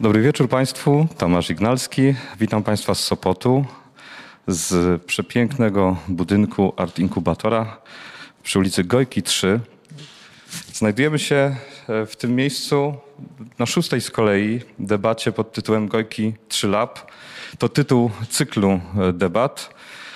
Dobry 0.00 0.22
wieczór 0.22 0.48
Państwu. 0.48 1.06
Tomasz 1.18 1.50
Ignalski. 1.50 2.14
Witam 2.40 2.62
Państwa 2.62 2.94
z 2.94 3.04
Sopotu, 3.04 3.64
z 4.46 5.02
przepięknego 5.02 5.96
budynku 6.08 6.72
Art 6.76 6.98
Inkubatora 6.98 7.76
przy 8.42 8.58
ulicy 8.58 8.84
Gojki 8.84 9.22
3. 9.22 9.60
Znajdujemy 10.72 11.18
się 11.18 11.56
e, 11.88 12.06
w 12.06 12.16
tym 12.16 12.34
miejscu 12.34 12.94
na 13.58 13.66
szóstej 13.66 14.00
z 14.00 14.10
kolei 14.10 14.60
debacie 14.78 15.32
pod 15.32 15.52
tytułem 15.52 15.88
Gojki 15.88 16.34
3 16.48 16.68
Lab. 16.68 17.10
To 17.58 17.68
tytuł 17.68 18.10
cyklu 18.28 18.80
e, 18.98 19.12
debat, 19.12 19.74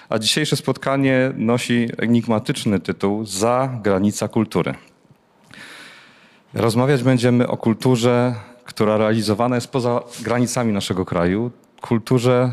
a 0.09 0.19
dzisiejsze 0.19 0.57
spotkanie 0.57 1.33
nosi 1.37 1.89
enigmatyczny 1.99 2.81
tytuł 2.81 3.27
Za 3.27 3.79
granica 3.83 4.29
kultury. 4.29 4.75
Rozmawiać 6.55 7.03
będziemy 7.03 7.49
o 7.49 7.57
kulturze, 7.57 8.35
która 8.65 8.97
realizowana 8.97 9.55
jest 9.55 9.69
poza 9.69 10.01
granicami 10.23 10.73
naszego 10.73 11.05
kraju, 11.05 11.51
kulturze 11.81 12.53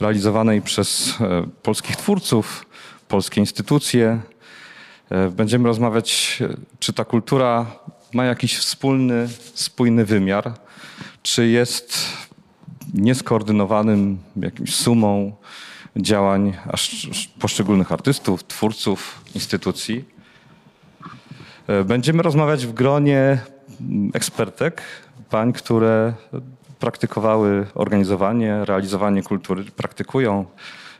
realizowanej 0.00 0.62
przez 0.62 1.14
e, 1.20 1.46
polskich 1.62 1.96
twórców, 1.96 2.66
polskie 3.08 3.40
instytucje. 3.40 4.20
E, 5.10 5.28
Będziemy 5.28 5.68
rozmawiać, 5.68 6.38
e, 6.40 6.56
czy 6.78 6.92
ta 6.92 7.04
kultura 7.04 7.66
ma 8.12 8.24
jakiś 8.24 8.58
wspólny, 8.58 9.28
spójny 9.54 10.04
wymiar, 10.04 10.52
czy 11.22 11.46
jest 11.46 11.98
nieskoordynowanym 12.94 14.18
jakimś 14.36 14.74
sumą 14.74 15.36
działań 15.96 16.56
poszczególnych 17.40 17.92
artystów, 17.92 18.44
twórców, 18.44 19.20
instytucji. 19.34 20.04
Będziemy 21.84 22.22
rozmawiać 22.22 22.66
w 22.66 22.72
gronie 22.72 23.38
mm, 23.80 24.10
ekspertek, 24.14 24.82
pań, 25.34 25.52
które 25.52 26.12
praktykowały 26.78 27.66
organizowanie, 27.74 28.64
realizowanie 28.64 29.22
kultury, 29.22 29.64
praktykują 29.64 30.44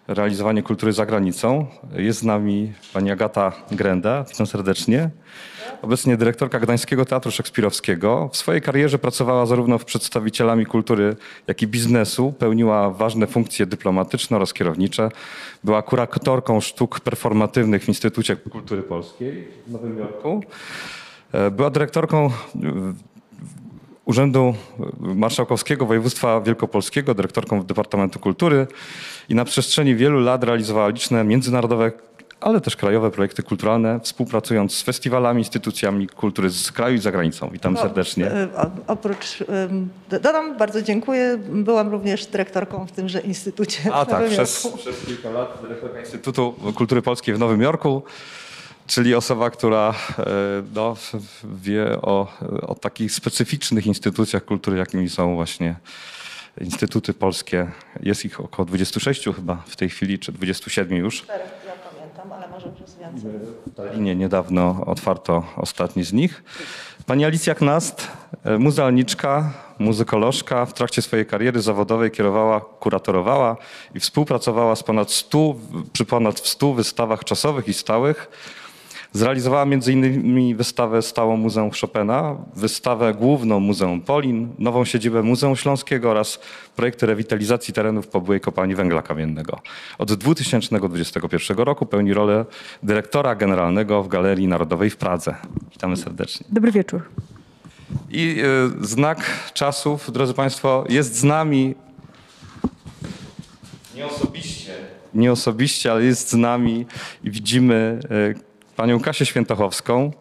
realizowanie 0.09 0.63
kultury 0.63 0.93
za 0.93 1.07
granicą. 1.07 1.67
Jest 1.93 2.19
z 2.19 2.23
nami 2.23 2.73
pani 2.93 3.11
Agata 3.11 3.53
Grenda, 3.71 4.25
witam 4.31 4.47
serdecznie. 4.47 5.11
Obecnie 5.83 6.17
dyrektorka 6.17 6.61
Gdańskiego 6.61 7.05
Teatru 7.05 7.31
Szekspirowskiego. 7.31 8.31
W 8.33 8.37
swojej 8.37 8.63
karierze 8.63 8.99
pracowała 8.99 9.47
zarówno 9.47 9.79
w 9.79 9.85
przedstawicielami 9.85 10.67
kultury, 10.67 11.17
jak 11.47 11.63
i 11.63 11.67
biznesu. 11.67 12.33
Pełniła 12.39 12.91
ważne 12.91 13.27
funkcje 13.27 13.67
dyplomatyczne 13.67 14.37
oraz 14.37 14.53
kierownicze. 14.53 15.09
Była 15.65 15.83
kuratorką 15.83 16.61
sztuk 16.61 17.01
performatywnych 17.01 17.85
w 17.85 17.89
Instytucie 17.89 18.37
Kultury 18.37 18.83
Polskiej 18.83 19.49
w 19.67 19.73
Nowym 19.73 19.99
Jorku. 19.99 20.43
E, 21.33 21.51
Była 21.51 21.71
dyrektorką 21.71 22.31
Urzędu 24.05 24.55
Marszałkowskiego 25.01 25.87
Województwa 25.87 26.41
Wielkopolskiego, 26.41 27.15
dyrektorką 27.15 27.63
Departamentu 27.63 28.19
Kultury 28.19 28.67
i 29.29 29.35
na 29.35 29.45
przestrzeni 29.45 29.97
wielu 29.97 30.21
lat 30.21 30.45
realizowała 30.45 30.89
liczne 30.89 31.25
międzynarodowe, 31.25 31.93
ale 32.41 32.61
też 32.61 32.77
krajowe 32.77 33.11
projekty 33.11 33.43
kulturalne, 33.43 34.01
współpracując 34.01 34.75
z 34.75 34.83
festiwalami, 34.83 35.41
instytucjami 35.41 36.07
kultury 36.07 36.51
z 36.51 36.73
kraju 36.73 36.97
i 36.97 36.99
za 36.99 37.13
granicą. 37.13 37.49
Witam 37.53 37.77
serdecznie. 37.77 38.27
O, 38.27 38.63
e, 38.63 38.71
Oprócz, 38.87 39.45
dodam, 40.11 40.59
bardzo 40.59 40.83
dziękuję. 40.83 41.39
Byłam 41.49 41.89
również 41.89 42.27
dyrektorką 42.27 42.87
w 42.87 42.93
tymże 42.93 43.21
instytucie. 43.21 43.95
A 43.95 44.07
tak, 44.07 44.29
przez, 44.31 44.69
przez 44.77 45.07
kilka 45.07 45.31
lat 45.31 45.59
dyrektorka 45.63 46.01
Instytutu 46.01 46.55
Kultury 46.75 47.03
Polskiej 47.03 47.35
w 47.35 47.39
Nowym 47.39 47.63
Jorku, 47.63 48.03
czyli 48.87 49.15
osoba, 49.15 49.51
która 49.51 49.95
e, 50.19 50.25
no, 50.75 50.97
wie 51.45 52.03
o, 52.03 52.33
o 52.63 52.75
takich 52.75 53.13
specyficznych 53.13 53.87
instytucjach 53.87 54.45
kultury, 54.45 54.79
jakimi 54.79 55.09
są 55.11 55.35
właśnie 55.35 55.77
instytuty 56.61 57.15
polskie. 57.15 57.71
Jest 58.01 58.25
ich 58.25 58.41
około 58.41 58.67
26 58.67 59.25
chyba 59.37 59.63
w 59.67 59.77
tej 59.77 59.91
chwili, 59.91 60.19
czy 60.19 60.33
27 60.33 60.99
już. 60.99 61.27
Ja 61.29 61.35
pamiętam, 61.91 62.33
ale 62.33 62.49
może 62.49 62.67
już 62.67 62.77
więcej. 63.01 63.31
W 63.67 63.75
Tallinie 63.75 64.17
niedawno 64.17 64.85
otwarto 64.87 65.45
ostatni 65.57 66.05
z 66.05 66.13
nich. 66.13 66.45
Pani 67.07 67.25
Alicja 67.25 67.55
Knast, 67.55 68.09
e, 68.45 68.59
muzealniczka, 68.59 69.53
muzykolożka, 69.79 70.67
w 70.67 70.73
trakcie 70.73 71.03
swojej 71.03 71.27
kariery 71.27 71.63
zawodowej 71.63 72.11
kierowała, 72.11 72.61
kuratorowała 72.61 73.57
i 73.95 74.01
współpracowała 74.01 74.77
z 74.77 74.83
ponad 74.83 75.11
100, 75.13 75.55
przy 75.93 76.05
ponad 76.05 76.47
100 76.47 76.73
wystawach 76.73 77.25
czasowych 77.25 77.69
i 77.69 77.75
stałych. 77.75 78.29
Zrealizowała 79.15 79.63
m.in. 79.63 80.57
wystawę 80.57 81.03
stałą 81.03 81.37
Muzeum 81.37 81.71
Chopina, 81.81 82.37
wystawę 82.57 83.15
główną 83.15 83.61
Muzeum 83.61 84.01
Polin, 84.01 84.49
nową 84.59 84.85
siedzibę 84.85 85.23
Muzeum 85.23 85.57
Śląskiego 85.57 86.11
oraz 86.11 86.41
projekty 86.77 87.07
rewitalizacji 87.07 87.75
terenów 87.75 88.09
po 88.09 88.21
byłej 88.21 88.41
kopalni 88.41 88.75
węgla 88.75 89.03
kamiennego. 89.03 89.61
Od 89.99 90.13
2021 90.13 91.57
roku 91.57 91.87
pełni 91.87 92.15
rolę 92.15 92.45
dyrektora 92.83 93.35
generalnego 93.35 94.03
w 94.03 94.09
Galerii 94.09 94.47
Narodowej 94.47 94.91
w 94.91 94.97
Pradze. 94.97 95.35
Witamy 95.73 95.97
serdecznie. 95.97 96.47
Dobry 96.51 96.73
wieczór. 96.73 97.03
I 98.11 98.43
y, 98.83 98.87
znak 98.87 99.51
czasów, 99.53 100.13
drodzy 100.13 100.35
Państwo, 100.35 100.85
jest 100.89 101.17
z 101.17 101.25
nami 101.25 101.75
nie 103.97 104.07
osobiście, 104.07 104.73
nie 105.15 105.33
osobiście, 105.33 105.93
ale 105.93 106.05
jest 106.05 106.31
z 106.31 106.35
nami 106.35 106.87
i 107.25 107.31
widzimy 107.31 108.01
y, 108.41 108.54
panią 108.77 109.01
Kasię 109.01 109.27
Świętochowską. 109.27 110.13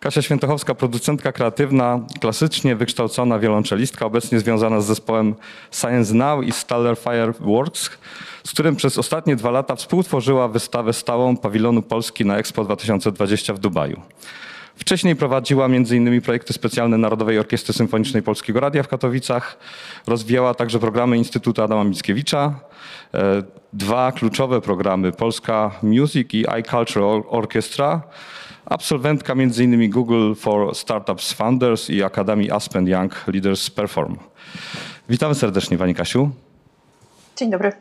Kasia 0.00 0.22
Świętochowska, 0.22 0.74
producentka 0.74 1.32
kreatywna, 1.32 2.00
klasycznie 2.20 2.76
wykształcona 2.76 3.38
wiolonczelistka, 3.38 4.06
obecnie 4.06 4.40
związana 4.40 4.80
z 4.80 4.86
zespołem 4.86 5.34
Science 5.72 6.14
Now 6.14 6.44
i 6.44 6.52
Stellar 6.52 6.96
Fireworks, 6.98 7.90
z 8.44 8.50
którym 8.50 8.76
przez 8.76 8.98
ostatnie 8.98 9.36
dwa 9.36 9.50
lata 9.50 9.76
współtworzyła 9.76 10.48
wystawę 10.48 10.92
stałą 10.92 11.36
pawilonu 11.36 11.82
Polski 11.82 12.24
na 12.24 12.38
Expo 12.38 12.64
2020 12.64 13.54
w 13.54 13.58
Dubaju. 13.58 14.00
Wcześniej 14.76 15.16
prowadziła 15.16 15.66
m.in. 15.66 16.22
projekty 16.22 16.52
specjalne 16.52 16.98
Narodowej 16.98 17.38
Orkiestry 17.38 17.74
Symfonicznej 17.74 18.22
Polskiego 18.22 18.60
Radia 18.60 18.82
w 18.82 18.88
Katowicach. 18.88 19.58
Rozwijała 20.06 20.54
także 20.54 20.78
programy 20.78 21.16
Instytutu 21.16 21.62
Adama 21.62 21.84
Mickiewicza. 21.84 22.60
E, 23.14 23.42
Dwa 23.72 24.12
kluczowe 24.12 24.60
programy 24.60 25.12
Polska 25.12 25.70
Music 25.82 26.34
i 26.34 26.44
iCulture 26.60 27.04
Or- 27.06 27.24
Orchestra. 27.28 28.02
Absolwentka 28.66 29.32
m.in. 29.32 29.90
Google 29.90 30.34
for 30.34 30.74
Startups 30.74 31.32
Founders 31.32 31.90
i 31.90 32.02
Akademii 32.02 32.50
Aspen 32.50 32.86
Young 32.88 33.24
Leaders 33.28 33.70
Perform. 33.70 34.16
Witamy 35.08 35.34
serdecznie 35.34 35.78
Pani 35.78 35.94
Kasiu. 35.94 36.30
Dzień 37.36 37.50
dobry. 37.50 37.72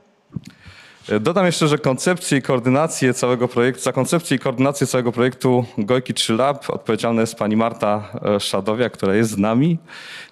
Dodam 1.21 1.45
jeszcze, 1.45 1.67
że 1.67 1.77
koncepcję 1.77 2.37
i 2.37 2.41
koordynację 2.41 3.13
całego 3.13 3.47
projektu, 3.47 3.81
za 3.81 3.91
koncepcję 3.91 4.37
i 4.37 4.39
koordynację 4.39 4.87
całego 4.87 5.11
projektu 5.11 5.65
Gojki 5.77 6.13
3 6.13 6.33
Lab 6.33 6.69
odpowiedzialna 6.69 7.21
jest 7.21 7.35
pani 7.35 7.57
Marta 7.57 8.11
e, 8.35 8.39
Szadowiak, 8.39 8.93
która 8.93 9.15
jest 9.15 9.31
z 9.31 9.37
nami. 9.37 9.77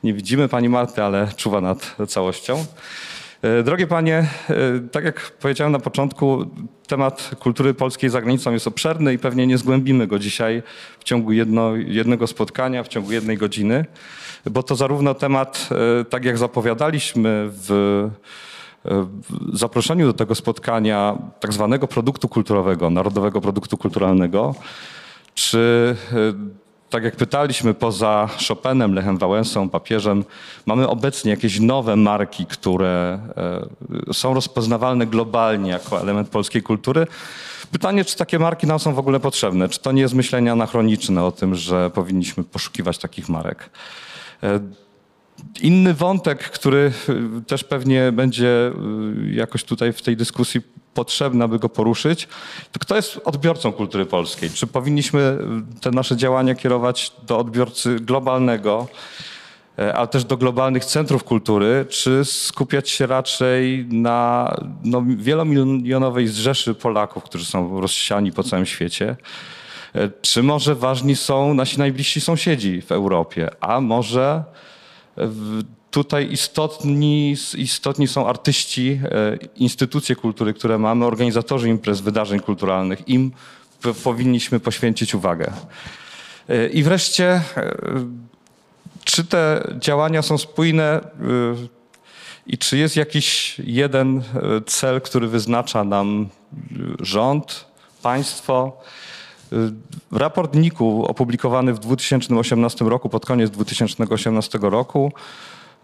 Nie 0.04 0.14
widzimy 0.14 0.48
pani 0.48 0.70
Marty, 0.70 1.04
ale 1.04 1.28
czuwa 1.36 1.62
nad 1.62 1.96
całością. 2.08 2.66
E, 3.42 3.64
Drogie 3.64 3.88
panie, 3.88 4.28
e, 4.50 4.56
tak 4.92 5.04
jak 5.04 5.32
powiedziałem 5.32 5.72
na 5.72 5.80
początku, 5.80 6.46
temat 6.88 7.32
kultury 7.40 7.74
polskiej 7.74 8.10
za 8.10 8.22
granicą 8.22 8.52
jest 8.52 8.68
obszerny 8.68 9.14
i 9.14 9.18
pewnie 9.18 9.48
nie 9.48 9.58
zgłębimy 9.58 10.08
go 10.08 10.20
dzisiaj 10.20 10.64
w 11.00 11.04
ciągu 11.04 11.32
jedno, 11.32 11.76
jednego 11.76 12.28
spotkania, 12.28 12.84
w 12.84 12.88
ciągu 12.88 13.12
jednej 13.12 13.38
godziny, 13.38 13.86
bo 14.46 14.64
to 14.64 14.76
zarówno 14.76 15.14
temat, 15.14 15.70
e, 16.02 16.06
tak 16.06 16.26
jak 16.26 16.38
zapowiadaliśmy 16.38 17.50
w 17.52 18.10
zaproszeniu 19.54 20.08
do 20.08 20.14
tego 20.14 20.36
spotkania 20.36 21.18
tak 21.40 21.54
zwanego 21.54 21.88
produktu 21.88 22.30
kulturowego, 22.30 22.90
narodowego 22.90 23.42
produktu 23.42 23.78
kulturalnego, 23.78 24.56
czy 25.34 25.96
e, 26.14 26.64
tak 26.90 27.04
jak 27.04 27.16
pytaliśmy 27.16 27.74
poza 27.74 28.30
Chopinem, 28.48 28.94
Lechem 28.94 29.18
Wałęsą, 29.18 29.70
papieżem, 29.70 30.24
mamy 30.66 30.88
obecnie 30.88 31.32
jakieś 31.32 31.60
nowe 31.60 31.96
marki, 31.96 32.46
które 32.46 33.20
e, 34.10 34.14
są 34.14 34.34
rozpoznawalne 34.34 35.06
globalnie 35.08 35.72
jako 35.72 36.02
element 36.02 36.30
polskiej 36.30 36.64
kultury. 36.64 37.08
Pytanie, 37.72 38.06
czy 38.06 38.18
takie 38.18 38.40
marki 38.40 38.68
nam 38.68 38.80
są 38.80 38.94
w 38.94 39.00
ogóle 39.00 39.20
potrzebne? 39.20 39.70
Czy 39.70 39.80
to 39.80 39.92
nie 39.92 40.02
jest 40.02 40.14
myślenie 40.14 40.52
anachroniczne 40.52 41.24
o 41.24 41.32
tym, 41.32 41.56
że 41.56 41.90
powinniśmy 41.90 42.44
poszukiwać 42.44 42.98
takich 42.98 43.30
marek? 43.30 43.70
Inny 45.62 45.94
wątek, 45.94 46.50
który 46.50 46.92
y, 47.40 47.42
też 47.48 47.64
pewnie 47.64 48.12
będzie 48.12 48.72
y, 49.28 49.32
jakoś 49.32 49.64
tutaj 49.64 49.94
w 49.94 50.02
tej 50.02 50.18
dyskusji 50.18 50.62
potrzebny, 50.94 51.44
aby 51.44 51.60
go 51.60 51.70
poruszyć, 51.70 52.28
to 52.72 52.80
kto 52.80 52.96
jest 52.96 53.20
odbiorcą 53.26 53.72
kultury 53.72 54.06
polskiej? 54.06 54.50
Czy 54.50 54.68
powinniśmy 54.68 55.38
y, 55.78 55.80
te 55.82 55.92
nasze 55.92 56.18
działania 56.18 56.56
kierować 56.56 57.12
do 57.28 57.38
odbiorcy 57.38 58.00
globalnego, 58.00 58.88
ale 59.94 60.08
też 60.08 60.26
do 60.26 60.38
globalnych 60.38 60.86
centrów 60.86 61.24
kultury, 61.24 61.86
czy 61.90 62.26
skupiać 62.26 62.90
się 62.90 63.08
raczej 63.08 63.86
na 63.92 64.56
no, 64.84 65.04
wielomilionowej 65.08 66.28
zrzeszy 66.28 66.74
Polaków, 66.74 67.24
którzy 67.24 67.46
są 67.46 67.82
rozsiani 67.82 68.32
po 68.32 68.44
całym 68.44 68.66
świecie? 68.66 69.16
Czy 70.22 70.44
może 70.44 70.76
ważni 70.76 71.16
są 71.16 71.54
nasi 71.54 71.80
najbliżsi 71.80 72.22
sąsiedzi 72.22 72.82
w 72.82 72.92
Europie, 72.92 73.50
a 73.60 73.82
może 73.82 74.44
Tutaj 75.92 76.32
istotni, 76.32 77.36
istotni 77.58 78.08
są 78.08 78.28
artyści, 78.28 79.00
e, 79.04 79.38
instytucje 79.56 80.16
kultury, 80.16 80.54
które 80.54 80.78
mamy, 80.78 81.06
organizatorzy 81.06 81.70
imprez, 81.70 82.02
wydarzeń 82.02 82.40
kulturalnych. 82.40 83.10
Im 83.10 83.32
powinniśmy 84.04 84.60
poświęcić 84.60 85.16
uwagę. 85.16 85.54
E, 86.50 86.68
I 86.68 86.84
wreszcie, 86.84 87.42
e, 87.58 87.76
czy 89.04 89.24
te 89.26 89.74
działania 89.80 90.22
są 90.22 90.38
spójne 90.38 91.02
i 92.48 92.58
czy 92.58 92.78
jest 92.78 92.96
jakiś 92.96 93.60
jeden 93.60 94.24
cel, 94.66 95.02
który 95.02 95.28
wyznacza 95.28 95.84
nam 95.84 96.30
rząd, 97.00 97.66
państwo? 98.02 98.82
E, 99.54 100.18
Raport 100.20 100.56
NIK-u 100.56 101.04
opublikowany 101.04 101.74
w 101.74 101.80
2018 101.80 102.86
roku, 102.86 103.10
pod 103.10 103.26
koniec 103.26 103.52
2018 103.52 104.60
roku, 104.62 105.12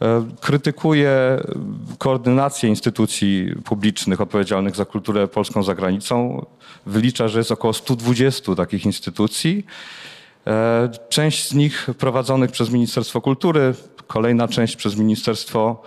e, 0.02 0.26
krytykuje 0.42 1.44
koordynację 1.98 2.70
instytucji 2.70 3.54
publicznych 3.66 4.22
odpowiedzialnych 4.22 4.76
za 4.76 4.86
kulturę 4.86 5.28
polską 5.28 5.64
za 5.64 5.76
granicą. 5.76 6.46
Wylicza, 6.86 7.28
że 7.28 7.40
jest 7.40 7.52
około 7.52 7.74
120 7.74 8.56
takich 8.56 8.86
instytucji. 8.86 9.66
E, 10.48 10.90
Część 11.10 11.48
z 11.48 11.54
nich 11.54 11.88
prowadzonych 11.98 12.52
przez 12.52 12.70
Ministerstwo 12.70 13.22
Kultury, 13.22 13.74
kolejna 14.08 14.48
część 14.48 14.76
przez 14.76 14.96
Ministerstwo, 14.96 15.84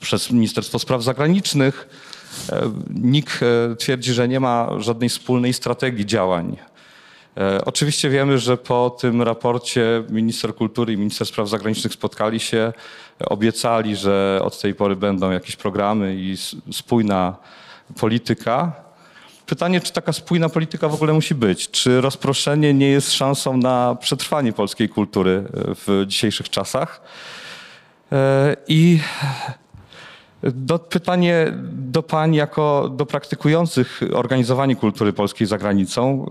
przez 0.00 0.30
Ministerstwo 0.30 0.78
Spraw 0.78 1.02
Zagranicznych. 1.02 1.88
NIK 2.90 3.40
twierdzi, 3.78 4.12
że 4.12 4.28
nie 4.28 4.40
ma 4.40 4.68
żadnej 4.78 5.08
wspólnej 5.08 5.52
strategii 5.52 6.06
działań. 6.06 6.56
E, 7.38 7.64
Oczywiście 7.64 8.10
wiemy, 8.10 8.38
że 8.38 8.56
po 8.56 8.96
tym 9.00 9.22
raporcie 9.22 10.04
minister 10.10 10.54
kultury 10.54 10.92
i 10.92 10.96
minister 10.96 11.26
spraw 11.26 11.48
zagranicznych 11.48 11.92
spotkali 11.92 12.40
się, 12.40 12.72
obiecali, 13.26 13.96
że 13.96 14.40
od 14.42 14.60
tej 14.60 14.74
pory 14.74 14.96
będą 14.96 15.30
jakieś 15.30 15.56
programy 15.56 16.14
i 16.16 16.36
spójna 16.72 17.36
polityka. 18.00 18.72
Pytanie, 19.46 19.80
czy 19.80 19.92
taka 19.92 20.12
spójna 20.12 20.48
polityka 20.48 20.88
w 20.88 20.94
ogóle 20.94 21.12
musi 21.12 21.34
być? 21.34 21.70
Czy 21.70 22.00
rozproszenie 22.00 22.74
nie 22.74 22.88
jest 22.88 23.12
szansą 23.12 23.56
na 23.56 23.96
przetrwanie 24.00 24.52
polskiej 24.52 24.88
kultury 24.88 25.44
e, 25.54 25.74
w 25.74 26.04
dzisiejszych 26.06 26.50
czasach? 26.50 27.00
E, 28.12 28.56
I 28.68 29.00
do, 30.42 30.78
pytanie 30.78 31.52
do 31.72 32.02
pań 32.02 32.34
jako 32.34 32.88
do 32.96 33.06
praktykujących 33.06 34.00
organizowanie 34.14 34.76
kultury 34.76 35.12
polskiej 35.12 35.46
za 35.46 35.58
granicą. 35.58 36.26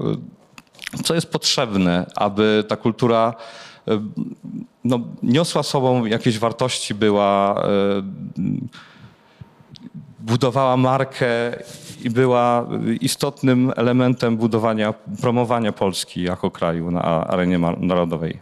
Co 1.04 1.16
jest 1.16 1.32
potrzebne, 1.32 2.06
aby 2.16 2.64
ta 2.68 2.76
kultura 2.76 3.34
e, 3.88 4.02
no, 4.84 5.00
niosła 5.24 5.64
sobą 5.64 6.06
jakieś 6.06 6.40
wartości, 6.40 6.94
była, 6.94 7.64
e, 7.64 7.68
budowała 10.20 10.78
markę 10.78 11.28
i 12.02 12.10
była 12.10 12.68
istotnym 13.02 13.74
elementem 13.76 14.38
budowania, 14.38 14.94
promowania 15.22 15.72
Polski 15.72 16.24
jako 16.24 16.52
kraju 16.52 16.92
na 16.92 17.02
arenie 17.28 17.58
narodowej. 17.78 18.40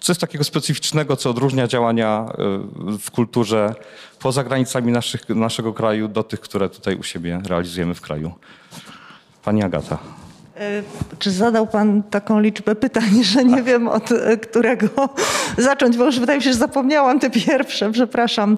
Co 0.00 0.12
jest 0.12 0.20
takiego 0.20 0.44
specyficznego, 0.44 1.16
co 1.16 1.30
odróżnia 1.30 1.66
działania 1.66 2.26
e, 2.28 2.98
w 2.98 3.10
kulturze 3.10 3.74
poza 4.18 4.44
granicami 4.44 4.92
naszych, 4.92 5.28
naszego 5.28 5.72
kraju 5.72 6.08
do 6.08 6.22
tych, 6.22 6.40
które 6.40 6.68
tutaj 6.68 6.96
u 6.96 7.02
siebie 7.02 7.40
realizujemy 7.46 7.94
w 7.94 8.00
kraju? 8.00 8.32
Pani 9.44 9.62
Agata. 9.62 10.19
E, 10.60 10.82
Czy 11.18 11.30
zadał 11.30 11.66
Pan 11.66 12.02
taką 12.02 12.40
liczbę 12.40 12.74
pytań, 12.74 13.24
że 13.32 13.44
nie 13.44 13.62
wiem 13.62 13.88
od 13.88 14.12
e, 14.12 14.36
którego 14.36 14.88
zacząć, 15.58 15.96
bo 15.96 16.04
już 16.04 16.20
wydaje 16.20 16.38
mi 16.38 16.44
się, 16.44 16.52
że 16.52 16.58
zapomniałam 16.58 17.20
te 17.20 17.30
pierwsze, 17.30 17.92
przepraszam. 17.92 18.56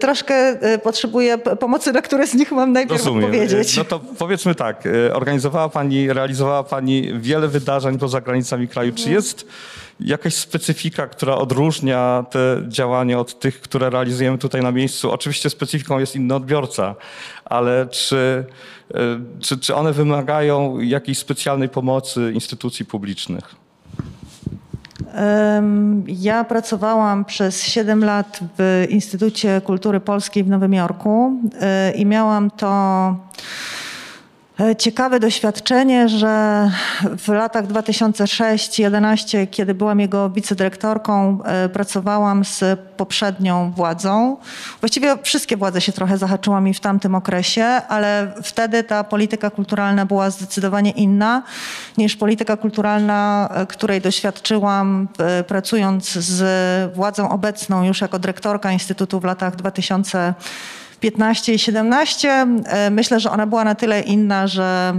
Troszkę 0.00 0.34
e, 0.34 0.78
potrzebuję 0.78 1.38
pomocy, 1.38 1.92
na 1.92 2.02
które 2.02 2.26
z 2.26 2.34
nich 2.34 2.52
mam 2.52 2.72
najpierw 2.72 2.98
Rozumiem. 3.04 3.24
odpowiedzieć. 3.24 3.76
No 3.76 3.84
to 3.84 4.00
powiedzmy 4.18 4.54
tak, 4.54 4.88
organizowała 5.12 5.68
Pani, 5.68 6.12
realizowała 6.12 6.64
Pani 6.64 7.12
wiele 7.20 7.48
wydarzeń 7.48 7.98
poza 7.98 8.20
granicami 8.20 8.68
kraju. 8.68 8.92
Czy 8.94 9.10
jest 9.10 9.46
jakaś 10.00 10.34
specyfika, 10.34 11.06
która 11.06 11.34
odróżnia 11.34 12.24
te 12.30 12.62
działania 12.68 13.18
od 13.18 13.38
tych, 13.38 13.60
które 13.60 13.90
realizujemy 13.90 14.38
tutaj 14.38 14.62
na 14.62 14.72
miejscu? 14.72 15.10
Oczywiście 15.10 15.50
specyfiką 15.50 15.98
jest 15.98 16.16
inny 16.16 16.34
odbiorca, 16.34 16.94
ale 17.44 17.86
czy, 17.90 18.44
czy, 19.40 19.58
czy 19.58 19.74
one 19.74 19.92
wymagają 19.92 20.78
jakiejś 20.78 21.18
specjalnej 21.18 21.68
pomocy 21.68 22.32
instytucji 22.34 22.84
publicznych? 22.84 23.54
Ja 26.06 26.44
pracowałam 26.44 27.24
przez 27.24 27.62
7 27.62 28.04
lat 28.04 28.40
w 28.58 28.86
Instytucie 28.90 29.60
Kultury 29.64 30.00
Polskiej 30.00 30.44
w 30.44 30.48
Nowym 30.48 30.74
Jorku 30.74 31.32
e, 31.60 31.92
i 31.92 32.06
miałam 32.06 32.50
to 32.50 32.68
e, 32.68 33.16
ciekawe 34.78 35.20
doświadczenie, 35.20 36.08
że 36.08 36.70
w 37.18 37.28
latach 37.28 37.66
2006-2011, 37.66 39.46
kiedy 39.50 39.74
byłam 39.74 40.00
jego 40.00 40.30
wicedyrektorką, 40.30 41.38
e, 41.44 41.68
pracowałam 41.68 42.44
z 42.44 42.80
poprzednią 42.96 43.72
władzą. 43.76 44.36
Właściwie 44.80 45.16
wszystkie 45.22 45.56
władze 45.56 45.80
się 45.80 45.92
trochę 45.92 46.18
zahaczyła 46.18 46.60
mi 46.60 46.74
w 46.74 46.80
tamtym 46.80 47.14
okresie, 47.14 47.64
ale 47.64 48.32
wtedy 48.42 48.84
ta 48.84 49.04
polityka 49.04 49.50
kulturalna 49.50 50.06
była 50.06 50.30
zdecydowanie 50.30 50.90
inna 50.90 51.42
niż 51.98 52.16
polityka 52.16 52.56
kulturalna, 52.56 53.48
e, 53.54 53.66
której 53.66 54.00
doświadczyłam 54.00 55.08
e, 55.18 55.44
pracując 55.44 56.12
z 56.12 56.94
władzą 56.94 57.30
obecną 57.30 57.84
już 57.84 58.00
jako 58.00 58.18
dyrektorka 58.18 58.72
Instytutu 58.72 59.20
w 59.20 59.24
latach 59.24 59.56
2000 59.56 60.34
15 61.00 61.54
i 61.54 61.58
17. 61.58 62.46
E, 62.64 62.90
Myślę, 62.90 63.20
że 63.20 63.30
ona 63.30 63.46
była 63.46 63.64
na 63.64 63.74
tyle 63.74 64.00
inna, 64.00 64.46
że 64.46 64.94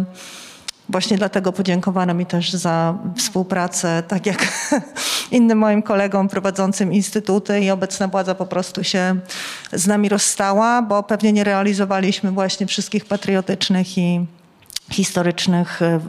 właśnie 0.89 1.17
dlatego 1.17 1.51
podziękowano 1.51 2.13
mi 2.13 2.25
też 2.25 2.53
za 2.53 2.97
współpracę, 3.15 4.03
tak 4.07 4.25
jak 4.25 4.47
innym 5.31 5.57
moim 5.57 5.81
kolegom 5.81 6.29
prowadzącym 6.29 6.93
instytuty 6.93 7.59
i 7.59 7.69
obecna 7.69 8.07
władza 8.07 8.35
po 8.35 8.45
prostu 8.45 8.83
się 8.83 9.15
z 9.73 9.87
nami 9.87 10.09
rozstała, 10.09 10.81
bo 10.81 11.03
pewnie 11.03 11.33
nie 11.33 11.43
realizowaliśmy 11.43 12.31
właśnie 12.31 12.67
wszystkich 12.67 13.05
patriotycznych 13.05 13.97
i 13.97 14.25
historycznych, 14.91 15.81
e, 15.81 15.99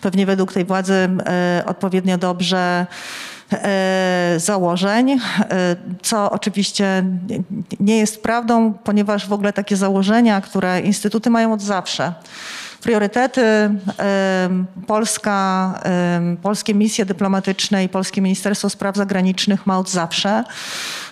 pewnie 0.00 0.26
według 0.26 0.52
tej 0.52 0.64
władzy 0.64 1.08
e, 1.26 1.62
odpowiednio 1.66 2.18
dobrze 2.18 2.86
założeń, 4.36 5.10
e, 5.10 5.18
co 6.02 6.30
oczywiście 6.30 7.04
nie 7.80 7.98
jest 7.98 8.22
prawdą, 8.22 8.72
ponieważ 8.72 9.28
w 9.28 9.32
ogóle 9.32 9.52
takie 9.52 9.76
założenia, 9.76 10.40
które 10.40 10.80
instytuty 10.80 11.30
mają 11.30 11.52
od 11.52 11.62
zawsze, 11.62 12.12
priorytety 12.82 13.70
Polska, 14.86 15.74
polskie 16.42 16.74
misje 16.74 17.06
dyplomatyczne 17.06 17.84
i 17.84 17.88
Polskie 17.88 18.20
Ministerstwo 18.20 18.70
Spraw 18.70 18.96
Zagranicznych 18.96 19.66
ma 19.66 19.78
od 19.78 19.90
zawsze. 19.90 20.44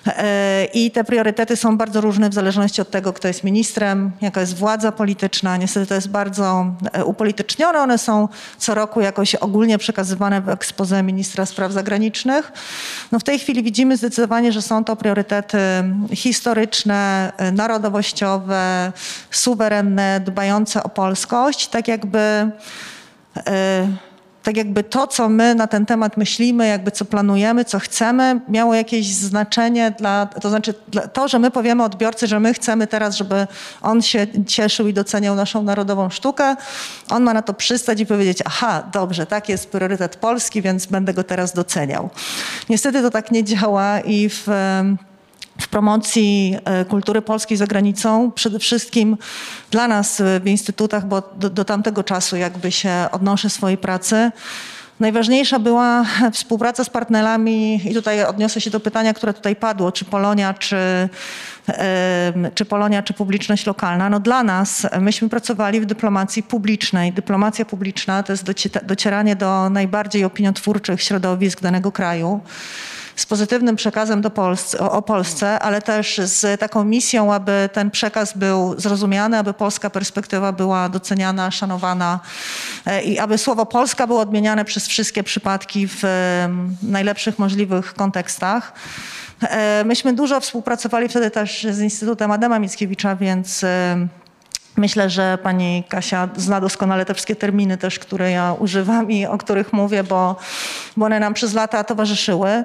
E, 0.06 0.64
I 0.64 0.90
te 0.90 1.04
priorytety 1.04 1.56
są 1.56 1.76
bardzo 1.76 2.00
różne 2.00 2.30
w 2.30 2.34
zależności 2.34 2.82
od 2.82 2.90
tego, 2.90 3.12
kto 3.12 3.28
jest 3.28 3.44
ministrem, 3.44 4.10
jaka 4.20 4.40
jest 4.40 4.56
władza 4.56 4.92
polityczna. 4.92 5.56
Niestety 5.56 5.86
to 5.86 5.94
jest 5.94 6.08
bardzo 6.08 6.66
e, 6.92 7.04
upolitycznione. 7.04 7.78
One 7.78 7.98
są 7.98 8.28
co 8.58 8.74
roku 8.74 9.00
jakoś 9.00 9.34
ogólnie 9.34 9.78
przekazywane 9.78 10.40
w 10.40 10.48
expose 10.48 11.02
ministra 11.02 11.46
spraw 11.46 11.72
zagranicznych. 11.72 12.52
No 13.12 13.18
w 13.18 13.24
tej 13.24 13.38
chwili 13.38 13.62
widzimy 13.62 13.96
zdecydowanie, 13.96 14.52
że 14.52 14.62
są 14.62 14.84
to 14.84 14.96
priorytety 14.96 15.58
historyczne, 16.12 17.32
e, 17.36 17.52
narodowościowe, 17.52 18.92
suwerenne, 19.30 20.20
dbające 20.20 20.82
o 20.82 20.88
polskość, 20.88 21.57
tak 21.66 21.88
jakby 21.88 22.50
e, 23.36 23.88
tak 24.48 24.56
jakby 24.56 24.84
to, 24.84 25.06
co 25.06 25.28
my 25.28 25.54
na 25.54 25.66
ten 25.66 25.86
temat 25.86 26.16
myślimy, 26.16 26.68
jakby 26.68 26.90
co 26.90 27.04
planujemy, 27.04 27.64
co 27.64 27.78
chcemy, 27.78 28.40
miało 28.48 28.74
jakieś 28.74 29.06
znaczenie 29.14 29.90
dla, 29.98 30.26
to 30.26 30.48
znaczy 30.48 30.74
to, 31.12 31.28
że 31.28 31.38
my 31.38 31.50
powiemy 31.50 31.84
odbiorcy, 31.84 32.26
że 32.26 32.40
my 32.40 32.54
chcemy 32.54 32.86
teraz, 32.86 33.16
żeby 33.16 33.46
on 33.82 34.02
się 34.02 34.26
cieszył 34.46 34.88
i 34.88 34.92
doceniał 34.92 35.34
naszą 35.34 35.62
narodową 35.62 36.10
sztukę, 36.10 36.56
on 37.10 37.22
ma 37.22 37.34
na 37.34 37.42
to 37.42 37.54
przystać 37.54 38.00
i 38.00 38.06
powiedzieć, 38.06 38.38
aha, 38.44 38.82
dobrze, 38.92 39.26
tak 39.26 39.48
jest 39.48 39.70
priorytet 39.70 40.16
Polski, 40.16 40.62
więc 40.62 40.86
będę 40.86 41.14
go 41.14 41.24
teraz 41.24 41.52
doceniał. 41.52 42.10
Niestety 42.68 43.02
to 43.02 43.10
tak 43.10 43.30
nie 43.30 43.44
działa 43.44 44.00
i 44.00 44.28
w 44.28 44.46
w 45.60 45.68
promocji 45.68 46.56
e, 46.64 46.84
kultury 46.84 47.22
polskiej 47.22 47.56
za 47.56 47.66
granicą, 47.66 48.32
przede 48.32 48.58
wszystkim 48.58 49.16
dla 49.70 49.88
nas 49.88 50.20
e, 50.20 50.40
w 50.40 50.46
instytutach, 50.46 51.06
bo 51.06 51.22
do, 51.36 51.50
do 51.50 51.64
tamtego 51.64 52.04
czasu 52.04 52.36
jakby 52.36 52.72
się 52.72 52.92
odnoszę 53.12 53.50
swojej 53.50 53.78
pracy. 53.78 54.30
Najważniejsza 55.00 55.58
była 55.58 56.04
współpraca 56.32 56.84
z 56.84 56.90
partnerami 56.90 57.80
i 57.90 57.94
tutaj 57.94 58.24
odniosę 58.24 58.60
się 58.60 58.70
do 58.70 58.80
pytania, 58.80 59.14
które 59.14 59.34
tutaj 59.34 59.56
padło, 59.56 59.92
czy 59.92 60.04
Polonia, 60.04 60.54
czy, 60.54 61.08
czy 62.54 62.64
Polonia, 62.64 63.02
czy 63.02 63.14
publiczność 63.14 63.66
lokalna. 63.66 64.08
No 64.08 64.20
dla 64.20 64.42
nas, 64.42 64.86
myśmy 65.00 65.28
pracowali 65.28 65.80
w 65.80 65.86
dyplomacji 65.86 66.42
publicznej. 66.42 67.12
Dyplomacja 67.12 67.64
publiczna 67.64 68.22
to 68.22 68.32
jest 68.32 68.44
docie- 68.44 68.84
docieranie 68.84 69.36
do 69.36 69.70
najbardziej 69.70 70.24
opiniotwórczych 70.24 71.02
środowisk 71.02 71.60
danego 71.60 71.92
kraju. 71.92 72.40
Z 73.18 73.26
pozytywnym 73.26 73.76
przekazem 73.76 74.20
do 74.20 74.30
Polsce, 74.30 74.78
o, 74.78 74.92
o 74.92 75.02
Polsce, 75.02 75.58
ale 75.58 75.82
też 75.82 76.20
z 76.24 76.60
taką 76.60 76.84
misją, 76.84 77.34
aby 77.34 77.68
ten 77.72 77.90
przekaz 77.90 78.36
był 78.36 78.80
zrozumiany, 78.80 79.38
aby 79.38 79.52
polska 79.52 79.90
perspektywa 79.90 80.52
była 80.52 80.88
doceniana, 80.88 81.50
szanowana 81.50 82.20
e, 82.86 83.02
i 83.02 83.18
aby 83.18 83.38
słowo 83.38 83.66
Polska 83.66 84.06
było 84.06 84.20
odmieniane 84.20 84.64
przez 84.64 84.88
wszystkie 84.88 85.22
przypadki 85.22 85.88
w 85.88 86.02
najlepszych 86.82 87.38
możliwych 87.38 87.94
kontekstach. 87.94 88.72
E, 89.42 89.84
Myśmy 89.84 90.12
dużo 90.12 90.40
współpracowali 90.40 91.08
wtedy 91.08 91.30
też 91.30 91.66
z 91.70 91.80
Instytutem 91.80 92.30
Adama 92.30 92.58
Mickiewicza, 92.58 93.16
więc 93.16 93.64
Myślę, 94.78 95.10
że 95.10 95.38
pani 95.42 95.84
Kasia 95.88 96.28
zna 96.36 96.60
doskonale 96.60 97.04
te 97.04 97.14
wszystkie 97.14 97.36
terminy 97.36 97.78
też, 97.78 97.98
które 97.98 98.30
ja 98.30 98.54
używam 98.58 99.10
i 99.10 99.26
o 99.26 99.38
których 99.38 99.72
mówię, 99.72 100.04
bo, 100.04 100.36
bo 100.96 101.06
one 101.06 101.20
nam 101.20 101.34
przez 101.34 101.54
lata 101.54 101.84
towarzyszyły. 101.84 102.64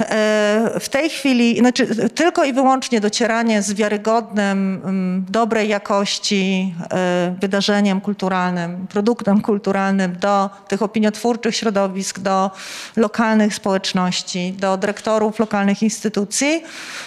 E, 0.00 0.80
W 0.80 0.88
tej 0.88 1.10
chwili, 1.10 1.58
znaczy 1.58 2.08
tylko 2.08 2.44
i 2.44 2.52
wyłącznie 2.52 3.00
docieranie 3.00 3.62
z 3.62 3.72
wiarygodnym, 3.72 4.80
mm, 4.84 5.24
dobrej 5.28 5.68
jakości 5.68 6.74
e, 6.90 7.36
wydarzeniem 7.40 8.00
kulturalnym, 8.00 8.86
produktem 8.86 9.40
kulturalnym 9.40 10.16
do 10.18 10.50
tych 10.68 10.82
opiniotwórczych 10.82 11.56
środowisk, 11.56 12.18
do 12.18 12.50
lokalnych 12.96 13.54
społeczności, 13.54 14.52
do 14.52 14.76
dyrektorów 14.76 15.38
lokalnych 15.38 15.82
instytucji 15.82 16.62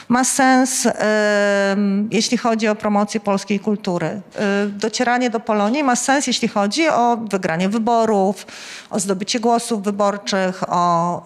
ma 0.07 0.23
sens, 0.23 0.85
e, 0.85 1.75
jeśli 2.11 2.37
chodzi 2.37 2.67
o 2.67 2.75
promocję 2.75 3.19
polskiej 3.19 3.59
kultury. 3.59 4.21
Docieranie 4.69 5.29
do 5.29 5.39
Polonii 5.39 5.83
ma 5.83 5.95
sens, 5.95 6.27
jeśli 6.27 6.47
chodzi 6.47 6.89
o 6.89 7.17
wygranie 7.17 7.69
wyborów, 7.69 8.45
o 8.89 8.99
zdobycie 8.99 9.39
głosów 9.39 9.83
wyborczych, 9.83 10.63
o, 10.69 11.25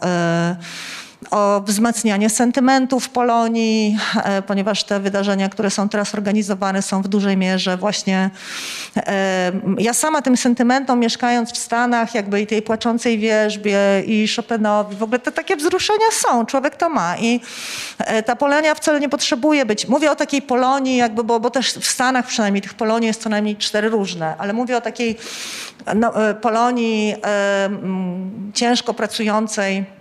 o 1.31 1.61
wzmacnianie 1.65 2.29
sentymentów 2.29 3.09
Polonii, 3.09 3.97
e, 4.23 4.41
ponieważ 4.41 4.83
te 4.83 4.99
wydarzenia, 4.99 5.49
które 5.49 5.69
są 5.69 5.89
teraz 5.89 6.15
organizowane, 6.15 6.81
są 6.81 7.01
w 7.01 7.07
dużej 7.07 7.37
mierze 7.37 7.77
właśnie. 7.77 8.29
e, 8.97 9.51
Ja 9.77 9.93
sama 9.93 10.21
tym 10.21 10.37
sentymentom, 10.37 10.99
mieszkając 10.99 11.51
w 11.53 11.57
Stanach, 11.57 12.15
jakby 12.15 12.41
i 12.41 12.47
tej 12.47 12.61
płaczącej 12.61 13.19
wierzbie, 13.19 13.77
i 14.05 14.27
Chopinowi, 14.35 14.95
w 14.95 15.03
ogóle 15.03 15.19
te 15.19 15.31
takie 15.31 15.55
wzruszenia 15.55 16.11
są, 16.11 16.45
człowiek 16.45 16.75
to 16.75 16.89
ma. 16.89 17.17
I 17.17 17.39
e, 17.97 18.23
ta 18.23 18.35
Polonia 18.35 18.75
wcale 18.75 18.99
nie 18.99 19.09
potrzebuje 19.09 19.65
być. 19.65 19.87
Mówię 19.87 20.11
o 20.11 20.15
takiej 20.15 20.41
Polonii, 20.41 20.97
jakby, 20.97 21.23
bo, 21.23 21.39
bo 21.39 21.49
też 21.49 21.73
w 21.73 21.87
Stanach 21.87 22.27
przynajmniej 22.27 22.61
tych 22.61 22.73
Polonii 22.73 23.07
jest 23.07 23.21
co 23.21 23.29
najmniej 23.29 23.55
cztery 23.55 23.89
różne, 23.89 24.35
ale 24.37 24.53
mówię 24.53 24.77
o 24.77 24.81
takiej 24.81 25.17
no, 25.95 26.13
Polonii 26.41 27.15
ciężko 28.53 28.93
pracującej 28.93 30.00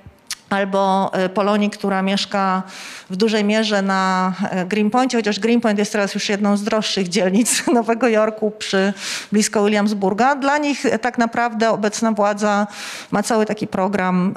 albo 0.51 1.11
e, 1.13 1.29
Polonii, 1.29 1.71
która 1.71 2.03
mieszka 2.03 2.63
w 3.11 3.17
dużej 3.17 3.45
mierze 3.45 3.83
na 3.83 4.33
e, 4.51 4.67
Greenpointie, 4.67 5.19
chociaż 5.19 5.41
Greenpoint 5.41 5.79
jest 5.79 5.93
teraz 5.93 6.15
już 6.15 6.29
jedną 6.29 6.57
z 6.57 6.65
droższych 6.65 7.09
dzielnic 7.15 7.67
Nowego 7.67 8.09
Jorku 8.09 8.51
przy 8.51 8.93
blisko 9.33 9.65
Williamsburga. 9.65 10.37
Dla 10.37 10.59
nich 10.59 10.87
e, 10.87 10.99
tak 10.99 11.19
naprawdę 11.19 11.71
obecna 11.71 12.13
władza 12.13 12.67
ma 13.11 13.23
cały 13.23 13.47
taki 13.47 13.67
program 13.67 14.35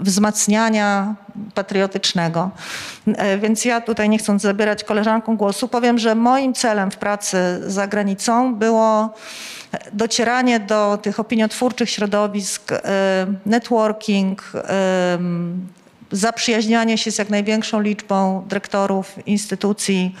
wzmacniania 0.00 1.14
patriotycznego. 1.54 2.50
Więc 3.38 3.64
ja 3.64 3.80
tutaj 3.80 4.08
nie 4.08 4.18
chcąc 4.18 4.42
zabierać 4.42 4.84
koleżankom 4.84 5.36
głosu, 5.36 5.68
powiem, 5.68 5.98
że 5.98 6.14
moim 6.14 6.54
celem 6.54 6.90
w 6.90 6.96
pracy 6.96 7.38
za 7.66 7.86
granicą 7.86 8.54
było 8.54 9.14
docieranie 9.92 10.60
do 10.60 10.98
tych 11.02 11.20
opiniotwórczych 11.20 11.90
środowisk, 11.90 12.72
e, 12.72 12.80
networking, 13.46 14.52
em, 14.54 15.68
zaprzyjaźnianie 16.12 16.98
się 16.98 17.12
z 17.12 17.18
jak 17.18 17.30
największą 17.30 17.80
liczbą 17.80 18.44
dyrektorów 18.48 19.26
instytucji 19.26 20.14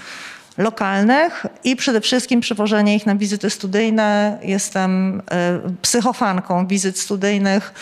lokalnych 0.58 1.46
i 1.64 1.76
przede 1.76 2.00
wszystkim 2.00 2.40
przywożenie 2.40 2.96
ich 2.96 3.06
na 3.06 3.14
wizyty 3.14 3.50
studyjne. 3.50 4.38
Jestem 4.42 5.22
e, 5.30 5.60
psychofanką 5.82 6.66
wizyt 6.66 6.98
studyjnych. 6.98 7.74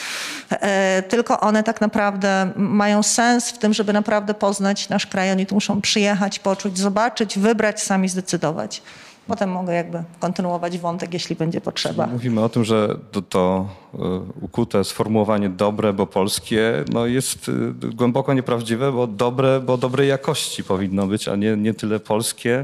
E, 0.51 1.03
Tylko 1.03 1.41
one 1.41 1.63
tak 1.63 1.81
naprawdę 1.81 2.51
mają 2.57 3.03
sens 3.03 3.51
w 3.51 3.59
tym, 3.59 3.75
żeby 3.75 3.93
naprawdę 3.93 4.35
poznać 4.35 4.89
nasz 4.89 5.07
kraj. 5.07 5.31
Oni 5.31 5.47
tu 5.47 5.55
muszą 5.55 5.81
przyjechać, 5.81 6.39
poczuć, 6.39 6.79
zobaczyć, 6.79 7.39
wybrać, 7.39 7.83
sami 7.83 8.09
zdecydować. 8.09 8.83
Potem 9.31 9.51
mogę 9.51 9.75
jakby 9.75 10.03
kontynuować 10.21 10.79
wątek, 10.79 11.15
jeśli 11.15 11.37
będzie 11.37 11.61
potrzeba. 11.61 12.07
Mówimy 12.07 12.41
o 12.45 12.49
tym, 12.49 12.65
że 12.65 12.97
to, 13.13 13.23
to 13.23 13.69
y, 13.95 13.99
ukute 14.41 14.85
sformułowanie 14.85 15.49
dobre, 15.49 15.93
bo 15.93 16.07
polskie, 16.07 16.85
no 16.93 17.07
jest 17.07 17.49
y, 17.49 17.73
głęboko 17.73 18.35
nieprawdziwe, 18.35 18.93
bo 18.93 19.07
dobre, 19.07 19.61
bo 19.61 19.77
dobrej 19.77 20.09
jakości 20.09 20.65
powinno 20.65 21.07
być, 21.07 21.29
a 21.29 21.37
nie, 21.37 21.57
nie 21.57 21.75
tyle 21.75 22.01
polskie, 22.01 22.63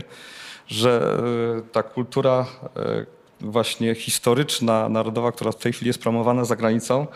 że 0.69 1.21
y, 1.59 1.73
ta 1.73 1.83
kultura 1.83 2.47
właśnie 3.41 3.95
historyczna, 3.95 4.89
narodowa, 4.89 5.33
która 5.33 5.53
w 5.53 5.57
tej 5.57 5.73
chwili 5.73 5.89
jest 5.89 6.03
promowana 6.03 6.45
za 6.45 6.57
granicą, 6.57 7.07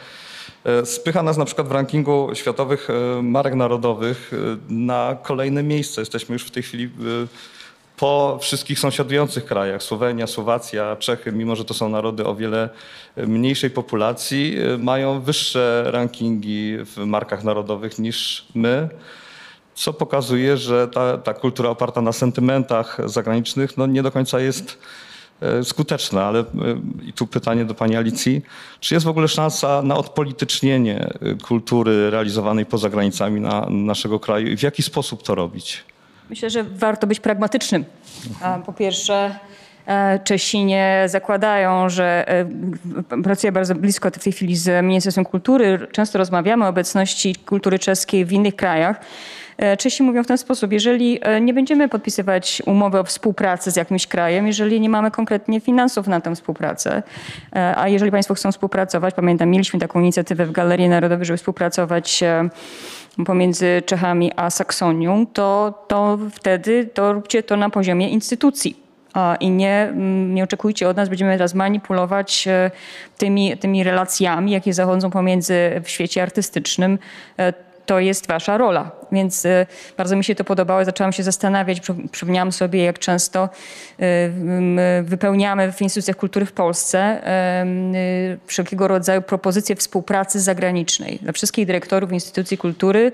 spycha 0.84 1.22
nas 1.22 1.36
na 1.36 1.44
przykład 1.44 1.68
w 1.68 1.72
rankingu 1.72 2.30
światowych 2.34 2.88
marek 3.22 3.54
narodowych 3.54 4.30
na 4.68 5.16
kolejne 5.22 5.62
miejsce. 5.62 6.00
Jesteśmy 6.00 6.32
już 6.32 6.44
w 6.44 6.50
tej 6.50 6.62
chwili 6.62 6.90
po 8.00 8.38
wszystkich 8.40 8.78
sąsiadujących 8.78 9.44
krajach, 9.44 9.82
Słowenia, 9.82 10.26
Słowacja, 10.26 10.96
Czechy, 10.96 11.32
mimo 11.32 11.56
że 11.56 11.64
to 11.64 11.74
są 11.74 11.88
narody 11.88 12.26
o 12.26 12.34
wiele 12.34 12.68
mniejszej 13.16 13.70
populacji, 13.70 14.56
y, 14.74 14.78
mają 14.78 15.20
wyższe 15.20 15.84
rankingi 15.86 16.76
w 16.84 16.96
markach 16.96 17.44
narodowych 17.44 17.98
niż 17.98 18.46
my, 18.54 18.88
co 19.74 19.92
pokazuje, 19.92 20.56
że 20.56 20.88
ta, 20.88 21.18
ta 21.18 21.34
kultura 21.34 21.70
oparta 21.70 22.00
na 22.00 22.12
sentymentach 22.12 22.98
zagranicznych 23.04 23.76
no 23.76 23.86
nie 23.86 24.02
do 24.02 24.10
końca 24.10 24.40
jest 24.40 24.78
e, 25.40 25.64
skuteczna, 25.64 26.24
ale 26.24 26.40
e, 26.40 26.44
i 27.06 27.12
tu 27.12 27.26
pytanie 27.26 27.64
do 27.64 27.74
pani 27.74 27.96
Alicji, 27.96 28.42
czy 28.80 28.94
jest 28.94 29.06
w 29.06 29.08
ogóle 29.08 29.28
szansa 29.28 29.82
na 29.82 29.96
odpolitycznienie 29.96 31.10
kultury 31.42 32.10
realizowanej 32.10 32.66
poza 32.66 32.88
granicami 32.88 33.40
na, 33.40 33.66
naszego 33.70 34.20
kraju 34.20 34.46
i 34.46 34.56
w 34.56 34.62
jaki 34.62 34.82
sposób 34.82 35.22
to 35.22 35.34
robić? 35.34 35.89
Myślę, 36.30 36.50
że 36.50 36.64
warto 36.64 37.06
być 37.06 37.20
pragmatycznym. 37.20 37.84
Po 38.66 38.72
pierwsze, 38.72 39.34
e, 39.86 40.18
Czesi 40.24 40.64
nie 40.64 41.04
zakładają, 41.06 41.88
że 41.88 42.28
e, 42.28 43.22
pracuję 43.22 43.52
bardzo 43.52 43.74
blisko 43.74 44.10
w 44.10 44.18
tej 44.18 44.32
chwili 44.32 44.56
z 44.56 44.84
Ministerstwem 44.84 45.24
Kultury. 45.24 45.86
Często 45.92 46.18
rozmawiamy 46.18 46.64
o 46.64 46.68
obecności 46.68 47.34
kultury 47.34 47.78
czeskiej 47.78 48.24
w 48.24 48.32
innych 48.32 48.56
krajach. 48.56 49.00
E, 49.58 49.76
Czesi 49.76 50.02
mówią 50.02 50.24
w 50.24 50.26
ten 50.26 50.38
sposób, 50.38 50.72
jeżeli 50.72 51.20
nie 51.40 51.54
będziemy 51.54 51.88
podpisywać 51.88 52.62
umowy 52.66 52.98
o 52.98 53.04
współpracy 53.04 53.70
z 53.70 53.76
jakimś 53.76 54.06
krajem, 54.06 54.46
jeżeli 54.46 54.80
nie 54.80 54.88
mamy 54.88 55.10
konkretnie 55.10 55.60
finansów 55.60 56.06
na 56.06 56.20
tę 56.20 56.34
współpracę, 56.34 57.02
a 57.76 57.88
jeżeli 57.88 58.10
Państwo 58.10 58.34
chcą 58.34 58.52
współpracować, 58.52 59.14
pamiętam, 59.14 59.50
mieliśmy 59.50 59.80
taką 59.80 60.00
inicjatywę 60.00 60.46
w 60.46 60.52
Galerii 60.52 60.88
Narodowej, 60.88 61.26
żeby 61.26 61.36
współpracować 61.36 62.22
pomiędzy 63.26 63.82
Czechami 63.86 64.32
a 64.36 64.50
Saksonią, 64.50 65.26
to, 65.26 65.74
to 65.88 66.18
wtedy 66.32 66.84
to 66.94 67.12
róbcie 67.12 67.42
to 67.42 67.56
na 67.56 67.70
poziomie 67.70 68.08
instytucji. 68.08 68.76
I 69.40 69.50
nie, 69.50 69.82
mm, 69.82 70.34
nie 70.34 70.44
oczekujcie 70.44 70.88
od 70.88 70.96
nas, 70.96 71.08
będziemy 71.08 71.32
teraz 71.32 71.54
manipulować 71.54 72.48
e, 72.48 72.70
tymi, 73.18 73.56
tymi 73.56 73.84
relacjami, 73.84 74.52
jakie 74.52 74.72
zachodzą 74.72 75.10
pomiędzy 75.10 75.54
w 75.84 75.88
świecie 75.88 76.22
artystycznym. 76.22 76.98
E, 77.38 77.52
To 77.86 77.98
jest 78.00 78.28
wasza 78.28 78.58
rola. 78.58 78.99
Więc 79.12 79.46
e, 79.46 79.66
bardzo 79.96 80.16
mi 80.16 80.24
się 80.24 80.34
to 80.34 80.44
podobało. 80.44 80.84
Zaczęłam 80.84 81.12
się 81.12 81.22
zastanawiać, 81.22 81.80
przy- 81.80 82.08
przypomniałam 82.12 82.52
sobie, 82.52 82.84
jak 82.84 82.98
często 82.98 83.48
m, 83.98 84.80
wypełniamy 85.02 85.72
w 85.72 85.82
instytucjach 85.82 86.16
kultury 86.16 86.46
w 86.46 86.52
Polsce 86.52 86.98
e, 86.98 87.66
wszelkiego 88.46 88.88
rodzaju 88.88 89.22
propozycje 89.22 89.76
współpracy 89.76 90.40
zagranicznej 90.40 91.18
dla 91.22 91.32
wszystkich 91.32 91.66
dyrektorów 91.66 92.12
instytucji 92.12 92.58
kultury 92.58 93.12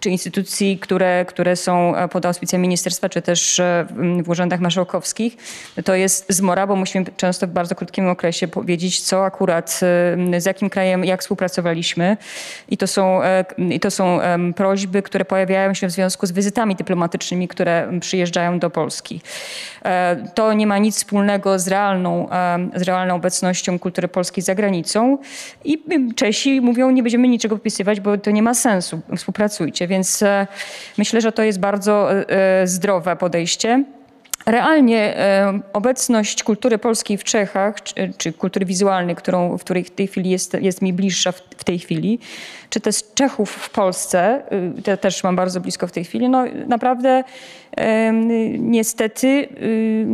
czy 0.00 0.10
instytucji, 0.10 0.78
które, 0.78 1.24
które 1.28 1.56
są 1.56 1.96
e, 1.96 2.08
pod 2.08 2.26
auspicjami 2.26 2.62
ministerstwa, 2.62 3.08
czy 3.08 3.22
też 3.22 3.60
e, 3.60 3.86
w 4.22 4.28
urzędach 4.28 4.60
marszałkowskich. 4.60 5.36
To 5.84 5.94
jest 5.94 6.26
zmora, 6.32 6.66
bo 6.66 6.76
musimy 6.76 7.06
często 7.16 7.46
w 7.46 7.50
bardzo 7.50 7.74
krótkim 7.74 8.08
okresie 8.08 8.48
powiedzieć, 8.48 9.00
co 9.00 9.24
akurat, 9.24 9.80
e, 10.34 10.40
z 10.40 10.46
jakim 10.46 10.70
krajem, 10.70 11.04
jak 11.04 11.20
współpracowaliśmy. 11.20 12.16
I 12.68 12.76
to 12.76 12.86
są, 12.86 13.20
i 13.58 13.80
to 13.80 13.90
są 13.90 14.20
prośby, 14.56 15.02
które 15.02 15.24
pojawiają 15.34 15.74
się 15.74 15.86
w 15.86 15.90
związku 15.90 16.26
z 16.26 16.32
wizytami 16.32 16.76
dyplomatycznymi, 16.76 17.48
które 17.48 17.88
przyjeżdżają 18.00 18.58
do 18.58 18.70
Polski. 18.70 19.20
E, 19.84 20.16
To 20.34 20.52
nie 20.52 20.66
ma 20.66 20.78
nic 20.78 20.96
wspólnego 20.96 21.58
z 21.58 21.68
realną, 21.68 22.30
em, 22.30 22.70
z 22.74 22.82
realną 22.82 23.14
obecnością 23.14 23.78
kultury 23.78 24.08
polskiej 24.08 24.44
za 24.44 24.54
granicą. 24.54 25.18
I 25.64 25.84
Czesi 26.16 26.60
mówią, 26.60 26.90
nie 26.90 27.02
będziemy 27.02 27.28
niczego 27.28 27.54
podpisywać, 27.56 28.00
bo 28.00 28.18
to 28.18 28.30
nie 28.30 28.42
ma 28.42 28.54
sensu, 28.54 29.00
współpracujcie. 29.16 29.86
Więc 29.86 30.22
e, 30.22 30.46
myślę, 30.98 31.20
że 31.20 31.32
to 31.32 31.42
jest 31.42 31.60
bardzo 31.60 32.12
e, 32.12 32.30
e, 32.62 32.66
zdrowe 32.66 33.16
podejście. 33.16 33.84
Realnie 34.46 35.16
e, 35.18 35.60
obecność 35.72 36.42
kultury 36.42 36.78
polskiej 36.78 37.18
w 37.18 37.24
Czechach, 37.24 37.82
czy, 37.82 38.12
czy 38.18 38.32
kultury 38.32 38.66
wizualnej, 38.66 39.16
którą, 39.16 39.58
w 39.58 39.64
której 39.64 39.84
w 39.84 39.90
tej 39.90 40.06
chwili 40.06 40.30
jest, 40.30 40.56
jest 40.60 40.82
mi 40.82 40.92
bliższa 40.92 41.32
w, 41.32 41.42
w 41.56 41.64
tej 41.64 41.78
chwili, 41.78 42.18
czy 42.70 42.80
też 42.80 43.02
Czechów 43.14 43.50
w 43.50 43.70
Polsce, 43.70 44.42
y, 44.78 44.82
te 44.82 44.96
też 44.96 45.24
mam 45.24 45.36
bardzo 45.36 45.60
blisko 45.60 45.86
w 45.86 45.92
tej 45.92 46.04
chwili, 46.04 46.28
no 46.28 46.44
naprawdę 46.66 47.24
niestety 48.58 49.26
y, 49.26 50.04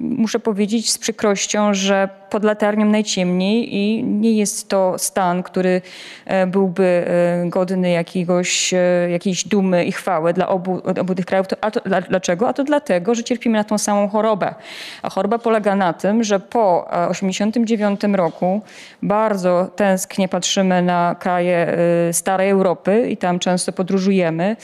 muszę 0.00 0.40
powiedzieć 0.40 0.90
z 0.90 0.98
przykrością, 0.98 1.74
że 1.74 2.08
pod 2.32 2.44
latarnią 2.44 2.86
najciemniej 2.86 3.76
i 3.76 4.04
nie 4.04 4.32
jest 4.32 4.68
to 4.68 4.94
stan, 4.98 5.42
który 5.42 5.82
e, 6.26 6.46
byłby 6.46 6.84
e, 6.84 7.48
godny 7.48 7.90
jakiegoś, 7.90 8.74
e, 8.74 9.10
jakiejś 9.10 9.48
dumy 9.48 9.84
i 9.84 9.92
chwały 9.92 10.32
dla 10.32 10.48
obu, 10.48 10.82
obu 11.00 11.14
tych 11.14 11.26
krajów. 11.26 11.46
A 11.60 11.70
to, 11.70 11.80
dla- 11.80 12.00
dlaczego? 12.00 12.48
A 12.48 12.52
to 12.52 12.64
dlatego, 12.64 13.14
że 13.14 13.24
cierpimy 13.24 13.58
na 13.58 13.64
tą 13.64 13.78
samą 13.78 14.08
chorobę. 14.08 14.54
A 15.02 15.10
choroba 15.10 15.38
polega 15.38 15.76
na 15.76 15.92
tym, 15.92 16.24
że 16.24 16.40
po 16.40 16.88
1989 17.08 18.00
roku 18.16 18.60
bardzo 19.02 19.70
tęsknie 19.76 20.28
patrzymy 20.28 20.82
na 20.82 21.16
kraje 21.20 21.76
starej 22.12 22.50
Europy 22.50 23.08
i 23.10 23.16
tam 23.16 23.38
często 23.38 23.72
podróżujemy. 23.72 24.56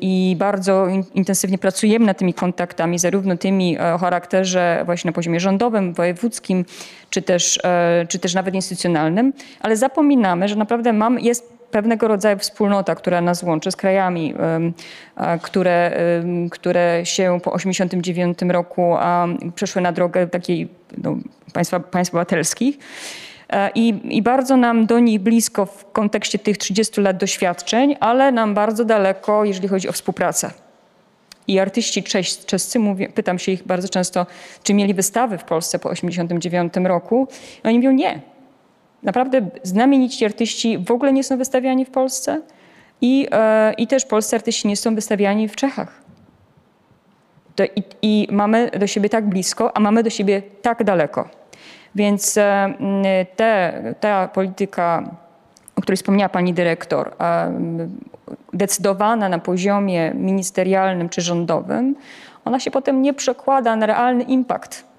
I 0.00 0.36
bardzo 0.38 0.86
in- 0.86 1.04
intensywnie 1.14 1.58
pracujemy 1.58 2.06
nad 2.06 2.18
tymi 2.18 2.34
kontaktami, 2.34 2.98
zarówno 2.98 3.36
tymi 3.36 3.78
e, 3.78 3.94
o 3.94 3.98
charakterze 3.98 4.82
właśnie 4.86 5.08
na 5.08 5.12
poziomie 5.12 5.40
rządowym, 5.40 5.94
wojewódzkim, 5.94 6.64
czy 7.10 7.22
też, 7.22 7.60
e, 7.64 8.06
czy 8.08 8.18
też 8.18 8.34
nawet 8.34 8.54
instytucjonalnym, 8.54 9.32
ale 9.60 9.76
zapominamy, 9.76 10.48
że 10.48 10.56
naprawdę 10.56 10.92
mam, 10.92 11.18
jest 11.18 11.52
pewnego 11.70 12.08
rodzaju 12.08 12.38
wspólnota, 12.38 12.94
która 12.94 13.20
nas 13.20 13.42
łączy 13.42 13.70
z 13.70 13.76
krajami, 13.76 14.34
które, 15.42 16.00
które 16.50 17.00
się 17.04 17.38
po 17.42 17.50
1989 17.50 18.38
roku 18.52 18.96
przeszły 19.54 19.82
na 19.82 19.92
drogę 19.92 20.26
takiej 20.26 20.68
no, 20.98 21.16
państwa, 21.52 21.80
państw 21.80 22.14
obywatelskich. 22.14 22.78
E, 23.52 23.70
I, 23.74 23.94
I 24.04 24.22
bardzo 24.22 24.56
nam 24.56 24.86
do 24.86 24.98
nich 24.98 25.20
blisko 25.20 25.66
w 25.66 25.92
kontekście 25.92 26.38
tych 26.38 26.58
30 26.58 27.00
lat 27.00 27.16
doświadczeń, 27.16 27.96
ale 28.00 28.32
nam 28.32 28.54
bardzo 28.54 28.84
daleko, 28.84 29.44
jeżeli 29.44 29.68
chodzi 29.68 29.88
o 29.88 29.92
współpracę. 29.92 30.50
I 31.48 31.58
artyści 31.58 32.02
czescy, 32.46 32.78
mówię, 32.78 33.08
pytam 33.08 33.38
się 33.38 33.52
ich 33.52 33.66
bardzo 33.66 33.88
często, 33.88 34.26
czy 34.62 34.74
mieli 34.74 34.94
wystawy 34.94 35.38
w 35.38 35.44
Polsce 35.44 35.78
po 35.78 35.88
1989 35.88 36.88
roku. 36.88 37.28
I 37.64 37.68
oni 37.68 37.78
mówią 37.78 37.90
nie. 37.90 38.20
Naprawdę 39.02 39.46
znamienici 39.62 40.24
artyści 40.24 40.78
w 40.78 40.90
ogóle 40.90 41.12
nie 41.12 41.24
są 41.24 41.38
wystawiani 41.38 41.84
w 41.84 41.90
Polsce 41.90 42.40
i, 43.00 43.28
e, 43.30 43.72
i 43.72 43.86
też 43.86 44.04
polscy 44.04 44.36
artyści 44.36 44.68
nie 44.68 44.76
są 44.76 44.94
wystawiani 44.94 45.48
w 45.48 45.56
Czechach. 45.56 46.02
To, 47.56 47.64
i, 47.64 47.82
I 48.02 48.28
mamy 48.30 48.70
do 48.78 48.86
siebie 48.86 49.08
tak 49.08 49.28
blisko, 49.28 49.76
a 49.76 49.80
mamy 49.80 50.02
do 50.02 50.10
siebie 50.10 50.42
tak 50.62 50.84
daleko. 50.84 51.41
Więc 51.94 52.38
e, 52.38 52.74
te, 53.36 53.82
ta 54.00 54.28
polityka, 54.28 55.02
o 55.76 55.82
której 55.82 55.96
wspomniała 55.96 56.28
pani 56.28 56.54
dyrektor, 56.54 57.14
e, 57.20 57.52
decydowana 58.52 59.28
na 59.28 59.38
poziomie 59.38 60.12
ministerialnym 60.14 61.08
czy 61.08 61.20
rządowym, 61.20 61.94
ona 62.44 62.60
się 62.60 62.70
potem 62.70 63.02
nie 63.02 63.14
przekłada 63.14 63.76
na 63.76 63.86
realny 63.86 64.24
impact 64.24 64.91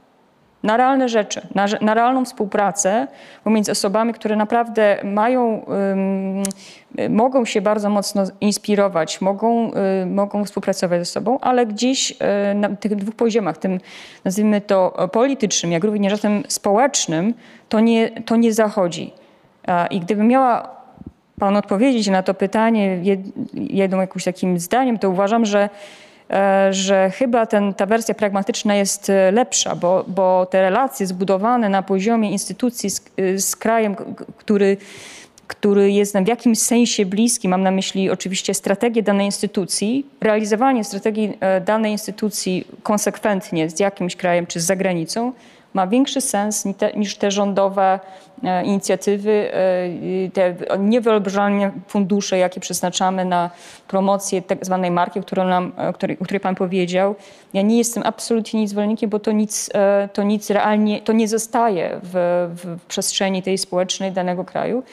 na 0.63 0.77
realne 0.77 1.09
rzeczy, 1.09 1.41
na, 1.55 1.65
na 1.81 1.93
realną 1.93 2.25
współpracę 2.25 3.07
pomiędzy 3.43 3.71
osobami, 3.71 4.13
które 4.13 4.35
naprawdę 4.35 4.97
mają, 5.03 5.65
y, 6.99 7.09
mogą 7.09 7.45
się 7.45 7.61
bardzo 7.61 7.89
mocno 7.89 8.23
inspirować, 8.41 9.21
mogą, 9.21 9.71
y, 10.03 10.05
mogą 10.05 10.45
współpracować 10.45 11.01
ze 11.01 11.05
sobą, 11.05 11.39
ale 11.39 11.65
gdzieś 11.65 12.11
y, 12.11 12.15
na 12.55 12.75
tych 12.75 12.95
dwóch 12.95 13.15
poziomach, 13.15 13.57
tym 13.57 13.79
nazwijmy 14.25 14.61
to 14.61 15.09
politycznym, 15.11 15.71
jak 15.71 15.83
również 15.83 16.21
tym 16.21 16.43
społecznym, 16.47 17.33
to 17.69 17.79
nie, 17.79 18.09
to 18.09 18.35
nie 18.35 18.53
zachodzi. 18.53 19.13
I 19.89 19.99
gdybym 19.99 20.27
miała 20.27 20.83
Pan 21.39 21.57
odpowiedzieć 21.57 22.07
na 22.07 22.23
to 22.23 22.33
pytanie 22.33 22.99
jed- 23.03 23.31
jednym 23.53 23.99
jakimś 23.99 24.23
takim 24.23 24.59
zdaniem, 24.59 24.99
to 24.99 25.09
uważam, 25.09 25.45
że, 25.45 25.59
e, 25.61 25.69
że 26.71 27.09
chyba 27.09 27.45
ten, 27.45 27.73
ta 27.73 27.85
wersja 27.85 28.15
pragmatyczna 28.15 28.75
jest 28.75 29.09
e, 29.09 29.31
lepsza, 29.31 29.75
bo, 29.75 30.05
bo 30.07 30.45
te 30.45 30.61
relacje 30.61 31.07
zbudowane 31.07 31.69
na 31.69 31.83
poziomie 31.83 32.31
instytucji 32.31 32.89
z, 32.89 33.01
y, 33.19 33.39
z 33.39 33.55
krajem, 33.55 33.95
który, 34.37 34.77
który 35.47 35.91
jest 35.91 36.13
nam 36.13 36.25
w 36.25 36.27
jakimś 36.27 36.59
sensie 36.59 37.05
bliski, 37.05 37.49
mam 37.49 37.63
na 37.63 37.71
myśli 37.71 38.09
oczywiście 38.09 38.53
strategię 38.53 39.03
danej 39.03 39.25
instytucji, 39.25 40.05
realizowanie 40.21 40.83
strategii 40.83 41.37
e, 41.39 41.61
danej 41.61 41.91
instytucji 41.91 42.67
konsekwentnie 42.83 43.69
z 43.69 43.79
jakimś 43.79 44.15
krajem 44.15 44.47
czy 44.47 44.59
z 44.59 44.65
zagranicą, 44.65 45.33
ma 45.73 45.87
większy 45.87 46.21
sens 46.21 46.65
niż 46.95 47.17
te 47.17 47.31
rządowe 47.31 47.99
e, 48.43 48.63
inicjatywy, 48.65 49.51
e, 49.53 50.29
te 50.33 50.55
niewyobrażalne 50.79 51.71
fundusze, 51.87 52.37
jakie 52.37 52.59
przeznaczamy 52.59 53.25
na 53.25 53.49
promocję 53.87 54.41
tak 54.41 54.65
zwanej 54.65 54.91
marki, 54.91 55.21
którą 55.21 55.47
nam, 55.47 55.71
e, 55.77 55.93
której, 55.93 56.19
o 56.19 56.23
której 56.23 56.39
Pan 56.39 56.55
powiedział. 56.55 57.15
Ja 57.53 57.61
nie 57.61 57.77
jestem 57.77 58.03
absolutnie 58.05 58.59
nic 58.59 58.69
zwolennikiem, 58.69 59.09
bo 59.09 59.19
to 59.19 59.31
nic, 59.31 59.69
to 60.13 60.23
nic 60.23 60.49
realnie, 60.49 61.01
to 61.01 61.13
nie 61.13 61.27
zostaje 61.27 61.99
w, 62.03 62.49
w 62.55 62.85
przestrzeni 62.87 63.43
tej 63.43 63.57
społecznej 63.57 64.11
danego 64.11 64.45
kraju. 64.45 64.83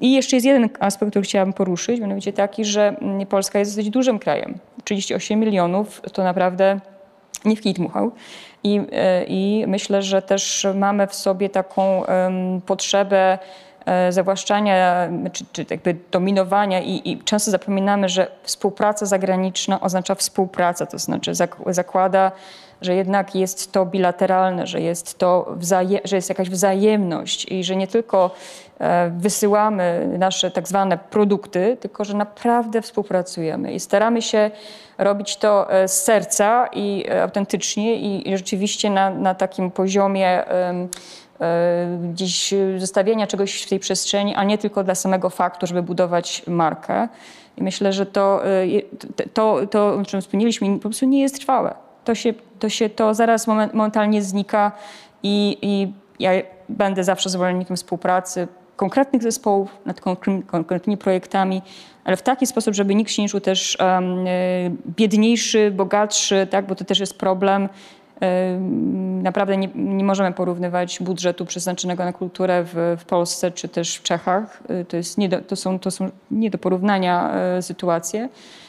I 0.00 0.12
jeszcze 0.12 0.36
jest 0.36 0.46
jeden 0.46 0.68
aspekt, 0.80 1.12
który 1.12 1.22
chciałabym 1.22 1.52
poruszyć, 1.52 2.00
mianowicie 2.00 2.32
taki, 2.32 2.64
że 2.64 2.96
mm, 3.00 3.26
Polska 3.26 3.58
jest 3.58 3.70
dosyć 3.70 3.90
dużym 3.90 4.18
krajem. 4.18 4.58
38 4.84 5.40
milionów 5.40 6.02
to 6.12 6.24
naprawdę 6.24 6.80
nie 7.44 7.56
w 7.56 7.60
kij 7.60 7.74
dmuchał. 7.74 8.12
I, 8.64 8.80
e, 8.92 9.24
I 9.24 9.64
myślę, 9.68 10.02
że 10.02 10.22
też 10.22 10.66
mamy 10.74 11.06
w 11.06 11.14
sobie 11.14 11.50
taką 11.50 12.02
potrzebę 12.66 13.38
e, 13.86 14.12
zawłaszczania 14.12 15.08
czy, 15.32 15.44
czy 15.52 15.66
jakby 15.70 15.96
dominowania 16.10 16.80
i, 16.80 17.10
i 17.10 17.18
często 17.18 17.50
zapominamy, 17.50 18.08
że 18.08 18.26
współpraca 18.42 19.06
zagraniczna 19.06 19.80
oznacza 19.80 20.14
współpraca, 20.14 20.86
to 20.86 20.98
znaczy 20.98 21.30
zak- 21.32 21.72
zakłada, 21.72 22.32
że 22.82 22.94
jednak 22.94 23.34
jest 23.34 23.72
to 23.72 23.86
bilateralne, 23.86 24.66
że 24.66 24.80
jest 24.80 25.18
to 25.18 25.56
że 26.04 26.16
jest 26.16 26.28
jakaś 26.28 26.50
wzajemność 26.50 27.46
i 27.52 27.64
że 27.64 27.76
nie 27.76 27.86
tylko 27.86 28.30
wysyłamy 29.10 30.14
nasze 30.18 30.50
tak 30.50 30.68
zwane 30.68 30.98
produkty, 30.98 31.76
tylko 31.80 32.04
że 32.04 32.14
naprawdę 32.14 32.82
współpracujemy 32.82 33.72
i 33.72 33.80
staramy 33.80 34.22
się 34.22 34.50
robić 34.98 35.36
to 35.36 35.72
e, 35.72 35.88
z 35.88 36.02
serca 36.02 36.66
i 36.72 37.04
e, 37.08 37.22
autentycznie 37.22 37.96
i, 37.96 38.36
rzeczywiście 38.36 38.90
na, 38.90 39.10
na 39.10 39.34
takim 39.34 39.70
poziomie 39.70 40.48
e, 40.48 40.88
gdzieś 42.12 42.54
zostawienia 42.78 43.26
czegoś 43.26 43.62
w 43.62 43.68
tej 43.68 43.78
przestrzeni, 43.78 44.34
a 44.34 44.44
nie 44.44 44.58
tylko 44.58 44.84
dla 44.84 44.94
samego 44.94 45.30
faktu, 45.30 45.66
żeby 45.66 45.82
budować 45.82 46.42
markę. 46.46 47.08
I 47.56 47.62
myślę, 47.62 47.92
że 47.92 48.06
to, 48.06 48.46
e, 48.46 48.66
to, 49.34 49.66
to, 49.66 49.94
o 49.94 50.04
czym 50.04 50.20
wspomnieliśmy, 50.20 50.74
po 50.74 50.82
prostu 50.82 51.06
nie 51.06 51.22
jest 51.22 51.40
trwałe. 51.40 51.74
To 52.04 52.14
się, 52.14 52.34
to, 52.58 52.68
się, 52.68 52.90
to 52.90 53.14
zaraz 53.14 53.46
moment, 53.46 53.74
momentalnie 53.74 54.22
znika 54.22 54.72
i, 55.22 55.58
i 55.62 55.92
ja 56.18 56.30
będę 56.68 57.04
zawsze 57.04 57.30
zwolennikiem 57.30 57.76
współpracy 57.76 58.48
konkretnych 58.82 59.22
zespołów 59.22 59.68
nad 59.86 60.00
konkre- 60.00 60.42
konkretnymi 60.46 60.96
projektami, 60.96 61.62
ale 62.04 62.16
w 62.16 62.22
taki 62.22 62.46
sposób, 62.46 62.74
żeby 62.74 62.94
nikt 62.94 63.10
się 63.10 63.22
nie 63.22 63.28
czuł 63.28 63.40
też 63.40 63.76
e, 63.80 64.00
biedniejszy, 64.96 65.70
bogatszy, 65.70 66.46
tak, 66.50 66.66
bo 66.66 66.74
to 66.74 66.84
też 66.84 67.00
jest 67.00 67.18
problem. 67.18 67.68
Em, 68.20 69.22
Naprawdę 69.22 69.56
nie, 69.56 69.68
nie 69.74 70.04
możemy 70.04 70.32
porównywać 70.32 70.98
budżetu 71.00 71.46
przeznaczonego 71.46 72.04
na 72.04 72.12
kulturę 72.12 72.64
w, 72.64 72.96
w 72.98 73.04
Polsce 73.04 73.50
czy 73.50 73.68
też 73.68 73.96
w 73.96 74.02
Czechach. 74.02 74.62
E, 74.68 74.84
To, 74.84 74.96
jest 74.96 75.18
nie 75.18 75.28
do, 75.28 75.40
to, 75.40 75.56
są, 75.56 75.78
to 75.78 75.90
są 75.90 76.10
nie 76.30 76.50
do 76.50 76.58
porównania 76.58 77.34
e, 77.34 77.62
sytuacje. 77.62 78.28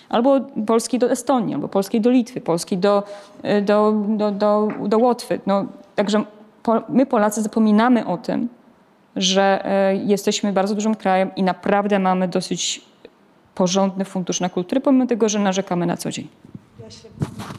Albo 0.09 0.39
Polski 0.67 0.99
do 0.99 1.11
Estonii, 1.11 1.55
albo 1.55 1.67
Polskiej 1.67 2.01
do 2.01 2.09
Litwy, 2.09 2.41
Polskiej 2.41 2.77
do, 2.77 3.03
e, 3.43 3.61
do, 3.61 3.93
do, 4.07 4.31
do, 4.31 4.67
do 4.87 4.97
Łotwy. 4.97 5.39
No, 5.45 5.65
także 5.95 6.23
po, 6.63 6.81
my 6.89 7.05
Polacy 7.05 7.41
zapominamy 7.41 8.05
o 8.05 8.17
tym, 8.17 8.49
że 9.15 9.65
e, 9.65 9.95
jesteśmy 9.95 10.53
bardzo 10.53 10.75
dużym 10.75 10.95
krajem 10.95 11.35
i 11.35 11.43
naprawdę 11.43 11.99
mamy 11.99 12.27
dosyć 12.27 12.81
porządny 13.55 14.05
fundusz 14.05 14.39
na 14.39 14.49
kulturę, 14.49 14.81
pomimo 14.81 15.05
tego, 15.07 15.29
że 15.29 15.39
narzekamy 15.39 15.85
na 15.85 15.97
co 15.97 16.11
dzień. 16.11 16.27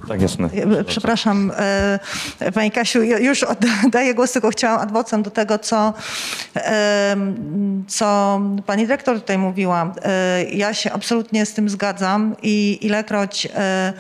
Tak, 0.09 0.23
jasne. 0.23 0.49
E, 0.79 0.85
Przepraszam, 0.85 1.53
e, 1.57 2.53
Pani 2.55 2.71
Kasiu, 2.71 3.03
już 3.03 3.43
oddaję 3.87 4.15
głos, 4.15 4.33
tylko 4.33 4.51
chciałam 4.51 4.81
adwocem 4.81 5.23
do 5.23 5.31
tego, 5.31 5.59
co, 5.59 5.93
em, 6.55 7.85
co 7.89 8.41
Pani 8.67 8.87
dyrektor 8.87 9.21
tutaj 9.21 9.39
mówiła. 9.39 9.93
E, 10.03 10.45
Ja 10.45 10.75
się 10.75 10.93
absolutnie 10.93 11.47
z 11.47 11.55
tym 11.55 11.69
zgadzam 11.69 12.37
i 12.43 12.79
ilekroć 12.87 13.49
e, 13.55 13.93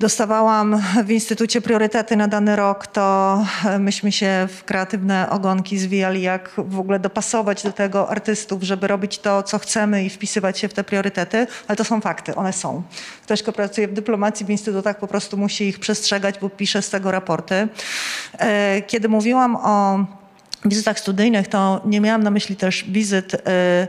dostawałam 0.00 0.82
w 1.04 1.10
Instytucie 1.10 1.60
priorytety 1.60 2.16
na 2.16 2.28
dany 2.28 2.56
rok, 2.56 2.86
to 2.86 3.46
myśmy 3.78 4.12
się 4.12 4.48
w 4.56 4.64
kreatywne 4.64 5.30
ogonki 5.30 5.78
zwijali, 5.78 6.22
jak 6.22 6.50
w 6.56 6.78
ogóle 6.78 6.98
dopasować 6.98 7.62
do 7.62 7.72
tego 7.72 8.10
artystów, 8.10 8.62
żeby 8.62 8.86
robić 8.86 9.18
to, 9.18 9.42
co 9.42 9.58
chcemy 9.58 10.04
i 10.04 10.10
wpisywać 10.10 10.58
się 10.58 10.68
w 10.68 10.74
te 10.74 10.84
priorytety, 10.84 11.46
ale 11.68 11.76
to 11.76 11.84
są 11.84 12.00
fakty, 12.00 12.34
one 12.34 12.52
są. 12.52 12.82
Ktoś, 13.22 13.42
kto 13.42 13.52
pracuje 13.52 13.88
w 13.88 13.92
dyplomacji 13.92 14.46
w 14.46 14.50
instytutach, 14.50 14.98
po 14.98 15.06
prostu 15.06 15.36
musi 15.36 15.64
ich 15.64 15.78
przestrzegać, 15.78 16.38
bo 16.38 16.50
pisze 16.50 16.82
z 16.82 16.90
tego 16.90 17.10
raporty. 17.10 17.68
E, 18.38 18.82
kiedy 18.82 19.08
mówiłam 19.08 19.56
o 19.56 20.04
wizytach 20.64 21.00
studyjnych, 21.00 21.48
to 21.48 21.80
nie 21.84 22.00
miałam 22.00 22.22
na 22.22 22.30
myśli 22.30 22.56
też 22.56 22.84
wizyt 22.88 23.34
e, 23.34 23.38
E, 23.48 23.88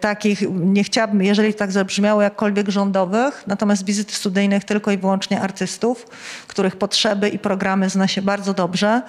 takich, 0.00 0.42
nie 0.50 0.84
chciałabym, 0.84 1.22
jeżeli 1.22 1.54
tak 1.54 1.72
zabrzmiało, 1.72 2.22
jakkolwiek 2.22 2.68
rządowych, 2.68 3.44
natomiast 3.46 3.84
wizyt 3.84 4.12
studyjnych 4.12 4.64
tylko 4.64 4.90
i 4.90 4.98
wyłącznie 4.98 5.40
artystów, 5.40 6.06
których 6.46 6.76
potrzeby 6.76 7.28
i 7.28 7.38
programy 7.38 7.90
zna 7.90 8.08
się 8.08 8.22
bardzo 8.22 8.54
dobrze. 8.54 9.02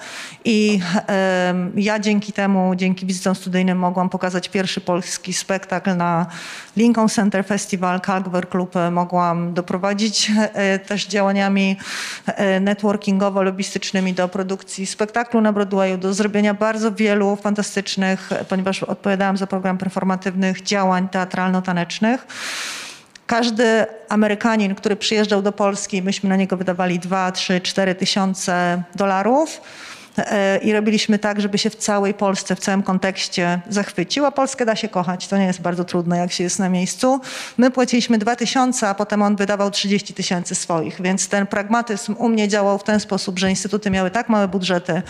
I 0.44 0.80
ja 1.76 1.98
dzięki 1.98 2.32
temu, 2.32 2.74
dzięki 2.74 3.06
wizytom 3.06 3.34
studyjnym 3.34 3.78
mogłam 3.78 4.08
pokazać 4.08 4.48
pierwszy 4.48 4.80
polski 4.80 5.32
spektakl 5.32 5.96
na 5.96 6.26
Lincoln 6.76 7.08
Center 7.08 7.44
Festival, 7.44 8.00
Kalkwer 8.00 8.48
Club. 8.48 8.74
Mogłam 8.90 9.54
doprowadzić 9.54 10.32
e, 10.36 10.78
też 10.78 11.06
działaniami 11.06 11.76
e, 12.26 12.60
networkingowo-lobistycznymi 12.60 14.14
do 14.14 14.28
produkcji 14.28 14.86
spektaklu 14.86 15.40
na 15.40 15.52
Broadwayu, 15.52 15.98
do 15.98 16.14
zrobienia 16.14 16.54
bardzo 16.54 16.92
wielu 16.92 17.36
fantastycznych, 17.36 18.30
ponieważ 18.48 18.82
odpowiadałam 18.82 19.36
za 19.36 19.46
program 19.46 19.78
performatywny 19.78 20.39
działań 20.62 21.08
teatralno-tanecznych. 21.08 22.26
Każdy 23.26 23.86
Amerykanin, 24.08 24.74
który 24.74 24.96
przyjeżdżał 24.96 25.42
do 25.42 25.52
Polski, 25.52 26.02
myśmy 26.02 26.28
na 26.28 26.36
niego 26.36 26.56
wydawali 26.56 26.98
2, 26.98 27.32
3, 27.32 27.60
4 27.60 27.94
tysiące 27.94 28.82
dolarów 28.94 29.60
i 30.62 30.72
robiliśmy 30.72 31.18
tak, 31.18 31.40
żeby 31.40 31.58
się 31.58 31.70
w 31.70 31.76
całej 31.76 32.14
Polsce, 32.14 32.56
w 32.56 32.60
całym 32.60 32.82
kontekście 32.82 33.60
zachwycił, 33.68 34.26
a 34.26 34.30
Polskę 34.30 34.66
da 34.66 34.76
się 34.76 34.88
kochać. 34.88 35.28
To 35.28 35.38
nie 35.38 35.44
jest 35.44 35.60
bardzo 35.60 35.84
trudne, 35.84 36.18
jak 36.18 36.32
się 36.32 36.44
jest 36.44 36.58
na 36.58 36.68
miejscu. 36.68 37.20
My 37.58 37.70
płaciliśmy 37.70 38.18
2 38.18 38.36
tysiące, 38.36 38.88
a 38.88 38.94
potem 38.94 39.22
on 39.22 39.36
wydawał 39.36 39.70
30 39.70 40.14
tysięcy 40.14 40.54
swoich, 40.54 41.02
więc 41.02 41.28
ten 41.28 41.46
pragmatyzm 41.46 42.14
u 42.18 42.28
mnie 42.28 42.48
działał 42.48 42.78
w 42.78 42.84
ten 42.84 43.00
sposób, 43.00 43.38
że 43.38 43.50
instytuty 43.50 43.90
miały 43.90 44.10
tak 44.10 44.28
małe 44.28 44.48
budżety, 44.48 45.02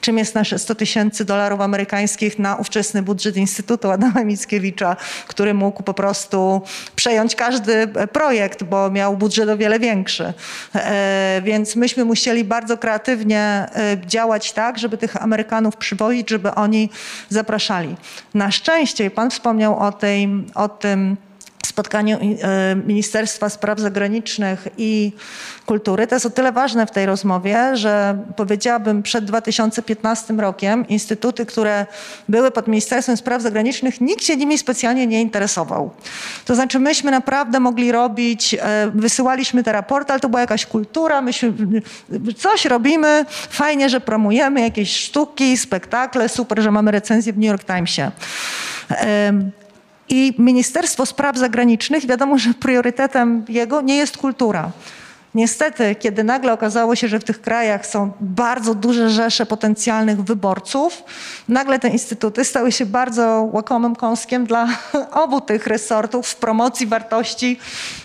czym 0.00 0.18
jest 0.18 0.34
nasze 0.34 0.58
100 0.58 0.74
tysięcy 0.74 1.24
dolarów 1.24 1.60
amerykańskich 1.60 2.38
na 2.38 2.56
ówczesny 2.56 3.02
budżet 3.02 3.36
Instytutu 3.36 3.90
Adama 3.90 4.24
Mickiewicza, 4.24 4.96
który 5.28 5.54
mógł 5.54 5.82
po 5.82 5.94
prostu 5.94 6.62
przejąć 6.96 7.34
każdy 7.34 7.86
projekt, 8.12 8.62
bo 8.64 8.90
miał 8.90 9.16
budżet 9.16 9.48
o 9.48 9.56
wiele 9.56 9.78
większy. 9.78 10.32
E, 10.74 11.42
więc 11.44 11.76
myśmy 11.76 12.04
musieli 12.04 12.44
bardzo 12.44 12.78
kreatywnie 12.78 13.66
e, 13.72 13.96
tak, 14.52 14.78
żeby 14.78 14.98
tych 14.98 15.22
Amerykanów 15.22 15.76
przywozić, 15.76 16.30
żeby 16.30 16.54
oni 16.54 16.90
zapraszali. 17.28 17.96
Na 18.34 18.50
szczęście, 18.50 19.10
pan 19.10 19.30
wspomniał 19.30 19.78
o, 19.78 19.92
tej, 19.92 20.28
o 20.54 20.68
tym, 20.68 21.16
spotkaniu 21.78 22.18
e, 22.18 22.76
Ministerstwa 22.76 23.48
Spraw 23.48 23.78
Zagranicznych 23.78 24.68
i 24.78 25.12
Kultury. 25.66 26.06
To 26.06 26.14
jest 26.14 26.26
o 26.26 26.30
tyle 26.30 26.52
ważne 26.52 26.86
w 26.86 26.90
tej 26.90 27.06
rozmowie, 27.06 27.76
że 27.76 28.18
powiedziałabym 28.36 29.02
przed 29.02 29.24
2015 29.24 30.34
rokiem 30.34 30.88
instytuty, 30.88 31.46
które 31.46 31.86
były 32.28 32.50
pod 32.50 32.68
Ministerstwem 32.68 33.16
Spraw 33.16 33.42
Zagranicznych, 33.42 34.00
nikt 34.00 34.24
się 34.24 34.36
nimi 34.36 34.58
specjalnie 34.58 35.06
nie 35.06 35.20
interesował. 35.20 35.90
To 36.44 36.54
znaczy 36.54 36.78
myśmy 36.78 37.10
naprawdę 37.10 37.60
mogli 37.60 37.92
robić, 37.92 38.54
e, 38.54 38.90
wysyłaliśmy 38.94 39.64
te 39.64 39.72
raporty, 39.72 40.12
ale 40.12 40.20
to 40.20 40.28
była 40.28 40.40
jakaś 40.40 40.66
kultura, 40.66 41.20
myśmy 41.20 41.52
coś 42.36 42.64
robimy, 42.64 43.24
fajnie, 43.50 43.88
że 43.88 44.00
promujemy 44.00 44.60
jakieś 44.60 44.96
sztuki, 44.96 45.56
spektakle, 45.56 46.28
super, 46.28 46.62
że 46.62 46.70
mamy 46.70 46.90
recenzję 46.90 47.32
w 47.32 47.36
New 47.38 47.46
York 47.46 47.64
Timesie. 47.64 48.10
I 50.08 50.34
Ministerstwo 50.38 51.06
Spraw 51.06 51.38
Zagranicznych, 51.38 52.06
wiadomo, 52.06 52.38
że 52.38 52.54
priorytetem 52.54 53.44
jego 53.48 53.80
nie 53.80 53.96
jest 53.96 54.16
kultura. 54.16 54.70
Niestety, 55.34 55.94
kiedy 55.94 56.24
nagle 56.24 56.52
okazało 56.52 56.94
się, 56.94 57.08
że 57.08 57.18
w 57.18 57.24
tych 57.24 57.40
krajach 57.40 57.86
są 57.86 58.12
bardzo 58.20 58.74
duże 58.74 59.10
rzesze 59.10 59.46
potencjalnych 59.46 60.22
wyborców, 60.24 61.02
nagle 61.48 61.78
te 61.78 61.88
instytuty 61.88 62.44
stały 62.44 62.72
się 62.72 62.86
bardzo 62.86 63.48
łakomym 63.52 63.96
kąskiem 63.96 64.46
dla 64.46 64.68
obu 65.24 65.40
tych 65.40 65.66
resortów 65.66 66.26
w 66.26 66.36
promocji 66.36 66.86
wartości 66.86 67.58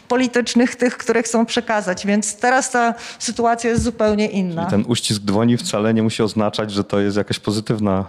politycznych, 0.07 0.75
tych, 0.75 0.97
które 0.97 1.23
chcą 1.23 1.45
przekazać. 1.45 2.05
Więc 2.05 2.35
teraz 2.35 2.71
ta 2.71 2.93
sytuacja 3.19 3.69
jest 3.69 3.83
zupełnie 3.83 4.27
inna. 4.27 4.61
Czyli 4.61 4.83
ten 4.83 4.91
uścisk 4.91 5.21
dłoni 5.21 5.57
wcale 5.57 5.93
nie 5.93 6.03
musi 6.03 6.23
oznaczać, 6.23 6.71
że 6.71 6.83
to 6.83 6.99
jest 6.99 7.17
jakaś 7.17 7.39
pozytywna 7.39 8.05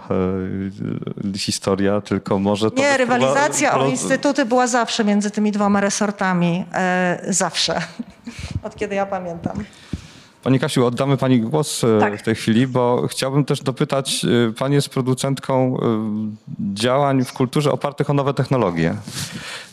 e, 1.33 1.37
historia, 1.37 2.01
tylko 2.01 2.39
może 2.39 2.71
to... 2.71 2.81
Nie, 2.81 2.97
rywalizacja 2.97 3.79
o 3.79 3.87
instytuty 3.87 4.45
była 4.45 4.67
zawsze 4.67 5.03
między 5.03 5.31
tymi 5.31 5.51
dwoma 5.51 5.81
resortami. 5.81 6.65
E, 6.73 7.25
zawsze. 7.29 7.81
Od 8.63 8.75
kiedy 8.75 8.95
ja 8.95 9.04
pamiętam. 9.05 9.63
Pani 10.45 10.59
Kasiu, 10.59 10.85
oddamy 10.85 11.17
Pani 11.17 11.41
głos 11.41 11.83
e, 11.83 11.99
tak. 11.99 12.19
w 12.19 12.23
tej 12.23 12.35
chwili, 12.35 12.67
bo 12.67 13.07
chciałbym 13.07 13.45
też 13.45 13.61
dopytać, 13.61 14.25
e, 14.49 14.53
Pani 14.53 14.75
jest 14.75 14.89
producentką 14.89 15.77
e, 15.77 16.73
działań 16.73 17.25
w 17.25 17.33
kulturze 17.33 17.71
opartych 17.71 18.09
o 18.09 18.13
nowe 18.13 18.33
technologie. 18.33 18.95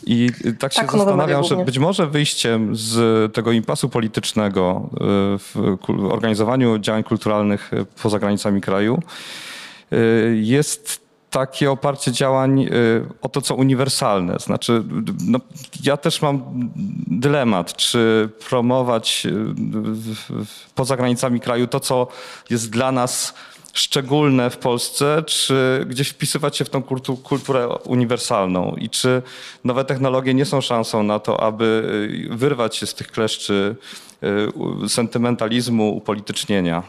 I 0.05 0.29
tak 0.59 0.73
się 0.73 0.81
tak, 0.81 0.91
zastanawiam, 0.91 1.43
że 1.43 1.65
być 1.65 1.79
może 1.79 2.07
wyjściem 2.07 2.75
z 2.75 3.33
tego 3.33 3.51
impasu 3.51 3.89
politycznego 3.89 4.89
w 5.39 5.77
organizowaniu 6.09 6.79
działań 6.79 7.03
kulturalnych 7.03 7.71
poza 8.03 8.19
granicami 8.19 8.61
kraju 8.61 9.01
jest 10.33 11.02
takie 11.33 11.71
oparcie 11.71 12.11
działań 12.11 12.61
y, 12.61 12.69
o 13.21 13.29
to, 13.29 13.41
co 13.41 13.55
uniwersalne. 13.55 14.39
Znaczy, 14.39 14.83
no, 15.27 15.39
ja 15.83 15.97
też 15.97 16.21
mam 16.21 16.43
dylemat, 17.07 17.75
czy 17.75 18.29
promować 18.49 19.25
y, 19.25 19.31
poza 20.75 20.97
granicami 20.97 21.39
kraju 21.39 21.67
to, 21.67 21.79
co 21.79 22.07
jest 22.49 22.69
dla 22.69 22.91
nas 22.91 23.33
szczególne 23.73 24.49
w 24.49 24.57
Polsce, 24.57 25.23
czy 25.27 25.85
gdzieś 25.89 26.09
wpisywać 26.09 26.57
się 26.57 26.65
w 26.65 26.69
tą 26.69 26.83
kulturę 27.23 27.67
uniwersalną 27.67 28.75
i 28.77 28.89
czy 28.89 29.21
nowe 29.63 29.85
technologie 29.85 30.33
nie 30.33 30.45
są 30.45 30.61
szansą 30.61 31.03
na 31.03 31.19
to, 31.19 31.43
aby 31.43 31.65
y, 32.31 32.35
wyrwać 32.35 32.75
się 32.75 32.85
z 32.85 32.93
tych 32.93 33.07
kleszczy 33.07 33.75
sentymentalizmu, 34.87 35.95
upolitycznienia. 35.95 36.83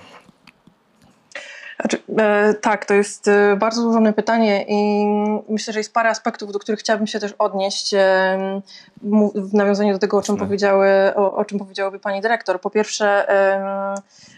Znaczy, 1.80 2.02
e, 2.18 2.54
tak, 2.54 2.84
to 2.84 2.94
jest 2.94 3.28
e, 3.28 3.56
bardzo 3.56 3.82
złożone 3.82 4.12
pytanie 4.12 4.64
i 4.68 5.06
myślę, 5.48 5.72
że 5.72 5.80
jest 5.80 5.94
parę 5.94 6.10
aspektów, 6.10 6.52
do 6.52 6.58
których 6.58 6.80
chciałabym 6.80 7.06
się 7.06 7.20
też 7.20 7.34
odnieść 7.38 7.94
e, 7.94 8.60
w 9.34 9.54
nawiązaniu 9.54 9.92
do 9.92 9.98
tego, 9.98 10.16
o 10.16 10.22
czym, 10.22 10.36
powiedziały, 10.36 10.88
o, 11.14 11.36
o 11.36 11.44
czym 11.44 11.58
powiedziałaby 11.58 11.98
pani 11.98 12.20
dyrektor. 12.20 12.60
Po 12.60 12.70
pierwsze, 12.70 13.26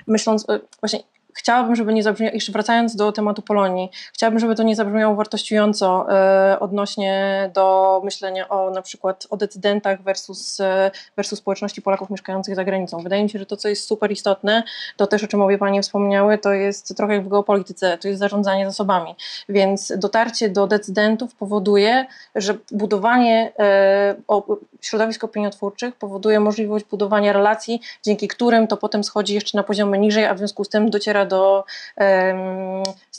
myśląc, 0.07 0.51
e, 0.51 0.61
właśnie 0.81 1.01
chciałabym, 1.37 1.77
żeby 1.77 1.92
nie 1.92 2.03
zabrzmiało, 2.03 2.35
jeszcze 2.35 2.53
wracając 2.53 2.96
do 2.96 3.12
tematu 3.12 3.42
Polonii, 3.42 3.90
chciałabym, 4.12 4.40
żeby 4.40 4.55
to 4.55 4.62
nie 4.62 4.77
zabrzmiało 4.77 5.14
wartościująco 5.14 6.07
e, 6.11 6.61
odnośnie 6.61 7.51
do 7.55 8.01
myślenia 8.05 8.49
o 8.49 8.70
na 8.70 8.83
przykład 8.83 9.27
o 9.31 9.37
decydentach 9.37 10.03
versus, 10.03 10.61
e, 10.61 10.90
versus 11.16 11.38
społeczności 11.38 11.83
Polaków 11.83 12.11
mieszkających 12.11 12.55
za 12.55 12.64
granicą. 12.64 12.99
Wydaje 12.99 13.22
mi 13.22 13.31
się, 13.31 13.38
że 13.38 13.46
to, 13.46 13.57
co 13.57 13.68
jest 13.68 13.87
super 13.87 14.12
istotne, 14.12 14.62
to 14.96 15.07
też 15.07 15.25
o 15.25 15.27
czym 15.27 15.42
obie 15.42 15.59
Panie 15.59 15.83
wspomniały, 15.83 16.38
to 16.38 16.53
jest 16.53 16.96
trochę 16.96 17.14
jak 17.14 17.25
w 17.25 17.29
geopolityce, 17.29 17.99
to 17.99 18.09
jest 18.09 18.20
zarządzanie 18.20 18.66
zasobami. 18.66 19.14
Więc 19.49 19.92
dotarcie 19.96 20.49
do 20.49 20.66
decydentów 20.66 21.35
powoduje, 21.35 22.07
że 22.35 22.55
budowanie 22.70 23.53
e, 23.59 24.14
o, 24.29 24.57
środowisk 24.81 25.25
opiniotwórczych 25.25 25.94
powoduje 25.96 26.40
możliwość 26.40 26.85
budowania 26.85 27.33
relacji, 27.33 27.81
dzięki 28.03 28.29
którym 28.29 28.66
to 28.66 28.77
potem 28.77 29.05
schodzi 29.05 29.35
jeszcze 29.35 29.59
na 29.59 29.62
poziomy 29.62 29.99
niżej, 29.99 30.25
a 30.25 30.35
w 30.35 30.38
związku 30.38 30.64
z 30.64 30.68
tym 30.68 30.90
dociera 30.90 31.25
do 31.26 31.64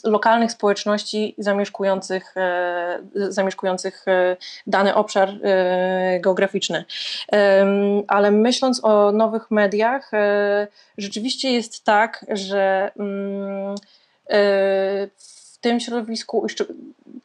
lokalnych 0.04 0.52
społeczności 0.52 1.34
zamieszkujących, 1.38 2.36
e, 2.36 2.98
zamieszkujących 3.14 4.08
e, 4.08 4.36
dany 4.66 4.94
obszar 4.94 5.28
e, 5.28 6.20
geograficzny. 6.20 6.84
Ale 8.08 8.30
myśląc 8.30 8.84
o 8.84 9.12
nowych 9.12 9.50
mediach, 9.50 10.10
rzeczywiście 10.98 11.52
jest 11.52 11.84
tak, 11.84 12.26
że 12.28 12.90
mm, 12.98 13.74
w 15.58 15.60
tym 15.60 15.80
środowisku 15.80 16.46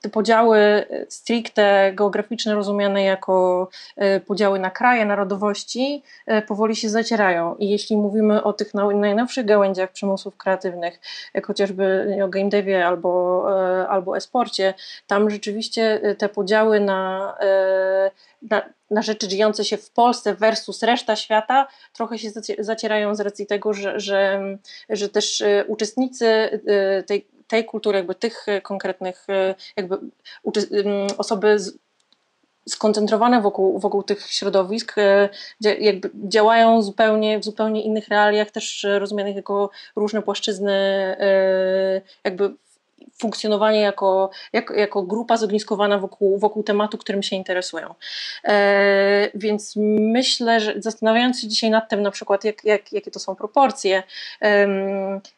te 0.02 0.10
podziały 0.10 0.86
stricte 1.10 1.91
geograficzne, 1.96 2.56
rozumiane 2.56 3.04
jako 3.04 3.69
e, 3.96 4.19
podziały 4.19 4.60
na 4.60 4.72
kraje, 4.72 5.06
narodowości, 5.06 6.04
e, 6.26 6.41
powoli 6.41 6.76
się 6.76 6.89
zacierają. 6.89 7.56
I 7.56 7.69
jeśli 7.69 7.98
mówimy 7.98 8.43
o 8.43 8.54
tych 8.54 8.74
najnowszych 8.74 9.46
gałęziach 9.46 9.91
przemysłów 9.91 10.38
kreatywnych, 10.38 11.00
jak 11.34 11.48
chociażby 11.48 12.17
o 12.24 12.28
game 12.28 12.50
devie 12.50 12.88
albo, 12.88 13.46
e, 13.82 13.88
albo 13.88 14.17
e-sporcie, 14.17 14.74
tam 15.08 15.30
rzeczywiście 15.30 16.00
e, 16.04 16.15
te 16.15 16.30
podziały 16.30 16.80
na, 16.80 17.34
e, 17.39 18.12
na, 18.50 18.62
na 18.91 19.02
rzeczy 19.02 19.28
dziejące 19.28 19.65
się 19.65 19.78
w 19.78 19.89
Polsce 19.89 20.36
versus 20.36 20.84
reszta 20.84 21.15
świata 21.15 21.67
trochę 21.93 22.17
się 22.19 22.30
zacie- 22.30 22.63
zacierają 22.63 23.15
z 23.15 23.19
racji 23.19 23.46
tego, 23.46 23.74
że, 23.74 24.00
że, 24.00 24.41
że 24.89 25.10
też 25.10 25.41
e, 25.41 25.65
uczestnicy 25.67 26.28
e, 26.28 27.04
tej, 27.04 27.28
tej 27.54 27.66
kultury, 27.66 27.98
jakby 27.98 28.16
tych 28.16 28.50
e, 28.50 28.62
konkretnych 28.62 29.26
e, 29.30 29.56
jakby 29.78 29.98
osoby 31.18 31.60
z, 31.60 31.78
skoncentrowane 32.70 33.42
wokół, 33.42 33.80
wokół 33.80 34.04
tych 34.04 34.22
środowisk, 34.28 34.98
e, 34.98 35.30
jakby 35.62 36.12
działają 36.13 36.82
zupełnie, 36.82 37.39
w 37.39 37.44
zupełnie 37.44 37.84
innych 37.84 38.08
realiach, 38.08 38.52
też 38.52 38.86
rozumianych 39.00 39.36
jako 39.36 39.70
różne 39.96 40.22
płaszczyzny, 40.22 40.74
jakby 42.24 42.54
funkcjonowanie 43.18 43.80
jako, 43.80 44.30
jako, 44.54 44.74
jako 44.74 45.04
grupa 45.04 45.38
zogniskowana 45.38 45.98
wokół, 45.98 46.39
wokół 46.39 46.63
tematu, 46.63 46.98
którym 46.98 47.24
się 47.24 47.36
interesują. 47.36 47.96
E, 48.44 49.30
więc 49.36 49.74
myślę, 50.00 50.60
że 50.60 50.74
zastanawiając 50.78 51.42
się 51.42 51.48
dzisiaj 51.48 51.70
nad 51.70 51.89
tym, 51.89 52.02
na 52.02 52.12
przykład, 52.12 52.44
jak, 52.44 52.66
jak, 52.66 52.94
jakie 52.94 53.12
to 53.12 53.20
są 53.20 53.36
proporcje, 53.36 54.04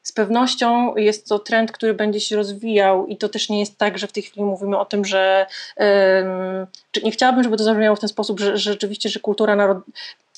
z 0.04 0.12
pewnością 0.12 0.95
jest 0.95 1.30
to 1.30 1.39
trend, 1.39 1.71
który 1.71 1.93
będzie 1.93 2.19
się 2.19 2.36
rozwijał 2.36 3.08
i 3.08 3.17
to 3.17 3.30
też 3.30 3.49
nie 3.49 3.60
jest 3.60 3.78
tak, 3.78 3.97
że 3.97 4.08
w 4.08 4.12
tej 4.12 4.23
chwili 4.23 4.45
mówimy 4.45 4.78
o 4.78 4.86
tym, 4.86 5.06
że 5.06 5.45
nie 7.04 7.12
chciałabym, 7.12 7.43
żeby 7.43 7.58
to 7.58 7.63
zabrzmiało 7.63 7.95
w 7.95 7.99
ten 7.99 8.10
sposób, 8.10 8.39
że, 8.39 8.58
że 8.58 8.71
rzeczywiście, 8.71 9.10
że 9.10 9.19
kultura 9.19 9.56
narod, 9.56 9.78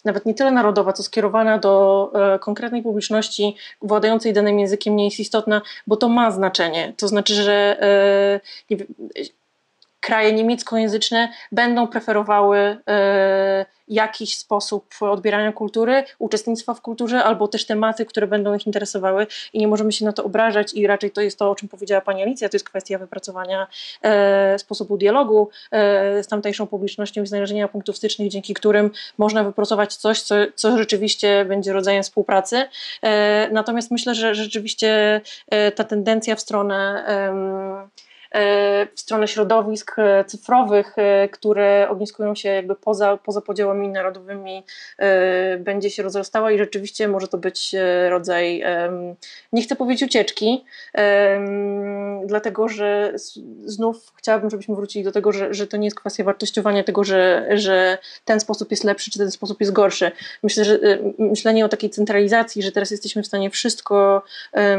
nawet 0.06 0.26
nie 0.26 0.34
tyle 0.34 0.52
narodowa, 0.52 0.94
co 0.94 1.04
skierowana 1.04 1.58
do 1.58 2.12
e, 2.36 2.40
konkretnej 2.40 2.84
publiczności 2.84 3.56
władającej 3.82 4.34
danym 4.34 4.60
językiem 4.60 4.96
nie 4.96 5.06
jest 5.06 5.20
istotna, 5.20 5.62
bo 5.88 5.96
to 5.96 6.10
ma 6.10 6.32
znaczenie. 6.32 6.94
To 6.98 7.08
znaczy, 7.08 7.34
że 7.34 7.78
e, 8.70 8.78
kraje 10.00 10.34
niemieckojęzyczne 10.34 11.30
będą 11.52 11.88
preferowały 11.88 12.78
e, 12.88 13.66
jakiś 13.88 14.38
sposób 14.38 14.96
odbierania 15.00 15.52
kultury, 15.52 16.04
uczestnictwa 16.20 16.74
w 16.74 16.82
kulturze, 16.82 17.24
albo 17.24 17.48
też 17.48 17.66
tematy, 17.66 18.06
które 18.06 18.28
będą 18.28 18.56
ich 18.56 18.68
interesowały 18.68 19.28
i 19.54 19.60
nie 19.60 19.68
możemy 19.68 19.92
się 19.92 20.06
na 20.06 20.14
to 20.14 20.24
obrażać 20.24 20.74
i 20.74 20.88
raczej 20.88 21.12
to 21.12 21.22
jest 21.22 21.40
to, 21.40 21.52
o 21.52 21.56
czym 21.56 21.70
powiedziała 21.70 22.02
pani 22.02 22.22
Alicja, 22.22 22.50
to 22.50 22.56
jest 22.56 22.70
kwestia 22.70 22.98
wypracowania 22.98 23.68
e, 24.02 24.60
sposobu 24.60 24.98
dialogu 24.98 25.50
e, 25.72 26.24
z 26.24 26.28
tamtejszą 26.28 26.68
publicznością 26.68 27.24
i 27.24 27.28
znalezienia 27.28 27.68
punktów 27.68 27.98
stycznych, 27.98 28.30
dzięki 28.30 28.54
którym 28.54 28.92
można 29.18 29.44
wypracować 29.44 29.96
coś, 29.96 30.22
co, 30.22 30.36
co 30.56 30.78
rzeczywiście 30.78 31.46
będzie 31.46 31.74
rodzajem 31.74 32.04
współpracy. 32.04 32.66
E, 33.02 33.50
natomiast 33.52 33.92
myślę, 33.92 34.16
że 34.16 34.36
rzeczywiście 34.36 35.22
ta 35.76 35.84
tendencja 35.84 36.36
w 36.36 36.42
stronę 36.42 37.04
w 38.96 39.00
stronę 39.00 39.28
środowisk 39.28 40.00
e, 40.00 40.26
cyfrowych, 40.26 40.94
e, 40.98 41.30
które 41.30 41.88
ogniskują 41.90 42.36
się 42.36 42.50
jakby 42.50 42.76
poza, 42.76 43.18
poza 43.18 43.42
podziałami 43.42 43.88
narodowymi, 43.88 44.64
e, 44.98 45.58
będzie 45.58 45.90
się 45.90 46.04
rozrastała 46.04 46.52
i 46.52 46.58
rzeczywiście 46.58 47.08
może 47.08 47.28
to 47.28 47.38
być 47.38 47.76
e, 47.76 48.10
rodzaj, 48.10 48.64
nie 49.54 49.62
chcę 49.62 49.76
powiedzieć 49.76 50.10
ucieczki, 50.10 50.66
dlatego 52.26 52.68
że 52.68 53.14
znów 53.66 54.14
chciałabym, 54.16 54.50
żebyśmy 54.50 54.76
wrócili 54.76 55.06
do 55.06 55.12
tego, 55.12 55.32
że, 55.32 55.54
że 55.54 55.68
to 55.68 55.78
nie 55.78 55.88
jest 55.88 56.00
kwestia 56.00 56.24
wartościowania 56.24 56.84
tego, 56.84 57.04
że, 57.04 57.48
że 57.54 57.98
ten 58.26 58.40
sposób 58.40 58.72
jest 58.72 58.84
lepszy, 58.84 59.12
czy 59.12 59.20
ten 59.20 59.32
sposób 59.32 59.60
jest 59.60 59.72
gorszy. 59.74 60.12
Myślę, 60.44 60.66
że 60.66 60.74
e, 60.74 60.98
myślenie 61.20 61.66
o 61.66 61.70
takiej 61.70 61.90
centralizacji, 61.90 62.64
że 62.64 62.72
teraz 62.72 62.92
jesteśmy 62.92 63.24
w 63.24 63.28
stanie 63.28 63.50
wszystko 63.50 64.24
e, 64.54 64.78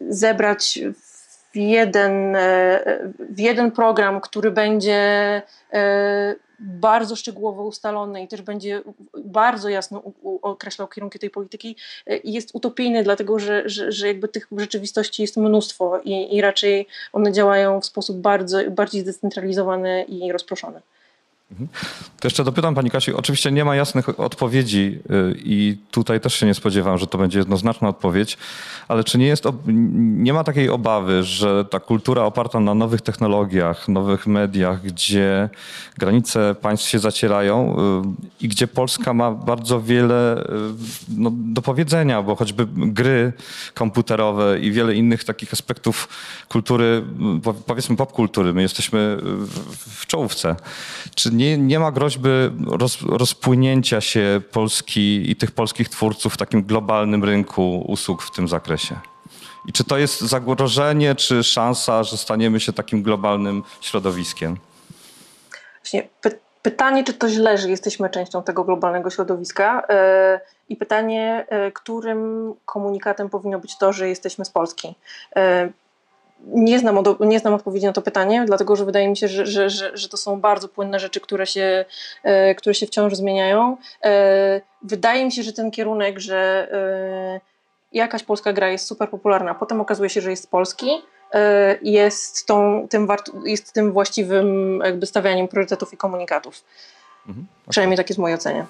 zebrać 0.00 0.80
w 1.02 1.15
jeden, 1.56 2.36
e, 2.36 2.98
w 3.30 3.40
jeden 3.40 3.70
program, 3.70 4.20
który 4.20 4.50
będzie 4.50 5.42
e, 5.72 6.34
bardzo 6.58 7.16
szczegółowo 7.16 7.64
ustalony 7.64 8.22
i 8.22 8.28
też 8.28 8.42
będzie 8.42 8.82
bardzo 9.24 9.68
jasno 9.68 10.02
określał 10.42 10.88
kierunki 10.88 11.18
tej 11.18 11.30
polityki, 11.30 11.76
e, 12.06 12.16
jest 12.24 12.50
utopijny, 12.54 13.02
dlatego 13.02 13.38
że, 13.38 13.62
że, 13.68 13.92
że 13.92 14.06
jakby 14.06 14.28
tych 14.28 14.48
rzeczywistości 14.56 15.22
jest 15.22 15.36
mnóstwo 15.36 16.00
i, 16.04 16.36
i 16.36 16.40
raczej 16.40 16.86
one 17.12 17.32
działają 17.32 17.80
w 17.80 17.86
sposób 17.86 18.16
bardzo, 18.16 18.70
bardziej 18.70 19.00
zdecentralizowany 19.02 20.04
i 20.08 20.32
rozproszony. 20.32 20.80
To 22.20 22.26
jeszcze 22.26 22.44
dopytam 22.44 22.74
Pani 22.74 22.90
Kasiu, 22.90 23.16
oczywiście 23.16 23.52
nie 23.52 23.64
ma 23.64 23.76
jasnych 23.76 24.20
odpowiedzi 24.20 24.98
y, 25.10 25.34
i 25.44 25.78
tutaj 25.90 26.20
też 26.20 26.34
się 26.34 26.46
nie 26.46 26.54
spodziewam, 26.54 26.98
że 26.98 27.06
to 27.06 27.18
będzie 27.18 27.38
jednoznaczna 27.38 27.88
odpowiedź, 27.88 28.38
ale 28.88 29.04
czy 29.04 29.18
nie 29.18 29.26
jest, 29.26 29.44
nie 29.66 30.32
ma 30.32 30.44
takiej 30.44 30.68
obawy, 30.70 31.22
że 31.22 31.64
ta 31.64 31.80
kultura 31.80 32.22
oparta 32.22 32.60
na 32.60 32.74
nowych 32.74 33.00
technologiach, 33.00 33.88
nowych 33.88 34.26
mediach, 34.26 34.82
gdzie 34.82 35.48
granice 35.98 36.54
państw 36.54 36.88
się 36.88 36.98
zacierają 36.98 37.76
y, 38.40 38.44
i 38.44 38.48
gdzie 38.48 38.66
Polska 38.66 39.14
ma 39.14 39.30
bardzo 39.30 39.80
wiele 39.80 40.44
y, 40.44 40.46
no, 41.08 41.30
do 41.34 41.62
powiedzenia, 41.62 42.22
bo 42.22 42.36
choćby 42.36 42.66
gry 42.76 43.32
komputerowe 43.74 44.58
i 44.60 44.72
wiele 44.72 44.94
innych 44.94 45.24
takich 45.24 45.52
aspektów 45.52 46.08
kultury, 46.48 47.02
po- 47.42 47.54
powiedzmy 47.54 47.96
popkultury, 47.96 48.52
my 48.52 48.62
jesteśmy 48.62 49.18
w 49.78 50.06
czołówce. 50.06 50.56
Czy 51.14 51.35
nie, 51.36 51.58
nie 51.58 51.78
ma 51.78 51.92
groźby 51.92 52.28
roz, 52.66 53.02
rozpłynięcia 53.02 54.00
się 54.00 54.40
Polski 54.52 55.30
i 55.30 55.36
tych 55.36 55.50
polskich 55.50 55.88
twórców 55.88 56.34
w 56.34 56.36
takim 56.36 56.62
globalnym 56.62 57.24
rynku 57.24 57.84
usług 57.88 58.22
w 58.22 58.30
tym 58.30 58.48
zakresie? 58.48 58.96
I 59.66 59.72
czy 59.72 59.84
to 59.84 59.98
jest 59.98 60.20
zagrożenie, 60.20 61.14
czy 61.14 61.44
szansa, 61.44 62.02
że 62.02 62.16
staniemy 62.16 62.60
się 62.60 62.72
takim 62.72 63.02
globalnym 63.02 63.62
środowiskiem? 63.80 64.56
Właśnie 65.82 66.08
py- 66.22 66.38
pytanie, 66.62 67.04
czy 67.04 67.14
to 67.14 67.28
źle, 67.28 67.58
że 67.58 67.70
jesteśmy 67.70 68.10
częścią 68.10 68.42
tego 68.42 68.64
globalnego 68.64 69.10
środowiska 69.10 69.82
e, 69.88 70.40
i 70.68 70.76
pytanie, 70.76 71.46
e, 71.48 71.72
którym 71.72 72.54
komunikatem 72.64 73.30
powinno 73.30 73.58
być 73.58 73.78
to, 73.78 73.92
że 73.92 74.08
jesteśmy 74.08 74.44
z 74.44 74.50
Polski. 74.50 74.94
E, 75.36 75.68
Nie 76.44 76.78
znam, 76.78 76.98
nie 77.20 77.38
znam 77.38 77.54
odpowiedzi 77.54 77.86
na 77.86 77.92
to 77.92 78.02
pytanie, 78.02 78.44
dlatego 78.46 78.76
że 78.76 78.84
wydaje 78.84 79.08
mi 79.08 79.16
się, 79.16 79.28
że, 79.28 79.46
że, 79.46 79.70
że, 79.70 79.96
że 79.96 80.08
to 80.08 80.16
są 80.16 80.40
bardzo 80.40 80.68
płynne 80.68 81.00
rzeczy, 81.00 81.20
które 81.20 81.46
się, 81.46 81.84
e, 82.22 82.54
które 82.54 82.74
się 82.74 82.86
wciąż 82.86 83.14
zmieniają. 83.14 83.76
E, 84.04 84.60
Wydaje 84.82 85.24
mi 85.24 85.32
się, 85.32 85.42
że 85.42 85.52
ten 85.52 85.70
kierunek, 85.70 86.18
że 86.18 86.68
e, 86.72 87.40
jakaś 87.92 88.22
polska 88.22 88.52
gra 88.52 88.68
jest 88.68 88.86
super 88.86 89.10
popularna, 89.10 89.50
a 89.50 89.54
potem 89.54 89.80
okazuje 89.80 90.10
się, 90.10 90.20
że 90.20 90.30
jest 90.30 90.42
z 90.42 90.46
Polski, 90.46 90.90
jest, 91.82 92.46
tą, 92.46 92.86
tym, 92.90 93.08
jest 93.44 93.72
tym 93.72 93.92
właściwym 93.92 94.80
jakby 94.84 95.06
stawianiem 95.06 95.48
priorytetów 95.48 95.92
i 95.92 95.96
komunikatów. 95.96 96.64
Przynajmniej 97.68 97.96
tak 97.96 98.08
jest 98.08 98.18
w 98.18 98.20
mojej 98.20 98.34
ocenie. 98.34 98.66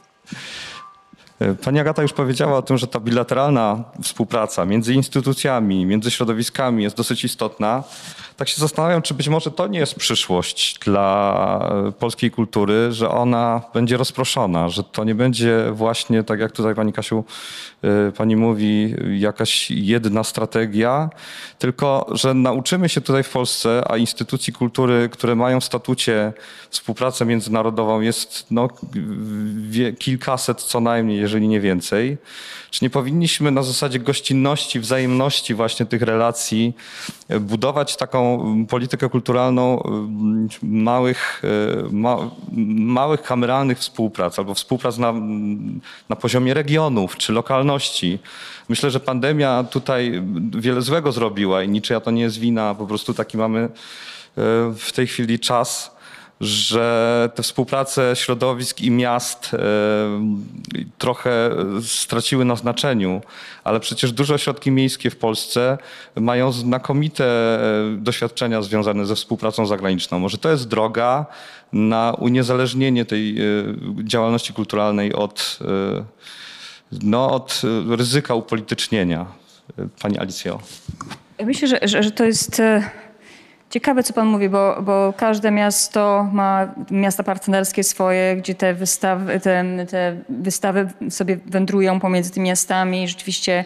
Pani 1.64 1.80
Agata 1.80 2.02
już 2.02 2.12
powiedziała 2.12 2.58
o 2.58 2.62
tym, 2.62 2.78
że 2.78 2.86
ta 2.86 3.00
bilateralna 3.00 3.84
współpraca 4.02 4.64
między 4.64 4.94
instytucjami, 4.94 5.86
między 5.86 6.10
środowiskami 6.10 6.82
jest 6.82 6.96
dosyć 6.96 7.24
istotna. 7.24 7.84
Tak 8.36 8.48
się 8.48 8.60
zastanawiam, 8.60 9.02
czy 9.02 9.14
być 9.14 9.28
może 9.28 9.50
to 9.50 9.66
nie 9.66 9.78
jest 9.78 9.94
przyszłość 9.94 10.78
dla 10.78 11.72
polskiej 11.98 12.30
kultury, 12.30 12.92
że 12.92 13.10
ona 13.10 13.62
będzie 13.74 13.96
rozproszona, 13.96 14.68
że 14.68 14.84
to 14.84 15.04
nie 15.04 15.14
będzie 15.14 15.70
właśnie, 15.72 16.22
tak 16.22 16.40
jak 16.40 16.52
tutaj 16.52 16.74
pani 16.74 16.92
Kasiu, 16.92 17.24
y, 18.08 18.12
pani 18.12 18.36
mówi, 18.36 18.94
jakaś 19.18 19.70
jedna 19.70 20.24
strategia, 20.24 21.10
tylko 21.58 22.06
że 22.12 22.34
nauczymy 22.34 22.88
się 22.88 23.00
tutaj 23.00 23.22
w 23.22 23.30
Polsce, 23.30 23.82
a 23.88 23.96
instytucji 23.96 24.52
kultury, 24.52 25.08
które 25.12 25.34
mają 25.34 25.60
w 25.60 25.64
statucie 25.64 26.32
współpracę 26.70 27.24
międzynarodową 27.24 28.00
jest 28.00 28.46
no, 28.50 28.68
kilkaset 29.98 30.62
co 30.62 30.80
najmniej, 30.80 31.25
jeżeli 31.26 31.48
nie 31.48 31.60
więcej. 31.60 32.16
Czy 32.70 32.84
nie 32.84 32.90
powinniśmy 32.90 33.50
na 33.50 33.62
zasadzie 33.62 33.98
gościnności, 33.98 34.80
wzajemności 34.80 35.54
właśnie 35.54 35.86
tych 35.86 36.02
relacji 36.02 36.72
e, 37.28 37.40
budować 37.40 37.96
taką 37.96 38.46
politykę 38.66 39.08
kulturalną 39.08 39.82
mm, 39.82 40.48
małych, 40.62 41.42
e, 41.44 41.88
ma, 41.90 42.16
małych 42.76 43.22
kameralnych 43.22 43.78
współprac 43.78 44.38
albo 44.38 44.54
współprac 44.54 44.98
na, 44.98 45.12
na 46.08 46.16
poziomie 46.16 46.54
regionów 46.54 47.16
czy 47.16 47.32
lokalności? 47.32 48.18
Myślę, 48.68 48.90
że 48.90 49.00
pandemia 49.00 49.64
tutaj 49.64 50.22
wiele 50.58 50.82
złego 50.82 51.12
zrobiła 51.12 51.62
i 51.62 51.68
niczyja 51.68 52.00
to 52.00 52.10
nie 52.10 52.22
jest 52.22 52.38
wina, 52.38 52.74
po 52.74 52.86
prostu 52.86 53.14
taki 53.14 53.38
mamy 53.38 53.60
e, 53.60 53.68
w 54.78 54.92
tej 54.94 55.06
chwili 55.06 55.38
czas 55.38 55.95
że 56.40 57.30
te 57.34 57.42
współprace 57.42 58.16
środowisk 58.16 58.80
i 58.80 58.90
miast 58.90 59.54
e, 59.54 59.58
trochę 60.98 61.50
straciły 61.82 62.44
na 62.44 62.56
znaczeniu, 62.56 63.20
ale 63.64 63.80
przecież 63.80 64.12
duże 64.12 64.34
ośrodki 64.34 64.70
miejskie 64.70 65.10
w 65.10 65.16
Polsce 65.16 65.78
mają 66.16 66.52
znakomite 66.52 67.24
e, 67.24 67.96
doświadczenia 67.96 68.62
związane 68.62 69.06
ze 69.06 69.14
współpracą 69.14 69.66
zagraniczną. 69.66 70.18
Może 70.18 70.38
to 70.38 70.50
jest 70.50 70.68
droga 70.68 71.26
na 71.72 72.14
uniezależnienie 72.18 73.04
tej 73.04 73.40
e, 73.40 73.44
działalności 74.04 74.52
kulturalnej 74.52 75.12
od, 75.12 75.58
no, 76.92 77.30
od 77.30 77.62
ryzyka 77.88 78.34
upolitycznienia. 78.34 79.26
Pani 80.02 80.18
Alicjo. 80.18 80.58
Myślę, 81.44 81.68
że, 81.68 81.78
że, 81.82 82.02
że 82.02 82.10
to 82.10 82.24
jest 82.24 82.62
ciekawe, 83.76 84.02
co 84.02 84.12
Pan 84.12 84.26
mówi, 84.26 84.48
bo, 84.48 84.82
bo 84.82 85.14
każde 85.16 85.50
miasto 85.50 86.28
ma 86.32 86.74
miasta 86.90 87.22
partnerskie 87.22 87.84
swoje, 87.84 88.36
gdzie 88.36 88.54
te 88.54 88.74
wystawy, 88.74 89.40
te, 89.40 89.64
te 89.90 90.16
wystawy 90.28 90.88
sobie 91.10 91.36
wędrują 91.46 92.00
pomiędzy 92.00 92.30
tymi 92.30 92.46
miastami 92.46 93.02
i 93.02 93.08
rzeczywiście 93.08 93.64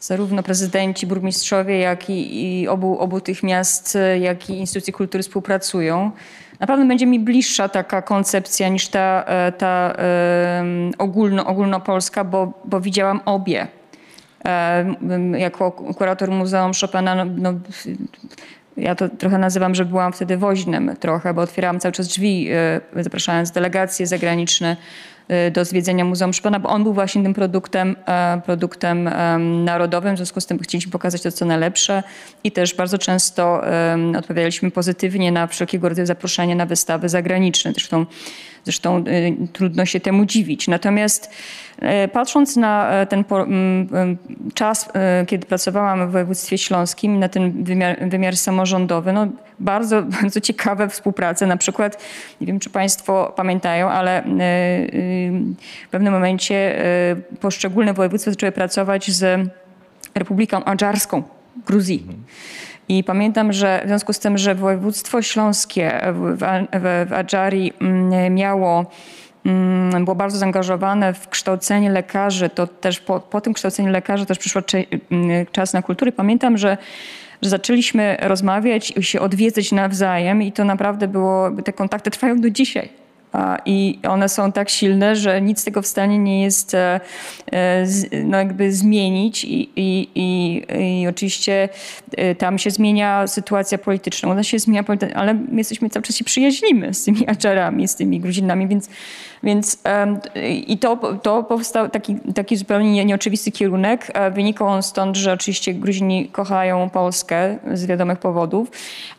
zarówno 0.00 0.42
prezydenci, 0.42 1.06
burmistrzowie, 1.06 1.78
jak 1.78 2.10
i, 2.10 2.60
i 2.60 2.68
obu, 2.68 2.98
obu 2.98 3.20
tych 3.20 3.42
miast, 3.42 3.98
jak 4.20 4.50
i 4.50 4.52
instytucje 4.58 4.92
kultury 4.92 5.22
współpracują. 5.22 6.10
Naprawdę 6.60 6.86
będzie 6.86 7.06
mi 7.06 7.20
bliższa 7.20 7.68
taka 7.68 8.02
koncepcja 8.02 8.68
niż 8.68 8.88
ta, 8.88 9.24
e, 9.26 9.52
ta 9.52 9.92
em, 9.92 10.92
ogólno, 10.98 11.46
ogólnopolska, 11.46 12.24
bo, 12.24 12.52
bo 12.64 12.80
widziałam 12.80 13.20
obie. 13.24 13.66
E, 14.44 14.94
Jako 15.38 15.72
kurator 15.72 16.30
Muzeum 16.30 16.72
Chopina, 16.80 17.14
no, 17.14 17.24
no, 17.24 17.52
ja 18.76 18.94
to 18.94 19.08
trochę 19.08 19.38
nazywam, 19.38 19.74
że 19.74 19.84
byłam 19.84 20.12
wtedy 20.12 20.36
woźnym 20.36 20.96
trochę, 21.00 21.34
bo 21.34 21.42
otwierałam 21.42 21.80
cały 21.80 21.92
czas 21.92 22.08
drzwi, 22.08 22.48
e, 22.96 23.02
zapraszając 23.02 23.50
delegacje 23.50 24.06
zagraniczne 24.06 24.76
e, 25.28 25.50
do 25.50 25.64
zwiedzenia 25.64 26.04
Muzeum 26.04 26.32
Chopina, 26.32 26.60
bo 26.60 26.68
on 26.68 26.82
był 26.82 26.94
właśnie 26.94 27.22
tym 27.22 27.34
produktem, 27.34 27.96
e, 28.06 28.40
produktem 28.44 29.08
em, 29.08 29.64
narodowym, 29.64 30.14
w 30.14 30.16
związku 30.16 30.40
z 30.40 30.46
tym 30.46 30.58
chcieliśmy 30.58 30.92
pokazać 30.92 31.22
to, 31.22 31.32
co 31.32 31.44
najlepsze 31.44 32.02
i 32.44 32.52
też 32.52 32.74
bardzo 32.74 32.98
często 32.98 33.62
odpowiadaliśmy 34.18 34.70
pozytywnie 34.70 35.32
na 35.32 35.46
wszelkiego 35.46 35.88
rodzaju 35.88 36.06
zaproszenia 36.06 36.54
na 36.54 36.66
wystawy 36.66 37.08
zagraniczne. 37.08 37.72
Zresztą, 37.72 38.06
zresztą 38.64 39.04
y, 39.06 39.36
trudno 39.52 39.86
się 39.86 40.00
temu 40.00 40.24
dziwić. 40.24 40.68
Natomiast 40.68 41.30
patrząc 42.12 42.56
na 42.56 42.90
e, 42.90 43.06
ten 43.06 43.24
czas, 44.54 44.88
e, 44.94 45.26
kiedy 45.26 45.46
pracowałam 45.46 46.08
w 46.08 46.12
województwie 46.12 46.58
śląskim, 46.58 47.18
na 47.18 47.28
ten 47.28 47.64
wymiar, 47.64 48.08
wymiar 48.08 48.36
samorządowy, 48.36 49.12
no 49.12 49.26
bardzo, 49.60 50.02
bardzo 50.22 50.40
ciekawe 50.40 50.88
współprace. 50.88 51.46
Na 51.46 51.56
przykład, 51.56 52.02
nie 52.40 52.46
wiem 52.46 52.58
czy 52.58 52.70
Państwo 52.70 53.32
pamiętają, 53.36 53.90
ale 53.90 54.18
e, 54.18 54.24
w 55.86 55.88
pewnym 55.90 56.12
momencie 56.12 56.84
e, 56.84 57.16
poszczególne 57.40 57.94
województwa 57.94 58.30
zaczęły 58.30 58.52
pracować 58.52 59.10
z 59.10 59.48
Republiką 60.14 60.64
Adżarską 60.64 61.22
Gruzji. 61.66 62.06
I 62.88 63.04
pamiętam, 63.04 63.52
że 63.52 63.80
w 63.84 63.88
związku 63.88 64.12
z 64.12 64.18
tym, 64.18 64.38
że 64.38 64.54
województwo 64.54 65.22
śląskie 65.22 66.00
w, 66.12 66.38
w, 66.38 67.08
w 67.08 67.12
Adżarii 67.12 67.72
miało 68.30 68.86
było 70.04 70.14
bardzo 70.14 70.38
zaangażowane 70.38 71.14
w 71.14 71.28
kształcenie 71.28 71.90
lekarzy, 71.90 72.50
to 72.50 72.66
też 72.66 73.00
po, 73.00 73.20
po 73.20 73.40
tym 73.40 73.52
kształceniu 73.52 73.90
lekarzy 73.90 74.26
też 74.26 74.38
przyszło 74.38 74.62
mm, 75.10 75.46
czas 75.52 75.72
na 75.72 75.82
kulturę. 75.82 76.12
Pamiętam, 76.12 76.58
że, 76.58 76.78
że 77.42 77.50
zaczęliśmy 77.50 78.16
rozmawiać 78.20 78.92
i 78.96 79.02
się 79.02 79.20
odwiedzać 79.20 79.72
nawzajem 79.72 80.42
i 80.42 80.52
to 80.52 80.64
naprawdę 80.64 81.08
było, 81.08 81.50
te 81.64 81.72
kontakty 81.72 82.10
trwają 82.10 82.40
do 82.40 82.50
dzisiaj. 82.50 83.02
I 83.66 83.98
one 84.08 84.28
są 84.28 84.52
tak 84.52 84.70
silne, 84.70 85.16
że 85.16 85.42
nic 85.42 85.64
tego 85.64 85.82
w 85.82 85.86
stanie 85.86 86.18
nie 86.18 86.42
jest 86.42 86.74
e, 86.74 87.00
e, 87.52 87.84
no 88.24 88.38
jakby 88.38 88.72
zmienić 88.72 89.44
i, 89.44 89.70
i, 89.76 90.08
i, 90.14 90.62
i 91.02 91.08
oczywiście 91.08 91.68
e, 92.16 92.34
tam 92.34 92.58
się 92.58 92.70
zmienia 92.70 93.26
sytuacja 93.26 93.78
polityczna, 93.78 94.30
ona 94.30 94.42
się 94.42 94.58
zmienia, 94.58 94.84
ale 95.14 95.34
my 95.34 95.58
jesteśmy 95.58 95.90
cały 95.90 96.02
czas 96.02 96.16
się 96.16 96.24
przyjaźnimy 96.24 96.94
z 96.94 97.04
tymi 97.04 97.28
Adżarami, 97.28 97.88
z 97.88 97.96
tymi 97.96 98.20
Gruzinami, 98.20 98.68
więc, 98.68 98.88
więc 99.42 99.78
i 100.66 100.78
to, 100.78 100.96
to 101.22 101.42
powstał 101.42 101.88
taki, 101.88 102.16
taki 102.34 102.56
zupełnie 102.56 102.92
nie- 102.92 103.04
nieoczywisty 103.04 103.52
kierunek. 103.52 104.10
E, 104.14 104.30
Wynikał 104.30 104.68
on 104.68 104.82
stąd, 104.82 105.16
że 105.16 105.32
oczywiście 105.32 105.74
Gruzini 105.74 106.28
kochają 106.28 106.90
Polskę 106.90 107.56
z 107.72 107.86
wiadomych 107.86 108.18
powodów, 108.18 108.70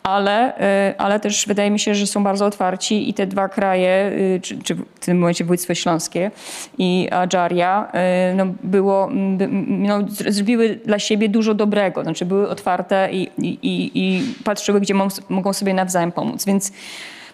ale, 0.04 0.58
e, 0.58 0.94
ale 0.98 1.20
też 1.20 1.46
wydaje 1.48 1.72
mi 1.72 1.80
się, 1.80 1.96
że 1.96 2.08
są 2.08 2.24
bardzo 2.24 2.46
otwarci 2.46 3.10
i 3.10 3.14
te 3.14 3.28
dwa 3.28 3.50
kraje, 3.50 4.12
y, 4.36 4.40
czy, 4.44 4.58
czy 4.58 4.76
w 4.76 5.06
tym 5.06 5.20
momencie 5.20 5.44
województwo 5.46 5.74
śląskie 5.76 6.32
i 6.78 7.08
Adżaria, 7.12 7.92
y, 8.32 8.36
no 8.36 8.46
było, 8.64 9.10
no, 9.68 10.00
zrobiły 10.08 10.80
dla 10.86 11.00
siebie 11.00 11.30
dużo 11.30 11.54
dobrego, 11.54 12.04
znaczy 12.04 12.26
były 12.26 12.50
otwarte 12.50 13.10
i, 13.12 13.30
i, 13.38 13.48
i, 13.62 13.92
i 13.96 14.34
patrzyły, 14.44 14.82
gdzie 14.82 14.94
mo- 14.94 15.08
mogą 15.30 15.54
sobie 15.54 15.74
nawzajem 15.74 16.12
pomóc, 16.12 16.46
więc 16.46 16.72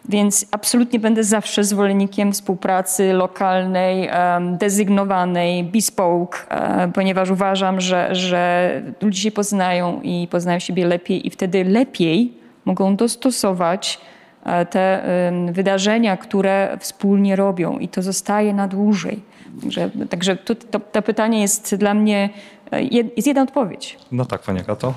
więc 0.10 0.45
absolutnie 0.52 1.00
będę 1.00 1.24
zawsze 1.24 1.63
zwolennikiem 1.63 2.34
współpracy 2.34 3.13
lokalnej, 3.13 4.10
dezygnowanej, 4.58 5.63
bespoke, 5.63 6.38
e, 6.50 6.91
ponieważ 6.91 7.30
uważam, 7.30 7.82
że, 7.82 8.15
że 8.15 8.72
ludzie 9.02 9.22
się 9.22 9.32
poznają 9.32 10.02
i 10.02 10.28
poznają 10.32 10.60
siebie 10.60 10.88
lepiej 10.88 11.28
i 11.28 11.30
wtedy 11.30 11.63
lepiej 11.63 12.34
mogą 12.65 12.95
dostosować 12.95 14.00
e, 14.43 14.65
te 14.65 15.04
wydarzenia, 15.52 16.17
które 16.17 16.78
wspólnie 16.80 17.36
robią 17.36 17.80
i 17.80 17.88
to 17.88 18.02
zostaje 18.02 18.54
na 18.54 18.67
dłużej. 18.67 19.22
Także, 19.62 19.89
także 20.10 20.36
to, 20.36 20.56
to, 20.56 20.80
to 20.80 21.02
pytanie 21.02 21.41
jest 21.41 21.76
dla 21.76 21.93
mnie, 21.93 22.30
e, 22.72 22.84
jest 22.84 23.28
jedna 23.28 23.41
odpowiedź. 23.41 23.98
No 24.12 24.26
tak, 24.26 24.41
Pani 24.41 24.60
Agato. 24.60 24.93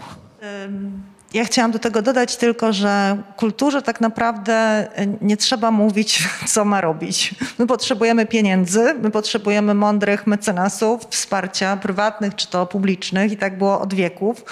Ja 1.34 1.44
chciałam 1.44 1.70
do 1.70 1.78
tego 1.78 2.02
dodać 2.02 2.36
tylko, 2.36 2.72
że 2.72 3.22
kulturze 3.36 3.82
tak 3.82 4.00
naprawdę 4.00 4.88
nie 5.20 5.36
trzeba 5.36 5.70
mówić, 5.70 6.28
co 6.52 6.64
ma 6.64 6.80
robić. 6.80 7.34
My 7.58 7.66
potrzebujemy 7.66 8.26
pieniędzy, 8.26 8.94
my 9.02 9.10
potrzebujemy 9.10 9.74
mądrych 9.74 10.26
mecenasów, 10.26 11.06
wsparcia 11.10 11.76
prywatnych 11.76 12.34
czy 12.34 12.46
to 12.46 12.66
publicznych 12.66 13.32
i 13.32 13.36
tak 13.36 13.58
było 13.58 13.80
od 13.80 13.94
wieków. 13.94 14.44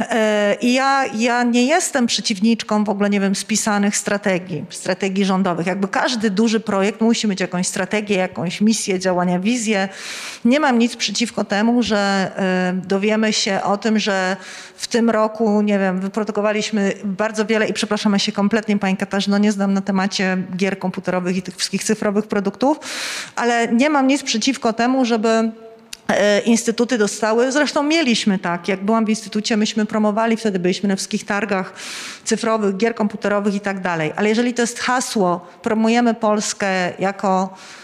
E, 0.00 0.56
I 0.60 0.72
ja, 0.72 1.04
ja 1.06 1.42
nie 1.42 1.66
jestem 1.66 2.06
przeciwniczką 2.06 2.84
w 2.84 2.88
ogóle, 2.88 3.10
nie 3.10 3.20
wiem, 3.20 3.34
spisanych 3.34 3.96
strategii, 3.96 4.64
strategii 4.70 5.24
rządowych. 5.24 5.66
Jakby 5.66 5.88
każdy 5.88 6.30
duży 6.30 6.60
projekt 6.60 7.00
musi 7.00 7.28
mieć 7.28 7.40
jakąś 7.40 7.66
strategię, 7.66 8.16
jakąś 8.16 8.60
misję 8.60 8.98
działania, 8.98 9.40
wizję. 9.40 9.88
Nie 10.44 10.60
mam 10.60 10.78
nic 10.78 10.96
przeciwko 10.96 11.44
temu, 11.44 11.82
że 11.82 12.30
e, 12.36 12.86
dowiemy 12.86 13.32
się 13.32 13.60
o 13.62 13.76
tym, 13.76 13.98
że 13.98 14.36
w 14.76 14.86
tym 14.86 15.10
roku, 15.10 15.62
nie 15.62 15.78
wiem, 15.78 16.00
wyprodukowaliśmy 16.00 16.92
bardzo 17.04 17.46
wiele 17.46 17.68
i 17.68 17.72
przepraszam, 17.72 18.12
ja 18.12 18.18
się 18.18 18.32
kompletnie 18.32 18.78
Pani 18.78 18.96
Katarzyno 18.96 19.38
nie 19.38 19.52
znam 19.52 19.74
na 19.74 19.80
temacie 19.80 20.36
gier 20.56 20.78
komputerowych 20.78 21.36
i 21.36 21.42
tych 21.42 21.56
wszystkich 21.56 21.84
cyfrowych 21.84 22.26
produktów, 22.26 22.80
ale 23.36 23.68
nie 23.68 23.90
mam 23.90 24.06
nic 24.06 24.22
przeciwko 24.22 24.72
temu, 24.72 25.04
żeby 25.04 25.50
instytuty 26.44 26.98
dostały. 26.98 27.52
Zresztą 27.52 27.82
mieliśmy 27.82 28.38
tak. 28.38 28.68
Jak 28.68 28.84
byłam 28.84 29.06
w 29.06 29.08
instytucie, 29.08 29.56
myśmy 29.56 29.86
promowali, 29.86 30.36
wtedy 30.36 30.58
byliśmy 30.58 30.88
na 30.88 30.96
wszystkich 30.96 31.24
targach 31.24 31.72
cyfrowych, 32.24 32.76
gier 32.76 32.94
komputerowych 32.94 33.54
i 33.54 33.60
tak 33.60 33.80
dalej. 33.80 34.12
Ale 34.16 34.28
jeżeli 34.28 34.54
to 34.54 34.62
jest 34.62 34.78
hasło, 34.78 35.46
promujemy 35.62 36.14
Polskę 36.14 36.92
jako 36.98 37.54
e, 37.74 37.77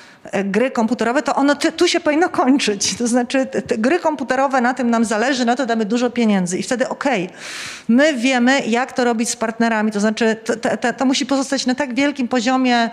gry 0.44 0.70
komputerowe, 0.70 1.22
to 1.22 1.34
ono 1.34 1.54
tu 1.54 1.88
się 1.88 2.00
powinno 2.00 2.28
kończyć. 2.28 2.96
To 2.96 3.06
znaczy 3.06 3.46
gry 3.78 3.98
komputerowe, 3.98 4.60
na 4.60 4.74
tym 4.74 4.90
nam 4.90 5.04
zależy, 5.04 5.44
na 5.44 5.56
to 5.56 5.66
damy 5.66 5.84
dużo 5.84 6.10
pieniędzy. 6.10 6.58
I 6.58 6.62
wtedy 6.62 6.88
okej, 6.88 7.30
my 7.88 8.14
wiemy, 8.14 8.60
jak 8.60 8.92
to 8.92 9.04
robić 9.04 9.28
z 9.28 9.36
partnerami. 9.36 9.90
To 9.90 10.00
znaczy 10.00 10.36
to, 10.44 10.56
to, 10.56 10.92
to, 10.92 11.04
musi 11.04 11.26
pozostać 11.26 11.66
na 11.66 11.74
tak 11.74 11.94
wielkim 11.94 12.28
poziomie 12.28 12.90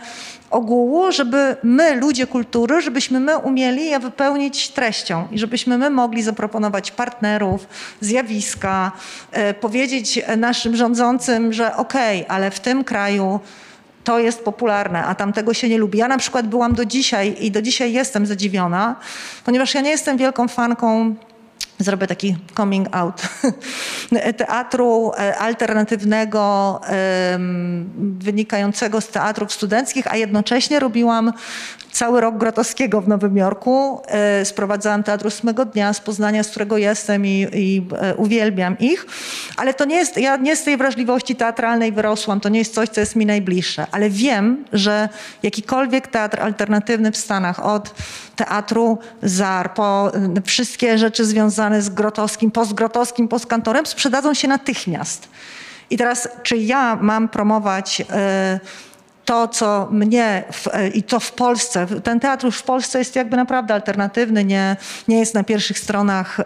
ogółu, 0.50 1.12
żeby 1.12 1.56
my, 1.64 1.96
ludzie 1.96 2.28
kultury, 2.28 2.82
żebyśmy 2.82 3.20
my 3.20 3.38
umieli 3.38 3.86
je 3.86 4.00
wypełnić 4.00 4.70
treścią 4.70 5.28
i 5.32 5.40
żebyśmy 5.40 5.78
my 5.78 5.90
mogli 5.90 6.24
zaproponować 6.24 6.92
partnerów, 6.92 7.68
zjawiska, 8.02 8.92
e, 9.32 9.54
powiedzieć 9.54 10.20
naszym 10.38 10.76
rządzącym, 10.76 11.54
że 11.54 11.76
okej, 11.76 12.26
ale 12.28 12.52
w 12.52 12.60
tym 12.60 12.84
kraju 12.84 13.40
to 14.04 14.20
jest 14.20 14.44
popularne, 14.44 15.06
a 15.06 15.16
tamtego 15.16 15.54
się 15.54 15.70
nie 15.70 15.78
lubi. 15.78 15.98
Ja 15.98 16.08
na 16.08 16.18
przykład 16.18 16.48
byłam 16.48 16.74
do 16.74 16.86
dzisiaj 16.86 17.36
i 17.40 17.52
do 17.52 17.62
dzisiaj 17.62 17.94
jestem 17.94 18.26
zadziwiona, 18.26 18.96
ponieważ 19.46 19.74
ja 19.74 19.82
nie 19.82 19.90
jestem 19.90 20.18
wielką 20.18 20.48
fanką 20.48 21.16
zrobię 21.84 22.08
taki 22.08 22.36
coming 22.58 22.96
out 22.96 23.22
teatru 24.38 25.12
e, 25.20 25.38
alternatywnego 25.38 26.82
wynikającego 28.00 29.02
z 29.02 29.08
teatrów 29.08 29.54
studenckich, 29.54 30.08
a 30.08 30.18
jednocześnie 30.18 30.80
robiłam 30.80 31.34
cały 31.92 32.22
rok 32.22 32.38
Grotowskiego 32.38 33.02
w 33.02 33.08
Nowym 33.08 33.38
Jorku. 33.38 34.02
E, 34.08 34.46
Sprowadzałam 34.46 35.04
teatr 35.04 35.28
ósmego 35.28 35.66
dnia 35.66 35.94
z 35.94 36.00
Poznania, 36.00 36.44
z 36.44 36.50
którego 36.50 36.78
jestem 36.78 37.26
i, 37.26 37.48
i 37.54 37.88
e, 38.02 38.16
uwielbiam 38.16 38.80
ich. 38.80 39.06
Ale 39.58 39.74
to 39.74 39.86
nie 39.86 39.96
jest, 39.96 40.18
ja 40.18 40.38
nie 40.38 40.56
z 40.56 40.64
tej 40.64 40.78
wrażliwości 40.78 41.36
teatralnej 41.36 41.92
wyrosłam, 41.92 42.40
to 42.40 42.50
nie 42.50 42.60
jest 42.60 42.74
coś, 42.74 42.90
co 42.90 43.00
jest 43.00 43.16
mi 43.16 43.26
najbliższe. 43.26 43.88
Ale 43.92 44.10
wiem, 44.10 44.66
że 44.74 45.10
jakikolwiek 45.44 46.08
teatr 46.08 46.40
alternatywny 46.40 47.12
w 47.12 47.18
Stanach, 47.18 47.66
od 47.66 47.94
teatru 48.36 49.00
ZAR, 49.24 49.74
po 49.74 50.12
wszystkie 50.46 50.98
rzeczy 50.98 51.26
związane 51.26 51.71
z 51.80 51.90
Grotowskim, 51.90 52.52
postgrotowskim, 52.52 53.28
postkantorem, 53.28 53.86
sprzedadzą 53.86 54.34
się 54.34 54.48
natychmiast. 54.48 55.30
I 55.90 55.98
teraz, 55.98 56.28
czy 56.44 56.58
ja 56.58 56.98
mam 57.02 57.30
promować 57.30 58.02
y, 58.02 58.06
to, 59.26 59.48
co 59.48 59.88
mnie 59.92 60.44
w, 60.52 60.68
y, 60.68 60.88
i 60.88 61.04
to 61.04 61.20
w 61.20 61.32
Polsce, 61.32 61.88
ten 62.04 62.20
teatr 62.20 62.46
już 62.46 62.58
w 62.58 62.64
Polsce 62.64 63.00
jest 63.00 63.16
jakby 63.16 63.38
naprawdę 63.38 63.74
alternatywny, 63.74 64.46
nie, 64.46 64.78
nie 65.08 65.20
jest 65.20 65.34
na 65.34 65.44
pierwszych 65.44 65.80
stronach 65.80 66.40
y, 66.40 66.44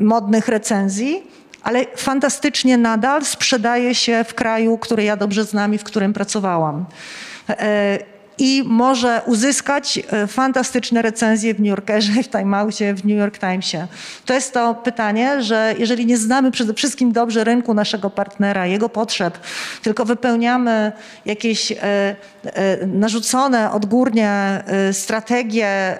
modnych 0.00 0.48
recenzji, 0.48 1.30
ale 1.62 1.84
fantastycznie 1.96 2.78
nadal 2.78 3.24
sprzedaje 3.24 3.94
się 3.94 4.24
w 4.24 4.34
kraju, 4.34 4.78
który 4.78 5.04
ja 5.04 5.16
dobrze 5.16 5.44
znam 5.44 5.74
i 5.74 5.78
w 5.78 5.84
którym 5.84 6.12
pracowałam. 6.12 6.86
I 8.38 8.62
może 8.66 9.22
uzyskać 9.26 9.98
e, 10.10 10.26
fantastyczne 10.26 11.02
recenzje 11.02 11.54
w 11.54 11.58
New 11.58 11.68
Yorkerze, 11.68 12.12
w 12.22 12.28
Time 12.28 12.56
Outie, 12.56 12.94
w 12.94 13.04
New 13.04 13.18
York 13.18 13.38
Timesie. 13.38 13.86
To 14.26 14.34
jest 14.34 14.52
to 14.52 14.74
pytanie, 14.74 15.42
że 15.42 15.74
jeżeli 15.78 16.06
nie 16.06 16.16
znamy 16.16 16.50
przede 16.50 16.74
wszystkim 16.74 17.12
dobrze 17.12 17.44
rynku 17.44 17.74
naszego 17.74 18.10
partnera, 18.10 18.66
jego 18.66 18.88
potrzeb, 18.88 19.38
tylko 19.82 20.04
wypełniamy 20.04 20.92
jakieś 21.26 21.72
e, 21.72 21.76
e, 21.82 22.86
narzucone 22.86 23.72
odgórnie 23.72 24.62
strategie 24.92 25.98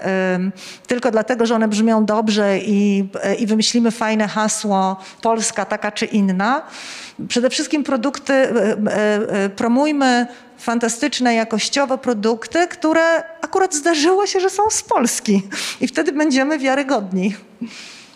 tylko 0.86 1.10
dlatego, 1.10 1.46
że 1.46 1.54
one 1.54 1.68
brzmią 1.68 2.04
dobrze 2.04 2.58
i, 2.58 3.08
i 3.38 3.46
wymyślimy 3.46 3.90
fajne 3.90 4.28
hasło 4.28 4.96
Polska 5.22 5.64
taka 5.64 5.92
czy 5.92 6.06
inna. 6.06 6.62
Przede 7.28 7.50
wszystkim 7.50 7.84
produkty, 7.84 8.48
promujmy 9.56 10.26
fantastyczne, 10.58 11.34
jakościowe 11.34 11.98
produkty, 11.98 12.66
które 12.66 13.22
akurat 13.42 13.74
zdarzyło 13.74 14.26
się, 14.26 14.40
że 14.40 14.50
są 14.50 14.62
z 14.70 14.82
Polski 14.82 15.42
i 15.80 15.88
wtedy 15.88 16.12
będziemy 16.12 16.58
wiarygodni. 16.58 17.34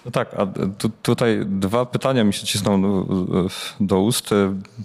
No 0.05 0.11
tak, 0.11 0.35
a 0.35 0.47
tu, 0.79 0.89
tutaj 1.03 1.43
dwa 1.47 1.87
pytania 1.87 2.25
mi 2.25 2.33
się 2.33 2.47
cisną 2.47 2.83
do, 2.83 3.07
do 3.81 4.01
ust. 4.01 4.31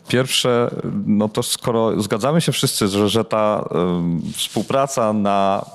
Pierwsze, 0.08 0.70
no 1.06 1.30
to 1.30 1.44
skoro 1.44 2.02
zgadzamy 2.02 2.42
się 2.42 2.52
wszyscy, 2.52 2.88
że, 2.88 3.10
że 3.10 3.26
ta 3.26 3.66
em, 3.72 4.22
współpraca 4.34 5.14
na 5.14 5.66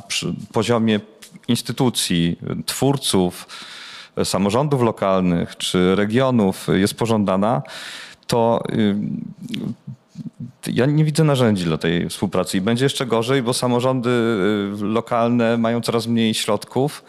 poziomie 0.52 1.00
instytucji, 1.48 2.38
twórców, 2.66 3.46
samorządów 4.24 4.82
lokalnych 4.82 5.56
czy 5.56 5.94
regionów 5.94 6.66
jest 6.72 6.94
pożądana, 6.94 7.62
to 8.26 8.62
ym, 8.72 9.24
ja 10.66 10.86
nie 10.86 11.04
widzę 11.04 11.24
narzędzi 11.24 11.64
dla 11.64 11.78
tej 11.78 12.08
współpracy 12.08 12.56
i 12.56 12.60
będzie 12.60 12.84
jeszcze 12.84 13.06
gorzej, 13.06 13.42
bo 13.42 13.54
samorządy 13.54 14.10
y, 14.10 14.84
lokalne 14.84 15.58
mają 15.58 15.80
coraz 15.80 16.06
mniej 16.06 16.34
środków, 16.34 17.04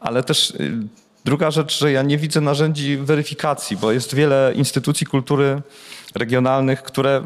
ale 0.00 0.22
też 0.22 0.50
y, 0.50 0.78
druga 1.24 1.50
rzecz, 1.50 1.78
że 1.78 1.92
ja 1.92 2.02
nie 2.02 2.18
widzę 2.18 2.40
narzędzi 2.40 2.96
weryfikacji, 2.96 3.76
bo 3.76 3.92
jest 3.92 4.14
wiele 4.14 4.52
instytucji 4.56 5.06
kultury 5.06 5.62
regionalnych, 6.14 6.82
które 6.82 7.18
y, 7.18 7.22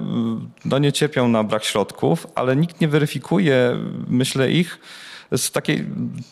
no, 0.64 0.78
nie 0.78 0.92
cierpią 0.92 1.28
na 1.28 1.44
brak 1.44 1.64
środków, 1.64 2.26
ale 2.34 2.56
nikt 2.56 2.80
nie 2.80 2.88
weryfikuje, 2.88 3.76
myślę, 4.08 4.50
ich 4.50 4.78
z 5.36 5.50
takiej, 5.50 5.86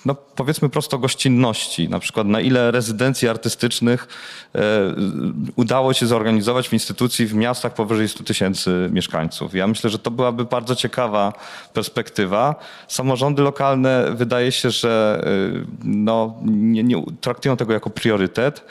no 0.06 0.14
powiedzmy 0.14 0.68
prosto 0.68 0.98
gościnności, 0.98 1.88
na 1.88 1.98
przykład 1.98 2.26
na 2.26 2.40
ile 2.40 2.70
rezydencji 2.70 3.28
artystycznych 3.28 4.08
e, 4.54 4.60
udało 5.56 5.92
się 5.92 6.06
zorganizować 6.06 6.68
w 6.68 6.72
instytucji 6.72 7.26
w 7.26 7.34
miastach 7.34 7.74
powyżej 7.74 8.08
100 8.08 8.24
tysięcy 8.24 8.88
mieszkańców. 8.92 9.54
Ja 9.54 9.66
myślę, 9.66 9.90
że 9.90 9.98
to 9.98 10.10
byłaby 10.10 10.44
bardzo 10.44 10.76
ciekawa 10.76 11.32
perspektywa. 11.72 12.54
Samorządy 12.88 13.42
lokalne 13.42 14.14
wydaje 14.14 14.52
się, 14.52 14.70
że 14.70 15.22
e, 15.24 15.64
no, 15.84 16.36
nie, 16.44 16.84
nie 16.84 17.02
traktują 17.20 17.56
tego 17.56 17.72
jako 17.72 17.90
priorytet 17.90 18.64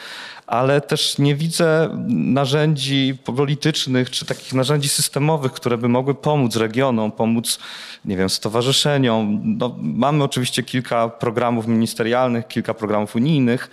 ale 0.47 0.81
też 0.81 1.17
nie 1.17 1.35
widzę 1.35 1.89
narzędzi 2.07 3.17
politycznych 3.23 4.09
czy 4.09 4.25
takich 4.25 4.53
narzędzi 4.53 4.89
systemowych, 4.89 5.51
które 5.51 5.77
by 5.77 5.89
mogły 5.89 6.15
pomóc 6.15 6.55
regionom, 6.55 7.11
pomóc, 7.11 7.59
nie 8.05 8.17
wiem, 8.17 8.29
stowarzyszeniom. 8.29 9.41
No, 9.57 9.75
mamy 9.81 10.23
oczywiście 10.23 10.63
kilka 10.63 11.09
programów 11.09 11.67
ministerialnych, 11.67 12.47
kilka 12.47 12.73
programów 12.73 13.15
unijnych, 13.15 13.69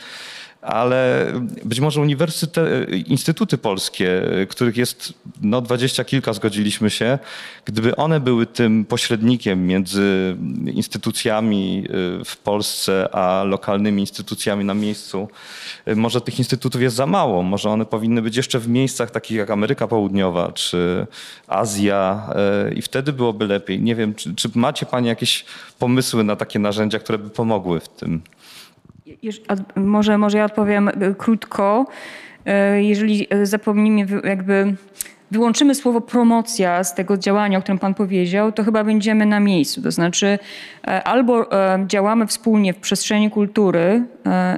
ale 0.65 1.33
być 1.65 1.81
może 1.81 2.01
uniwersyte, 2.01 2.85
instytuty 3.07 3.59
polskie, 3.59 4.23
których 4.49 4.77
jest 4.77 5.15
no 5.43 5.61
dwadzieścia 5.61 6.05
kilka, 6.05 6.33
zgodziliśmy 6.33 6.91
się, 6.91 7.19
gdyby 7.65 7.97
one 7.97 8.21
były 8.21 8.47
tym 8.47 8.85
pośrednikiem 8.85 9.67
między 9.67 10.37
instytucjami 10.73 11.85
y, 12.21 12.25
w 12.25 12.37
Polsce, 12.37 13.09
a 13.15 13.45
lokalnymi 13.45 14.03
instytucjami 14.03 14.65
na 14.65 14.75
miejscu, 14.75 15.29
y, 15.89 15.97
może 15.97 16.21
tych 16.21 16.39
instytutów 16.39 16.83
jest 16.83 16.97
za 16.97 17.07
mało, 17.07 17.43
może 17.43 17.71
one 17.71 17.85
powinny 17.85 18.23
być 18.23 18.37
jeszcze 18.37 18.59
w 18.59 18.69
miejscach 18.69 19.11
takich 19.11 19.37
jak 19.37 19.51
Ameryka 19.51 19.89
Południowa 19.89 20.53
czy 20.53 21.07
Azja 21.49 22.31
y, 22.71 22.75
i 22.75 22.83
wtedy 22.83 23.13
byłoby 23.13 23.47
lepiej. 23.47 23.81
Nie 23.81 23.95
wiem, 23.95 24.15
czy, 24.15 24.35
czy 24.35 24.49
macie 24.55 24.87
Panie 24.87 25.09
jakieś 25.09 25.45
pomysły 25.79 26.25
na 26.25 26.37
takie 26.37 26.59
narzędzia, 26.59 26.99
które 26.99 27.19
by 27.19 27.31
pomogły 27.31 27.81
w 27.81 27.89
tym? 27.89 28.23
Może, 29.77 30.19
może 30.19 30.39
ja 30.39 30.45
odpowiem 30.45 30.89
e, 30.89 30.93
krótko. 31.19 31.87
E, 32.47 32.83
Jeżeli 32.83 33.27
e, 33.31 33.47
zapomnimy, 33.47 34.07
jakby 34.25 34.75
wyłączymy 35.31 35.75
słowo 35.75 36.01
promocja 36.01 36.85
z 36.85 36.95
tego 36.95 37.17
działania, 37.19 37.59
o 37.59 37.63
którym 37.63 37.79
Pan 37.79 37.95
powiedział, 37.95 38.53
to 38.53 38.65
chyba 38.65 38.85
będziemy 38.85 39.27
na 39.27 39.41
miejscu. 39.41 39.83
To 39.83 39.91
znaczy, 39.91 40.39
albo 41.05 41.47
działamy 41.87 42.27
wspólnie 42.27 42.73
w 42.73 42.77
przestrzeni 42.77 43.31
kultury 43.31 44.05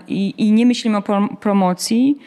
i, 0.08 0.34
i 0.38 0.52
nie 0.52 0.66
myślimy 0.66 0.96
o 0.96 1.00
prom- 1.00 1.36
promocji, 1.36 2.18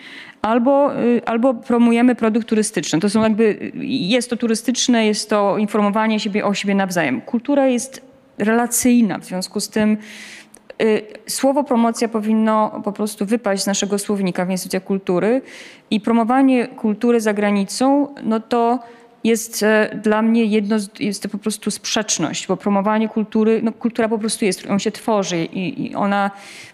albo, 0.42 0.92
albo 1.26 1.54
promujemy 1.54 2.16
produkt 2.16 2.48
turystyczny. 2.48 3.00
To 3.00 3.10
są 3.10 3.24
jakby, 3.24 3.72
jest 3.90 4.30
to 4.30 4.38
turystyczne, 4.38 5.06
jest 5.06 5.30
to 5.30 5.58
informowanie 5.58 6.20
siebie 6.20 6.46
o 6.46 6.54
siebie 6.54 6.76
nawzajem. 6.76 7.22
Kultura 7.22 7.68
jest 7.68 8.02
relacyjna, 8.38 9.20
w 9.20 9.26
związku 9.26 9.60
z 9.60 9.70
tym 9.70 9.98
słowo 11.28 11.64
promocja 11.64 12.08
powinno 12.08 12.82
po 12.84 12.92
prostu 12.92 13.26
wypaść 13.26 13.64
z 13.64 13.68
naszego 13.68 14.00
słownika 14.00 14.46
w 14.46 14.50
instytucjach 14.50 14.84
kultury 14.84 15.42
i 15.92 16.02
promowanie 16.02 16.68
kultury 16.68 17.22
za 17.22 17.34
granicą, 17.34 18.08
no 18.24 18.40
to 18.40 18.80
jest 19.24 19.64
e, 19.64 20.00
dla 20.04 20.22
mnie 20.22 20.46
jedno, 20.46 20.76
jest 21.00 21.24
to 21.24 21.30
po 21.30 21.38
prostu 21.38 21.72
sprzeczność, 21.72 22.48
bo 22.48 22.58
promowanie 22.58 23.10
kultury, 23.10 23.62
no 23.64 23.72
kultura 23.72 24.10
po 24.10 24.20
prostu 24.20 24.46
jest, 24.46 24.66
ją 24.66 24.80
się 24.80 24.92
tworzy 24.92 25.46
i, 25.46 25.86
i 25.86 25.96
ona, 25.96 26.32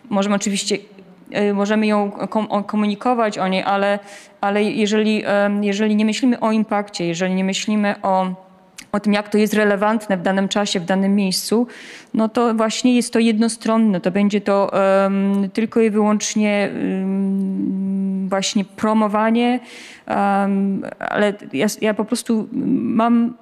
możemy 0.09 0.35
oczywiście, 0.35 0.77
e, 1.31 1.53
możemy 1.53 1.87
ją 1.87 2.11
komunikować 2.67 3.37
o 3.37 3.47
niej, 3.47 3.63
ale, 3.63 3.99
ale 4.41 4.63
jeżeli, 4.63 5.23
em, 5.25 5.63
jeżeli 5.63 5.95
nie 5.95 6.05
myślimy 6.05 6.39
o 6.39 6.51
impakcie, 6.51 7.05
jeżeli 7.05 7.35
nie 7.35 7.43
myślimy 7.43 7.95
o 8.01 8.45
o 8.95 8.99
tym, 8.99 9.13
jak 9.13 9.29
to 9.29 9.37
jest 9.37 9.53
relevantne 9.53 10.17
w 10.17 10.21
danym 10.21 10.47
czasie, 10.47 10.79
w 10.79 10.85
danym 10.85 11.15
miejscu, 11.15 11.67
no 12.13 12.29
to 12.29 12.53
właśnie 12.53 12.95
jest 12.95 13.13
to 13.13 13.19
jednostronne. 13.19 14.01
To 14.01 14.11
będzie 14.11 14.41
to 14.41 14.73
em, 15.03 15.49
tylko 15.53 15.81
i 15.81 15.89
wyłącznie 15.89 16.69
em, 16.69 18.29
właśnie 18.29 18.65
promowanie, 18.65 19.59
em, 20.05 20.83
ale 20.99 21.33
ja, 21.53 21.67
ja 21.81 21.93
po 21.93 22.05
prostu 22.05 22.47
mam 22.51 23.33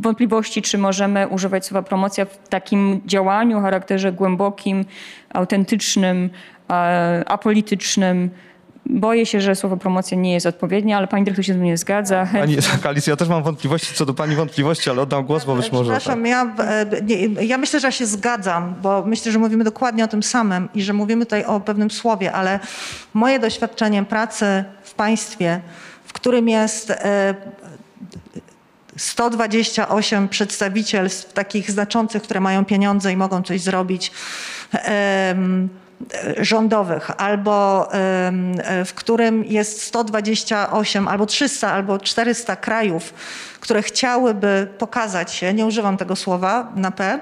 wątpliwości, 0.00 0.62
czy 0.62 0.78
możemy 0.78 1.28
używać 1.28 1.66
słowa 1.66 1.82
promocja 1.82 2.24
w 2.24 2.48
takim 2.48 3.00
działaniu 3.06 3.60
charakterze 3.60 4.12
głębokim, 4.12 4.84
autentycznym, 5.32 6.30
e, 6.70 7.22
apolitycznym. 7.26 8.30
Boję 8.86 9.26
się, 9.26 9.40
że 9.40 9.54
słowo 9.54 9.76
promocja 9.76 10.18
nie 10.18 10.32
jest 10.32 10.46
odpowiednie, 10.46 10.96
ale 10.96 11.06
pani 11.06 11.24
dyrektor 11.24 11.44
się 11.44 11.52
z 11.52 11.56
tym 11.56 11.64
nie 11.64 11.76
zgadza. 11.76 12.26
Pani 12.32 12.56
Alicja, 12.84 13.10
ja 13.10 13.16
też 13.16 13.28
mam 13.28 13.42
wątpliwości 13.42 13.94
co 13.94 14.06
do 14.06 14.14
Pani 14.14 14.36
wątpliwości, 14.36 14.90
ale 14.90 15.02
oddam 15.02 15.24
głos, 15.24 15.44
bo 15.44 15.56
być 15.56 15.72
może... 15.72 15.90
Tak. 15.90 16.00
Przepraszam, 16.00 16.26
ja, 16.26 16.54
e, 16.58 16.86
nie, 17.02 17.46
ja 17.46 17.58
myślę, 17.58 17.80
że 17.80 17.88
ja 17.88 17.92
się 17.92 18.06
zgadzam, 18.06 18.74
bo 18.82 19.02
myślę, 19.06 19.32
że 19.32 19.38
mówimy 19.38 19.64
dokładnie 19.64 20.04
o 20.04 20.08
tym 20.08 20.22
samym 20.22 20.68
i 20.74 20.82
że 20.82 20.92
mówimy 20.92 21.26
tutaj 21.26 21.44
o 21.44 21.60
pewnym 21.60 21.90
słowie, 21.90 22.32
ale 22.32 22.60
moje 23.14 23.38
doświadczenie 23.38 24.04
pracy 24.04 24.64
w 24.82 24.94
państwie, 24.94 25.60
w 26.04 26.12
którym 26.12 26.48
jest 26.48 26.90
e, 26.90 27.34
128 28.96 30.28
przedstawicielstw 30.28 31.32
takich 31.32 31.70
znaczących, 31.70 32.22
które 32.22 32.40
mają 32.40 32.64
pieniądze 32.64 33.12
i 33.12 33.16
mogą 33.16 33.42
coś 33.42 33.60
zrobić, 33.60 34.12
e, 34.74 35.34
rządowych, 36.36 37.10
albo 37.16 37.88
w 38.84 38.92
którym 38.94 39.44
jest 39.44 39.82
128, 39.82 41.08
albo 41.08 41.26
300, 41.26 41.72
albo 41.72 41.98
400 41.98 42.56
krajów, 42.56 43.14
które 43.60 43.82
chciałyby 43.82 44.68
pokazać 44.78 45.32
się, 45.32 45.54
nie 45.54 45.66
używam 45.66 45.96
tego 45.96 46.16
słowa 46.16 46.72
na 46.76 46.90
P, 46.90 47.20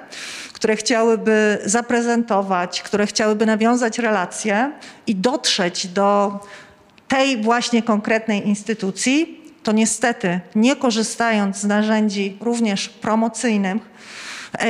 które 0.52 0.76
chciałyby 0.76 1.58
zaprezentować, 1.64 2.82
które 2.82 3.06
chciałyby 3.06 3.46
nawiązać 3.46 3.98
relacje 3.98 4.72
i 5.06 5.14
dotrzeć 5.14 5.86
do 5.86 6.40
tej 7.08 7.42
właśnie 7.42 7.82
konkretnej 7.82 8.48
instytucji, 8.48 9.42
to 9.62 9.72
niestety 9.72 10.40
nie 10.54 10.76
korzystając 10.76 11.56
z 11.56 11.64
narzędzi 11.64 12.38
również 12.40 12.88
promocyjnych, 12.88 13.82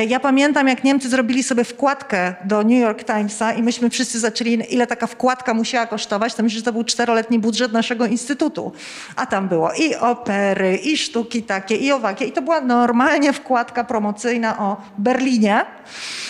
Ja 0.07 0.19
pamiętam, 0.19 0.67
jak 0.67 0.83
Niemcy 0.83 1.09
zrobili 1.09 1.43
sobie 1.43 1.63
wkładkę 1.63 2.33
do 2.45 2.63
New 2.63 2.79
York 2.81 3.03
Timesa 3.03 3.53
i 3.53 3.63
myśmy 3.63 3.89
wszyscy 3.89 4.19
zaczęli, 4.19 4.73
ile 4.73 4.87
taka 4.87 5.07
wkładka 5.07 5.53
musiała 5.53 5.85
kosztować, 5.85 6.35
to 6.35 6.43
myślę, 6.43 6.57
że 6.57 6.65
to 6.65 6.73
był 6.73 6.83
czteroletni 6.83 7.39
budżet 7.39 7.73
naszego 7.73 8.05
instytutu. 8.05 8.71
A 9.15 9.25
tam 9.25 9.47
było 9.47 9.71
i 9.73 9.95
opery, 9.95 10.75
i 10.75 10.97
sztuki 10.97 11.43
takie, 11.43 11.75
i 11.75 11.91
owakie. 11.91 12.25
I 12.25 12.31
to 12.31 12.41
była 12.41 12.61
normalnie 12.61 13.33
wkładka 13.33 13.83
promocyjna 13.83 14.59
o 14.59 14.81
Berlinie, 14.97 15.65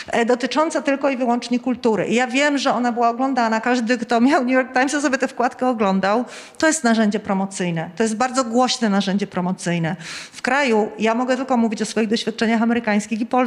e, 0.07 0.25
dotycząca 0.25 0.81
tylko 0.81 1.09
i 1.09 1.17
wyłącznie 1.17 1.59
kultury. 1.59 2.07
I 2.07 2.15
ja 2.15 2.27
wiem, 2.27 2.57
że 2.57 2.73
ona 2.73 2.91
była 2.91 3.09
oglądana. 3.09 3.61
Każdy, 3.61 3.97
kto 3.97 4.21
miał 4.21 4.41
New 4.41 4.53
York 4.53 4.73
Timesa, 4.73 5.01
sobie 5.01 5.17
tę 5.17 5.27
wkładkę 5.27 5.67
oglądał. 5.67 6.25
To 6.57 6.67
jest 6.67 6.83
narzędzie 6.83 7.19
promocyjne. 7.19 7.89
To 7.95 8.03
jest 8.03 8.15
bardzo 8.15 8.43
głośne 8.43 8.89
narzędzie 8.89 9.27
promocyjne. 9.27 9.95
W 10.31 10.41
kraju, 10.41 10.89
ja 10.99 11.15
mogę 11.15 11.37
tylko 11.37 11.57
mówić 11.57 11.81
o 11.81 11.85
swoich 11.85 12.09
doświadczeniach 12.09 12.61
amerykańskich 12.61 13.21
i 13.21 13.25
polskich, 13.25 13.42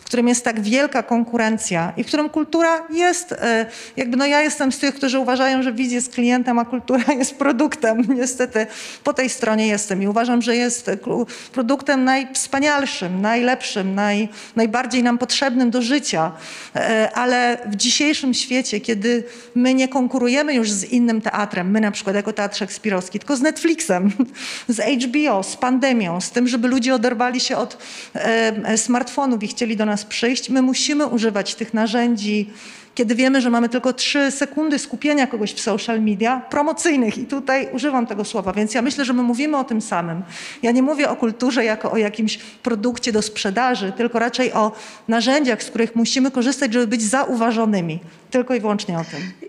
w 0.00 0.04
którym 0.04 0.28
jest 0.28 0.44
tak 0.44 0.60
wielka 0.60 1.02
konkurencja 1.02 1.92
i 1.96 2.04
w 2.04 2.06
którym 2.06 2.30
kultura 2.30 2.86
jest, 2.90 3.32
e, 3.32 3.66
jakby 3.96 4.16
no 4.16 4.26
ja 4.26 4.40
jestem 4.40 4.72
z 4.72 4.78
tych, 4.78 4.94
którzy 4.94 5.18
uważają, 5.18 5.62
że 5.62 5.72
widz 5.72 5.92
jest 5.92 6.14
klientem, 6.14 6.58
a 6.58 6.64
kultura 6.64 7.04
jest 7.18 7.34
produktem. 7.34 8.02
Niestety 8.14 8.66
po 9.04 9.14
tej 9.14 9.28
stronie 9.28 9.66
jestem 9.66 10.02
i 10.02 10.06
uważam, 10.06 10.42
że 10.42 10.56
jest 10.56 10.90
produktem 11.52 12.04
najwspanialszym, 12.04 13.20
najlepszym, 13.20 13.94
naj, 13.94 14.28
najbardziej 14.56 15.02
nam 15.02 15.18
potrzebnym 15.18 15.70
do 15.70 15.82
życia. 15.82 16.32
E, 16.76 17.10
Ale 17.14 17.58
w 17.66 17.76
dzisiejszym 17.76 18.34
świecie, 18.34 18.80
kiedy 18.80 19.24
my 19.54 19.74
nie 19.74 19.88
konkurujemy 19.88 20.54
już 20.54 20.70
z 20.70 20.84
innym 20.84 21.20
teatrem, 21.20 21.70
my 21.70 21.80
na 21.80 21.90
przykład 21.90 22.16
jako 22.16 22.32
Teatr 22.32 22.56
Szekspirowski, 22.58 23.18
tylko 23.18 23.36
z 23.36 23.40
Netflixem, 23.40 24.12
z 24.68 25.04
HBO, 25.04 25.42
z 25.42 25.56
pandemią, 25.56 26.20
z 26.20 26.30
tym, 26.30 26.48
żeby 26.48 26.68
ludzie 26.68 26.94
oderwali 26.94 27.40
się 27.40 27.56
od 27.56 27.78
e, 28.14 28.76
smartfonów 29.18 29.42
i 29.42 29.48
chcieli 29.48 29.76
do 29.76 29.86
nas 29.86 30.04
przyjść, 30.04 30.50
my 30.50 30.62
musimy 30.62 31.06
używać 31.06 31.54
tych 31.54 31.74
narzędzi, 31.74 32.50
kiedy 32.94 33.14
wiemy, 33.14 33.40
że 33.40 33.50
mamy 33.50 33.68
tylko 33.68 33.92
trzy 33.92 34.30
sekundy 34.30 34.78
skupienia 34.78 35.26
kogoś 35.26 35.52
w 35.54 35.60
social 35.60 36.00
media, 36.02 36.40
promocyjnych. 36.50 37.18
I 37.18 37.24
tutaj 37.24 37.68
używam 37.72 38.06
tego 38.06 38.24
słowa, 38.24 38.52
więc 38.52 38.74
ja 38.74 38.82
myślę, 38.82 39.04
że 39.04 39.12
my 39.12 39.22
mówimy 39.22 39.56
o 39.56 39.64
tym 39.64 39.80
samym. 39.80 40.22
Ja 40.62 40.72
nie 40.72 40.82
mówię 40.82 41.10
o 41.10 41.16
kulturze 41.16 41.64
jako 41.64 41.92
o 41.92 41.96
jakimś 41.96 42.38
produkcie 42.62 43.12
do 43.12 43.22
sprzedaży, 43.22 43.92
tylko 43.96 44.18
raczej 44.18 44.52
o 44.52 44.72
narzędziach, 45.08 45.62
z 45.62 45.66
których 45.66 45.96
musimy 45.96 46.30
korzystać, 46.30 46.72
żeby 46.72 46.86
być 46.86 47.02
zauważonymi. 47.02 47.98
Tylko 48.30 48.54
i 48.54 48.60
wyłącznie 48.60 48.98
o 48.98 49.04
tym. 49.04 49.47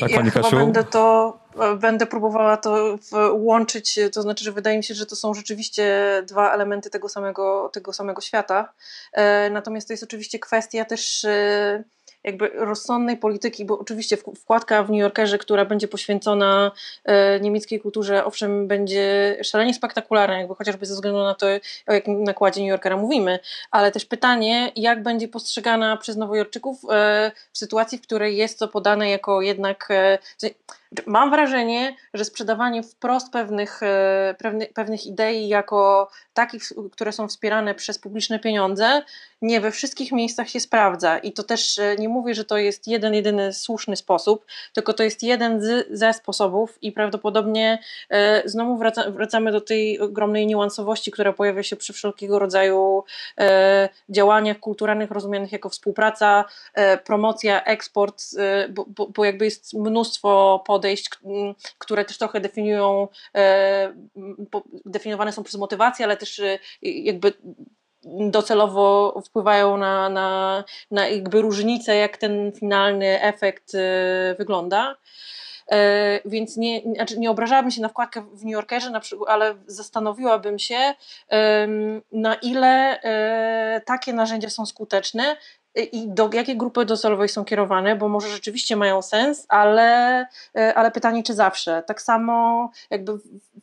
Tak, 0.00 0.10
ja 0.10 0.16
pani 0.16 0.30
chyba 0.30 0.44
Kasiu? 0.44 0.56
będę 0.56 0.84
to, 0.84 1.38
będę 1.80 2.06
próbowała 2.06 2.56
to 2.56 2.98
łączyć, 3.32 3.98
to 4.12 4.22
znaczy, 4.22 4.44
że 4.44 4.52
wydaje 4.52 4.76
mi 4.76 4.84
się, 4.84 4.94
że 4.94 5.06
to 5.06 5.16
są 5.16 5.34
rzeczywiście 5.34 5.94
dwa 6.26 6.52
elementy 6.54 6.90
tego 6.90 7.08
samego, 7.08 7.70
tego 7.72 7.92
samego 7.92 8.20
świata. 8.20 8.72
E, 9.12 9.50
Natomiast 9.50 9.88
to 9.88 9.92
jest 9.92 10.04
oczywiście 10.04 10.38
kwestia 10.38 10.84
też 10.84 11.24
e, 11.24 11.84
jakby 12.24 12.48
rozsądnej 12.54 13.16
polityki, 13.16 13.64
bo 13.64 13.78
oczywiście 13.78 14.16
wk- 14.16 14.36
wkładka 14.36 14.82
w 14.82 14.90
New 14.90 15.00
Yorkerze, 15.00 15.38
która 15.38 15.64
będzie 15.64 15.88
poświęcona 15.88 16.72
e, 17.04 17.40
niemieckiej 17.40 17.80
kulturze, 17.80 18.24
owszem, 18.24 18.68
będzie 18.68 19.36
szalenie 19.42 19.74
spektakularna, 19.74 20.38
jakby 20.38 20.54
chociażby 20.54 20.86
ze 20.86 20.94
względu 20.94 21.22
na 21.22 21.34
to, 21.34 21.46
o 21.86 21.92
jakim 21.92 22.24
nakładzie 22.24 22.60
New 22.60 22.70
Yorkera 22.70 22.96
mówimy, 22.96 23.38
ale 23.70 23.92
też 23.92 24.04
pytanie, 24.04 24.72
jak 24.76 25.02
będzie 25.02 25.28
postrzegana 25.28 25.96
przez 25.96 26.16
Nowojorczyków 26.16 26.80
e, 26.90 27.32
w 27.52 27.58
sytuacji, 27.58 27.98
w 27.98 28.02
której 28.02 28.36
jest 28.36 28.58
to 28.58 28.68
podane 28.68 29.10
jako 29.10 29.42
jednak. 29.42 29.88
Mam 31.06 31.30
wrażenie, 31.30 31.96
że 32.14 32.24
sprzedawanie 32.24 32.82
wprost 32.82 33.32
pewnych, 33.32 33.82
e, 33.82 34.34
pewnych, 34.38 34.72
pewnych 34.72 35.06
idei 35.06 35.48
jako 35.48 36.10
takich, 36.34 36.62
które 36.92 37.12
są 37.12 37.28
wspierane 37.28 37.74
przez 37.74 37.98
publiczne 37.98 38.38
pieniądze, 38.38 39.02
nie 39.42 39.60
we 39.60 39.70
wszystkich 39.70 40.12
miejscach 40.12 40.48
się 40.48 40.60
sprawdza. 40.60 41.18
I 41.18 41.32
to 41.32 41.42
też 41.42 41.78
e, 41.78 41.96
nie 41.96 42.08
mówię, 42.08 42.34
że 42.34 42.44
to 42.44 42.58
jest 42.58 42.86
jeden, 42.86 43.14
jedyny 43.14 43.52
słuszny 43.52 43.96
sposób, 43.96 44.46
tylko 44.72 44.92
to 44.92 45.02
jest 45.02 45.22
jeden 45.22 45.62
z, 45.62 45.86
ze 45.90 46.12
sposobów 46.12 46.78
i 46.82 46.92
prawdopodobnie 46.92 47.78
e, 48.10 48.42
znowu 48.48 48.76
wraca, 48.76 49.10
wracamy 49.10 49.52
do 49.52 49.60
tej 49.60 50.00
ogromnej 50.00 50.46
niuansowości, 50.46 51.10
która 51.10 51.32
pojawia 51.32 51.62
się 51.62 51.76
przy 51.76 51.92
wszelkiego 51.92 52.38
rodzaju 52.38 53.04
e, 53.38 53.88
działaniach 54.08 54.58
kulturalnych 54.58 55.10
rozumianych 55.10 55.52
jako 55.52 55.68
współpraca, 55.68 56.44
e, 56.74 56.98
promocja, 56.98 57.64
eksport, 57.64 58.22
e, 58.38 58.68
bo, 58.68 58.84
bo, 58.88 59.06
bo 59.06 59.24
jakby 59.24 59.44
jest 59.44 59.74
mnóstwo 59.74 60.62
podejść, 60.84 61.10
które 61.78 62.04
też 62.04 62.18
trochę 62.18 62.40
definiują, 62.40 63.08
e, 63.36 63.94
definiowane 64.84 65.32
są 65.32 65.42
przez 65.42 65.60
motywację, 65.60 66.04
ale 66.04 66.16
też 66.16 66.40
e, 66.40 66.58
jakby 66.82 67.32
docelowo 68.30 69.20
wpływają 69.26 69.76
na, 69.76 70.08
na, 70.08 70.64
na 70.90 71.08
jakby 71.08 71.42
różnicę, 71.42 71.96
jak 71.96 72.16
ten 72.16 72.52
finalny 72.52 73.22
efekt 73.22 73.74
e, 73.74 74.34
wygląda. 74.38 74.96
E, 75.70 76.20
Więc 76.24 76.56
nie, 76.56 76.82
znaczy 76.94 77.18
nie 77.18 77.30
obrażałabym 77.30 77.70
się 77.70 77.82
na 77.82 77.88
wkładkę 77.88 78.22
w 78.32 78.44
New 78.44 78.52
Yorkerze, 78.52 78.90
na 78.90 79.00
przykład, 79.00 79.30
ale 79.30 79.54
zastanowiłabym 79.66 80.58
się, 80.58 80.94
na 82.12 82.34
ile 82.34 83.00
takie 83.86 84.12
narzędzia 84.12 84.50
są 84.50 84.66
skuteczne 84.66 85.36
i 85.74 86.08
do 86.08 86.30
jakiej 86.32 86.56
grupy 86.56 86.84
docelowej 86.84 87.28
są 87.28 87.44
kierowane, 87.44 87.96
bo 87.96 88.08
może 88.08 88.28
rzeczywiście 88.28 88.76
mają 88.76 89.02
sens, 89.02 89.46
ale, 89.48 90.20
e, 90.56 90.74
ale 90.74 90.90
pytanie, 90.90 91.22
czy 91.22 91.34
zawsze. 91.34 91.82
Tak 91.86 92.02
samo 92.02 92.70
jakby 92.90 93.12
w, 93.16 93.22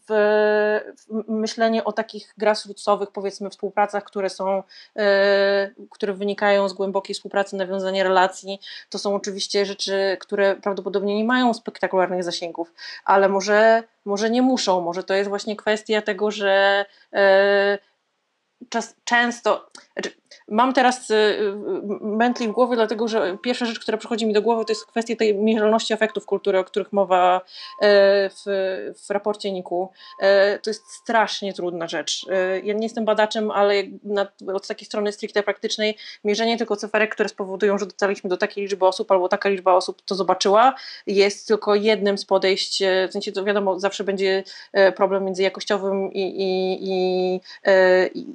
w, 0.09 1.23
myślenie 1.27 1.83
o 1.83 1.91
takich 1.91 2.33
grassrootsowych, 2.37 3.11
powiedzmy, 3.11 3.49
współpracach, 3.49 4.03
które 4.03 4.29
są, 4.29 4.63
e, 4.95 5.71
które 5.89 6.13
wynikają 6.13 6.69
z 6.69 6.73
głębokiej 6.73 7.15
współpracy, 7.15 7.55
nawiązania 7.55 8.03
relacji, 8.03 8.59
to 8.89 8.99
są 8.99 9.15
oczywiście 9.15 9.65
rzeczy, 9.65 10.17
które 10.19 10.55
prawdopodobnie 10.55 11.17
nie 11.17 11.25
mają 11.25 11.53
spektakularnych 11.53 12.23
zasięgów, 12.23 12.73
ale 13.05 13.29
może, 13.29 13.83
może 14.05 14.29
nie 14.29 14.41
muszą, 14.41 14.81
może 14.81 15.03
to 15.03 15.13
jest 15.13 15.29
właśnie 15.29 15.55
kwestia 15.55 16.01
tego, 16.01 16.31
że 16.31 16.85
czas, 18.69 18.95
często, 19.03 19.69
znaczy, 19.93 20.20
mam 20.47 20.73
teraz 20.73 21.09
y, 21.09 21.13
y, 21.13 21.53
mętli 22.01 22.47
w 22.47 22.51
głowie, 22.51 22.75
dlatego 22.75 23.07
że 23.07 23.37
pierwsza 23.43 23.65
rzecz, 23.65 23.79
która 23.79 23.97
przychodzi 23.97 24.25
mi 24.25 24.33
do 24.33 24.41
głowy, 24.41 24.65
to 24.65 24.71
jest 24.71 24.85
kwestia 24.85 25.15
tej 25.15 25.35
mierzalności 25.35 25.93
efektów 25.93 26.25
kultury, 26.25 26.59
o 26.59 26.63
których 26.63 26.93
mowa 26.93 27.41
e, 27.81 28.29
w, 28.29 28.43
w 29.07 29.09
raporcie 29.09 29.51
NIK-u. 29.51 29.89
E, 30.19 30.59
To 30.59 30.69
jest 30.69 30.91
strasznie 30.91 31.53
trudna 31.53 31.87
rzecz. 31.87 32.25
E, 32.29 32.59
Ja 32.59 32.73
nie 32.73 32.85
jestem 32.85 33.05
badaczem, 33.05 33.51
ale 33.51 33.83
od 34.53 34.67
takiej 34.67 34.85
strony 34.85 35.11
stricte 35.11 35.43
praktycznej, 35.43 35.97
mierzenie 36.23 36.57
tylko 36.57 36.75
cyferek, 36.75 37.13
które 37.13 37.29
spowodują, 37.29 37.77
że 37.77 37.85
dotarliśmy 37.85 38.29
do 38.29 38.37
takiej 38.37 38.63
liczby 38.63 38.85
osób, 38.85 39.11
albo 39.11 39.29
taka 39.29 39.49
liczba 39.49 39.73
osób 39.73 40.01
to 40.01 40.15
zobaczyła, 40.15 40.75
jest 41.07 41.47
tylko 41.47 41.75
jednym 41.75 42.17
z 42.17 42.25
podejść, 42.25 42.83
w 43.09 43.11
sensie 43.11 43.31
to 43.31 43.43
wiadomo, 43.43 43.79
zawsze 43.79 44.03
będzie 44.03 44.43
problem 44.95 45.25
między 45.25 45.43
jakościowym 45.43 46.13
i, 46.13 46.21
i, 46.21 46.77
i, 46.89 47.41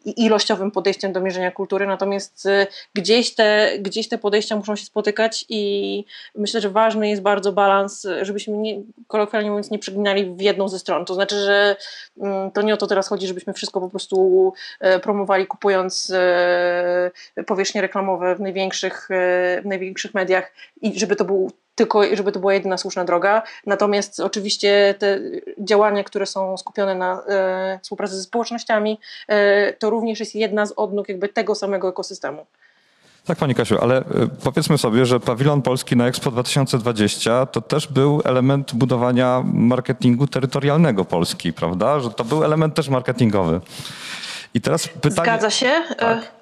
i 0.05 0.25
ilościowym 0.25 0.71
podejściem 0.71 1.13
do 1.13 1.21
mierzenia 1.21 1.51
kultury, 1.51 1.86
natomiast 1.87 2.47
e, 2.47 2.67
gdzieś 2.95 3.35
te, 3.35 3.73
gdzieś 3.79 4.09
te 4.09 4.19
podejścia 4.19 4.57
muszą 4.57 4.77
się 4.77 4.85
spotykać 4.85 5.45
i 5.49 6.05
myślę, 6.35 6.61
że 6.61 6.71
ważny 6.71 7.09
jest 7.09 7.23
bardzo 7.23 7.53
balans, 7.53 8.07
żebyśmy 8.23 8.57
nie, 8.57 8.83
kolokwialnie 9.07 9.51
mówiąc 9.51 9.71
nie 9.71 9.79
przeginali 9.79 10.35
w 10.37 10.41
jedną 10.41 10.69
ze 10.69 10.79
stron. 10.79 11.05
To 11.05 11.15
znaczy, 11.15 11.41
że 11.41 11.77
mm, 12.21 12.51
to 12.51 12.63
nie 12.63 12.75
o 12.75 12.77
to 12.77 12.87
teraz 12.87 13.09
chodzi, 13.09 13.27
żebyśmy 13.27 13.53
wszystko 13.53 13.81
po 13.81 13.89
prostu 13.89 14.53
e, 14.81 14.99
promowali 14.99 15.47
kupując 15.47 16.13
e, 16.15 17.11
powierzchnie 17.47 17.81
reklamowe 17.81 18.35
w 18.35 18.41
największych, 18.41 19.09
e, 19.11 19.63
w 19.63 19.67
największych 19.67 20.15
mediach 20.15 20.53
i 20.83 20.99
żeby 20.99 21.17
to 21.17 21.25
był 21.25 21.51
tylko 21.77 22.17
żeby 22.17 22.33
to 22.33 22.41
była 22.41 22.55
jedyna 22.55 22.79
słuszna 22.79 23.05
droga. 23.05 23.43
Natomiast 23.67 24.21
oczywiście 24.21 24.95
te 24.99 25.21
działania, 25.59 26.05
które 26.05 26.27
są 26.27 26.57
skupione 26.57 26.95
na 26.95 27.23
e, 27.29 27.79
współpracy 27.83 28.17
ze 28.17 28.23
społecznościami, 28.23 29.01
e, 29.29 29.73
to 29.73 29.91
również 29.91 30.21
jest 30.21 30.35
jedna 30.35 30.67
z 30.67 30.73
odnóg 30.77 31.09
jakby 31.09 31.29
tego 31.29 31.55
samego 31.55 31.89
ekosystemu. 31.89 32.47
Tak, 33.27 33.39
Pani 33.39 33.55
Kasiu, 33.55 33.79
ale 33.83 34.01
y, 34.01 34.05
powiedzmy 34.45 34.79
sobie, 34.79 35.07
że 35.07 35.21
pawilon 35.21 35.63
polski 35.63 35.97
na 35.97 36.07
Expo 36.07 36.31
2020 36.31 37.47
to 37.47 37.61
też 37.61 37.87
był 37.87 38.23
element 38.25 38.75
budowania 38.75 39.43
marketingu 39.53 40.27
terytorialnego 40.27 41.05
Polski, 41.05 41.53
prawda? 41.53 42.01
Że 42.01 42.11
to 42.11 42.25
był 42.25 42.45
element 42.45 42.75
też 42.75 42.89
marketingowy. 42.89 43.61
I 44.55 44.61
teraz 44.61 44.89
pytanie... 44.89 45.15
Zgadza 45.15 45.51
się. 45.51 45.73
Tak. 45.99 46.33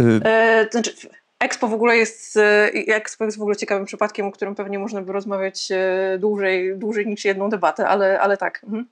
E, 0.00 0.24
e, 0.24 0.66
to 0.66 0.72
znaczy, 0.72 0.92
Expo 1.40 1.68
w 1.68 1.74
ogóle 1.74 1.96
jest, 1.96 2.36
e, 2.36 2.70
Expo 2.72 3.24
jest 3.24 3.38
w 3.38 3.40
ogóle 3.40 3.56
ciekawym 3.56 3.84
przypadkiem, 3.84 4.26
o 4.26 4.32
którym 4.32 4.54
pewnie 4.54 4.78
można 4.78 5.02
by 5.02 5.12
rozmawiać 5.12 5.68
e, 5.70 6.18
dłużej, 6.18 6.78
dłużej 6.78 7.06
niż 7.06 7.24
jedną 7.24 7.50
debatę, 7.50 7.88
ale, 7.88 8.20
ale 8.20 8.36
tak. 8.36 8.60
Mhm. 8.64 8.86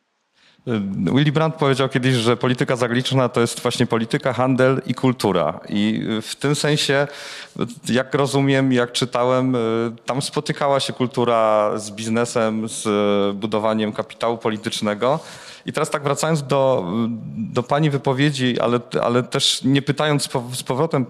Willy 1.15 1.33
Brandt 1.33 1.57
powiedział 1.57 1.89
kiedyś, 1.89 2.15
że 2.15 2.37
polityka 2.37 2.77
zagraniczna 2.77 3.29
to 3.29 3.41
jest 3.41 3.61
właśnie 3.61 3.87
polityka, 3.87 4.33
handel 4.33 4.83
i 4.87 4.95
kultura. 4.95 5.61
I 5.69 6.07
w 6.23 6.37
tym 6.37 6.55
sensie, 6.55 7.07
jak 7.89 8.15
rozumiem, 8.15 8.73
jak 8.73 8.93
czytałem, 8.93 9.57
tam 10.07 10.23
spotykała 10.23 10.81
się 10.81 10.93
kultura 10.93 11.73
z 11.77 11.91
biznesem, 11.91 12.69
z 12.69 12.87
budowaniem 13.37 13.93
kapitału 13.93 14.39
politycznego. 14.39 15.21
I 15.67 15.73
teraz 15.73 15.91
tak 15.91 16.03
wracając 16.03 16.43
do, 16.43 16.93
do 17.37 17.63
pani 17.63 17.91
wypowiedzi, 17.91 18.61
ale, 18.61 18.81
ale 19.03 19.23
też 19.23 19.63
nie 19.65 19.83
pytając 19.83 20.29
z 20.53 20.63
powrotem 20.63 21.07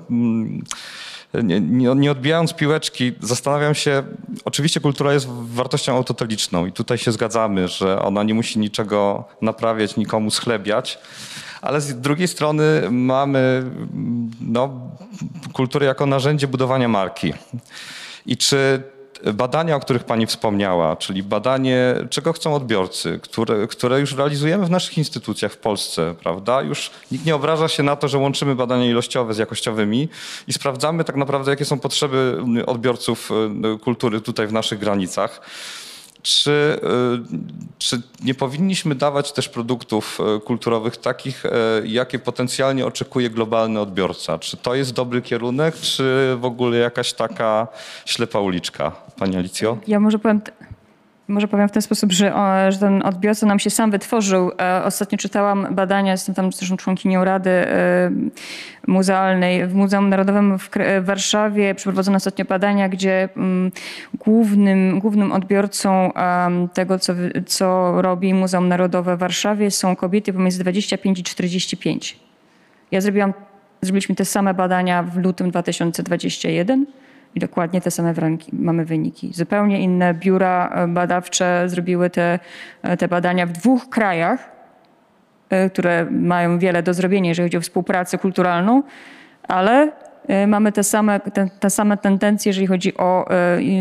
nie, 1.35 1.61
nie, 1.95 2.11
odbijając 2.11 2.55
piłeczki, 2.55 3.13
zastanawiam 3.21 3.75
się, 3.75 4.03
oczywiście 4.45 4.81
kultura 4.81 5.13
jest 5.13 5.29
wartością 5.29 5.97
autoteliczną 5.97 6.67
i 6.67 6.73
tutaj 6.73 6.99
się 6.99 7.13
zgadzamy, 7.13 7.69
że 7.69 8.03
ona 8.03 8.23
nie 8.23 8.35
musi 8.35 8.59
niczego 8.59 9.25
naprawiać, 9.43 9.97
nikomu 9.97 10.31
schlebiać, 10.31 10.99
ale 11.63 11.81
z 11.81 12.01
drugiej 12.01 12.29
strony 12.29 12.83
mamy 12.91 13.65
no, 14.41 14.91
kulturę 15.53 15.87
jako 15.87 16.07
narzędzie 16.07 16.49
budowania 16.49 16.89
marki. 16.89 17.33
I 18.27 18.37
czy 18.37 18.83
badania, 19.35 19.77
o 19.77 19.81
których 19.81 20.05
Pani 20.05 20.27
wspomniała, 20.27 20.97
czyli 20.97 21.23
badanie, 21.23 21.95
czego 22.11 22.33
chcą 22.33 22.55
odbiorcy, 22.55 23.21
które, 23.23 23.67
które 23.67 24.01
już 24.01 24.17
realizujemy 24.17 24.67
w 24.67 24.71
naszych 24.71 24.99
instytucjach 24.99 25.53
w 25.53 25.57
Polsce, 25.57 26.15
prawda? 26.23 26.63
Już 26.63 26.91
nikt 27.13 27.27
nie 27.27 27.35
obraża 27.35 27.69
się 27.69 27.83
na 27.83 27.97
to, 27.97 28.09
że 28.09 28.19
łączymy 28.19 28.55
badania 28.55 28.87
ilościowe 28.87 29.35
z 29.35 29.39
jakościowymi 29.39 30.09
i 30.49 30.53
sprawdzamy 30.53 31.05
tak 31.05 31.17
naprawdę, 31.17 31.51
jakie 31.51 31.65
są 31.65 31.79
potrzeby 31.79 32.39
odbiorców 32.67 33.31
e, 33.31 33.79
kultury 33.79 34.21
tutaj 34.21 34.47
w 34.47 34.53
naszych 34.53 34.79
granicach. 34.79 35.41
Czy, 36.29 36.51
y, 36.51 37.79
czy 37.79 38.03
nie 38.23 38.35
powinniśmy 38.35 38.95
dawać 38.95 39.33
też 39.33 39.49
produktów 39.49 40.19
y, 40.37 40.41
kulturowych 40.41 40.97
takich, 40.97 41.45
y, 41.45 41.51
jakie 41.85 42.19
potencjalnie 42.19 42.87
oczekuje 42.87 43.31
globalny 43.31 43.81
odbiorca? 43.81 44.39
Czy 44.39 44.57
to 44.57 44.75
jest 44.75 44.93
dobry 44.93 45.23
kierunek, 45.23 45.77
czy 45.77 46.37
w 46.41 46.45
ogóle 46.45 46.79
jakaś 46.79 47.13
taka 47.13 47.69
ślepa 48.05 48.41
uliczka, 48.41 48.93
Pani 49.19 49.37
Alicjo? 49.37 49.79
Ja 49.87 50.01
może 50.01 50.19
powiem, 50.19 50.41
może 51.29 51.49
powiem 51.49 51.69
w 51.69 51.73
ten 51.73 51.83
sposób, 51.83 52.13
że, 52.13 52.35
o, 52.35 52.73
że 52.73 52.79
ten 52.79 53.03
odbiorca 53.03 53.47
nam 53.47 53.59
się 53.59 53.71
sam 53.71 53.91
wytworzył. 53.91 54.51
E, 54.61 54.85
ostatnio 54.85 55.19
czytałam 55.19 55.67
badania, 55.71 56.13
jestem 56.13 56.35
tam 56.35 56.53
zresztą 56.53 56.77
członkinią 56.77 57.25
Rady 57.25 57.51
e, 57.51 58.11
Muzealnej 58.87 59.67
w 59.67 59.75
Muzeum 59.75 60.09
Narodowym 60.09 60.59
w, 60.59 60.71
Warszawie. 61.01 61.75
Przeprowadzono 61.75 62.17
ostatnio 62.17 62.45
badania, 62.45 62.89
gdzie 62.89 63.29
mm, 63.37 63.73
głównym, 64.15 64.99
głównym 65.01 65.33
odbiorcą 65.33 66.13
tego, 66.75 66.99
co, 66.99 67.13
co 67.47 68.03
robi 68.03 68.35
Muzeum 68.35 68.69
Narodowe 68.69 69.17
w 69.17 69.19
Warszawie 69.19 69.71
są 69.71 69.97
kobiety 69.97 70.33
pomiędzy 70.33 70.59
25 70.59 71.19
i 71.19 71.23
45. 71.23 72.19
Ja 72.91 73.01
zrobiłam, 73.01 73.33
zrobiliśmy 73.83 74.15
te 74.15 74.25
same 74.25 74.55
badania 74.55 75.03
w 75.03 75.17
lutym 75.17 75.51
2021 75.51 76.87
i 77.35 77.41
dokładnie 77.41 77.81
te 77.81 77.91
same 77.91 78.15
mamy 78.53 78.85
wyniki. 78.85 79.31
Zupełnie 79.35 79.81
inne 79.81 80.15
biura 80.15 80.69
e, 80.69 80.89
badawcze 80.89 81.65
zrobiły 81.67 82.11
te, 82.11 82.39
e, 82.83 82.97
te 82.97 83.09
badania 83.09 83.47
w 83.47 83.53
dwóch 83.53 83.89
krajach, 83.89 84.51
e, 85.51 85.71
które 85.71 86.07
mają 86.11 86.59
wiele 86.59 86.83
do 86.83 86.95
zrobienia, 86.95 87.29
jeżeli 87.29 87.47
chodzi 87.47 87.57
o 87.57 87.61
współpracę 87.61 88.19
kulturalną, 88.19 88.83
ale 89.49 89.93
mamy 90.47 90.73
te 90.73 90.85
same, 90.85 91.21
te, 91.21 91.49
te 91.61 91.71
same 91.71 91.97
tendencje, 91.97 92.51
jeżeli 92.51 92.67
chodzi 92.67 92.97
o 92.97 93.29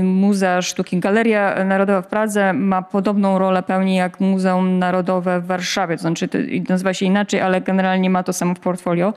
Muzea 0.03 0.61
Sztuki. 0.61 0.99
Galeria 0.99 1.63
Narodowa 1.65 2.01
w 2.01 2.07
Pradze 2.07 2.53
ma 2.53 2.81
podobną 2.81 3.39
rolę 3.39 3.63
pełni 3.63 3.95
jak 3.95 4.19
Muzeum 4.19 4.79
Narodowe 4.79 5.39
w 5.39 5.45
Warszawie, 5.45 5.95
to 5.95 6.01
znaczy 6.01 6.27
to 6.27 6.37
nazywa 6.69 6.93
się 6.93 7.05
inaczej, 7.05 7.41
ale 7.41 7.61
generalnie 7.61 8.09
ma 8.09 8.23
to 8.23 8.33
samo 8.33 8.55
w 8.55 8.59
portfolio. 8.59 9.13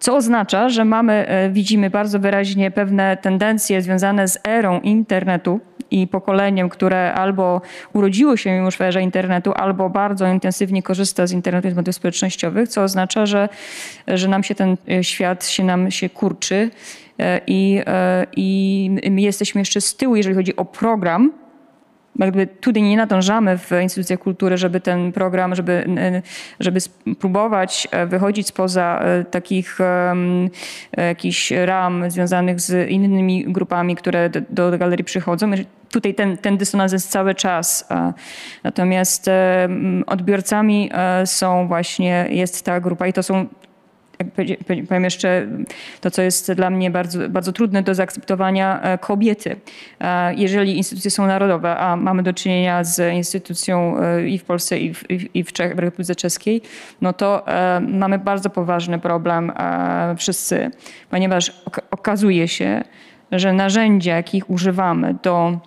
Co 0.00 0.16
oznacza, 0.16 0.68
że 0.68 0.84
mamy, 0.84 1.28
e, 1.28 1.50
widzimy 1.50 1.90
bardzo 1.90 2.18
wyraźnie 2.18 2.70
pewne 2.70 3.16
tendencje 3.16 3.82
związane 3.82 4.28
z 4.28 4.38
erą 4.46 4.80
internetu 4.80 5.60
i 5.90 6.06
pokoleniem, 6.06 6.68
które 6.68 7.14
albo 7.14 7.60
urodziło 7.92 8.36
się 8.36 8.50
już 8.50 8.76
w 8.76 8.80
erze 8.80 9.02
internetu, 9.02 9.52
albo 9.52 9.90
bardzo 9.90 10.26
intensywnie 10.26 10.82
korzysta 10.82 11.26
z 11.26 11.32
internetu 11.32 11.68
i 11.68 11.70
z 11.70 11.74
mediów 11.74 11.96
społecznościowych, 11.96 12.68
co 12.68 12.82
oznacza, 12.82 13.26
że, 13.26 13.48
że 14.08 14.28
nam 14.28 14.42
się 14.42 14.54
ten 14.54 14.76
e, 14.90 15.04
świat 15.04 15.46
się 15.46 15.64
nam 15.64 15.90
się 15.90 16.08
kurczy 16.08 16.70
e, 17.18 17.40
i, 17.46 17.82
i 18.36 19.10
my 19.10 19.20
jesteśmy 19.20 19.60
jeszcze 19.60 19.80
z 19.80 19.96
tyłu, 19.96 20.16
jeżeli 20.16 20.34
chodzi 20.34 20.56
o 20.56 20.64
program, 20.64 21.32
jakby 22.18 22.46
tutaj 22.46 22.82
nie 22.82 22.96
nadążamy 22.96 23.58
w 23.58 23.70
instytucjach 23.82 24.20
kultury, 24.20 24.58
żeby 24.58 24.80
ten 24.80 25.12
program, 25.12 25.54
żeby, 25.54 25.86
żeby 26.60 26.80
spróbować 26.80 27.88
e, 27.90 28.06
wychodzić 28.06 28.46
spoza 28.46 29.00
e, 29.02 29.24
takich 29.24 29.78
um, 29.80 30.50
jakichś 30.96 31.50
ram 31.50 32.10
związanych 32.10 32.60
z 32.60 32.90
innymi 32.90 33.44
grupami, 33.52 33.96
które 33.96 34.30
do, 34.30 34.70
do 34.70 34.78
galerii 34.78 35.04
przychodzą. 35.04 35.50
Tutaj 35.90 36.14
ten, 36.14 36.36
ten 36.36 36.56
dysonans 36.56 36.92
jest 36.92 37.10
cały 37.10 37.34
czas. 37.34 37.88
Natomiast 38.64 39.30
odbiorcami 40.06 40.90
są 41.24 41.68
właśnie, 41.68 42.26
jest 42.30 42.64
ta 42.64 42.80
grupa 42.80 43.06
i 43.06 43.12
to 43.12 43.22
są 43.22 43.46
powiem 44.88 45.04
jeszcze 45.04 45.46
to, 46.00 46.10
co 46.10 46.22
jest 46.22 46.52
dla 46.52 46.70
mnie 46.70 46.90
bardzo, 46.90 47.28
bardzo 47.28 47.52
trudne 47.52 47.82
do 47.82 47.94
zaakceptowania, 47.94 48.82
e, 48.82 48.98
kobiety. 48.98 49.56
E, 50.00 50.34
jeżeli 50.34 50.76
instytucje 50.76 51.10
są 51.10 51.26
narodowe, 51.26 51.76
a 51.76 51.96
mamy 51.96 52.22
do 52.22 52.32
czynienia 52.32 52.84
z 52.84 53.14
instytucją 53.14 53.98
e, 53.98 54.28
i 54.28 54.38
w 54.38 54.44
Polsce, 54.44 54.78
i 54.78 54.94
w, 54.94 55.04
i 55.34 55.44
w, 55.44 55.52
Czech, 55.52 55.76
w 55.76 55.78
Republice 55.78 56.14
Czeskiej, 56.14 56.62
no 57.00 57.12
to 57.12 57.44
mamy 57.88 58.18
bardzo 58.18 58.50
poważny 58.50 58.98
problem 58.98 59.52
wszyscy, 60.16 60.70
ponieważ 61.10 61.62
okazuje 61.90 62.48
się, 62.48 62.82
że 63.32 63.52
narzędzia, 63.52 64.16
jakich 64.16 64.50
używamy 64.50 65.14
do 65.22 65.58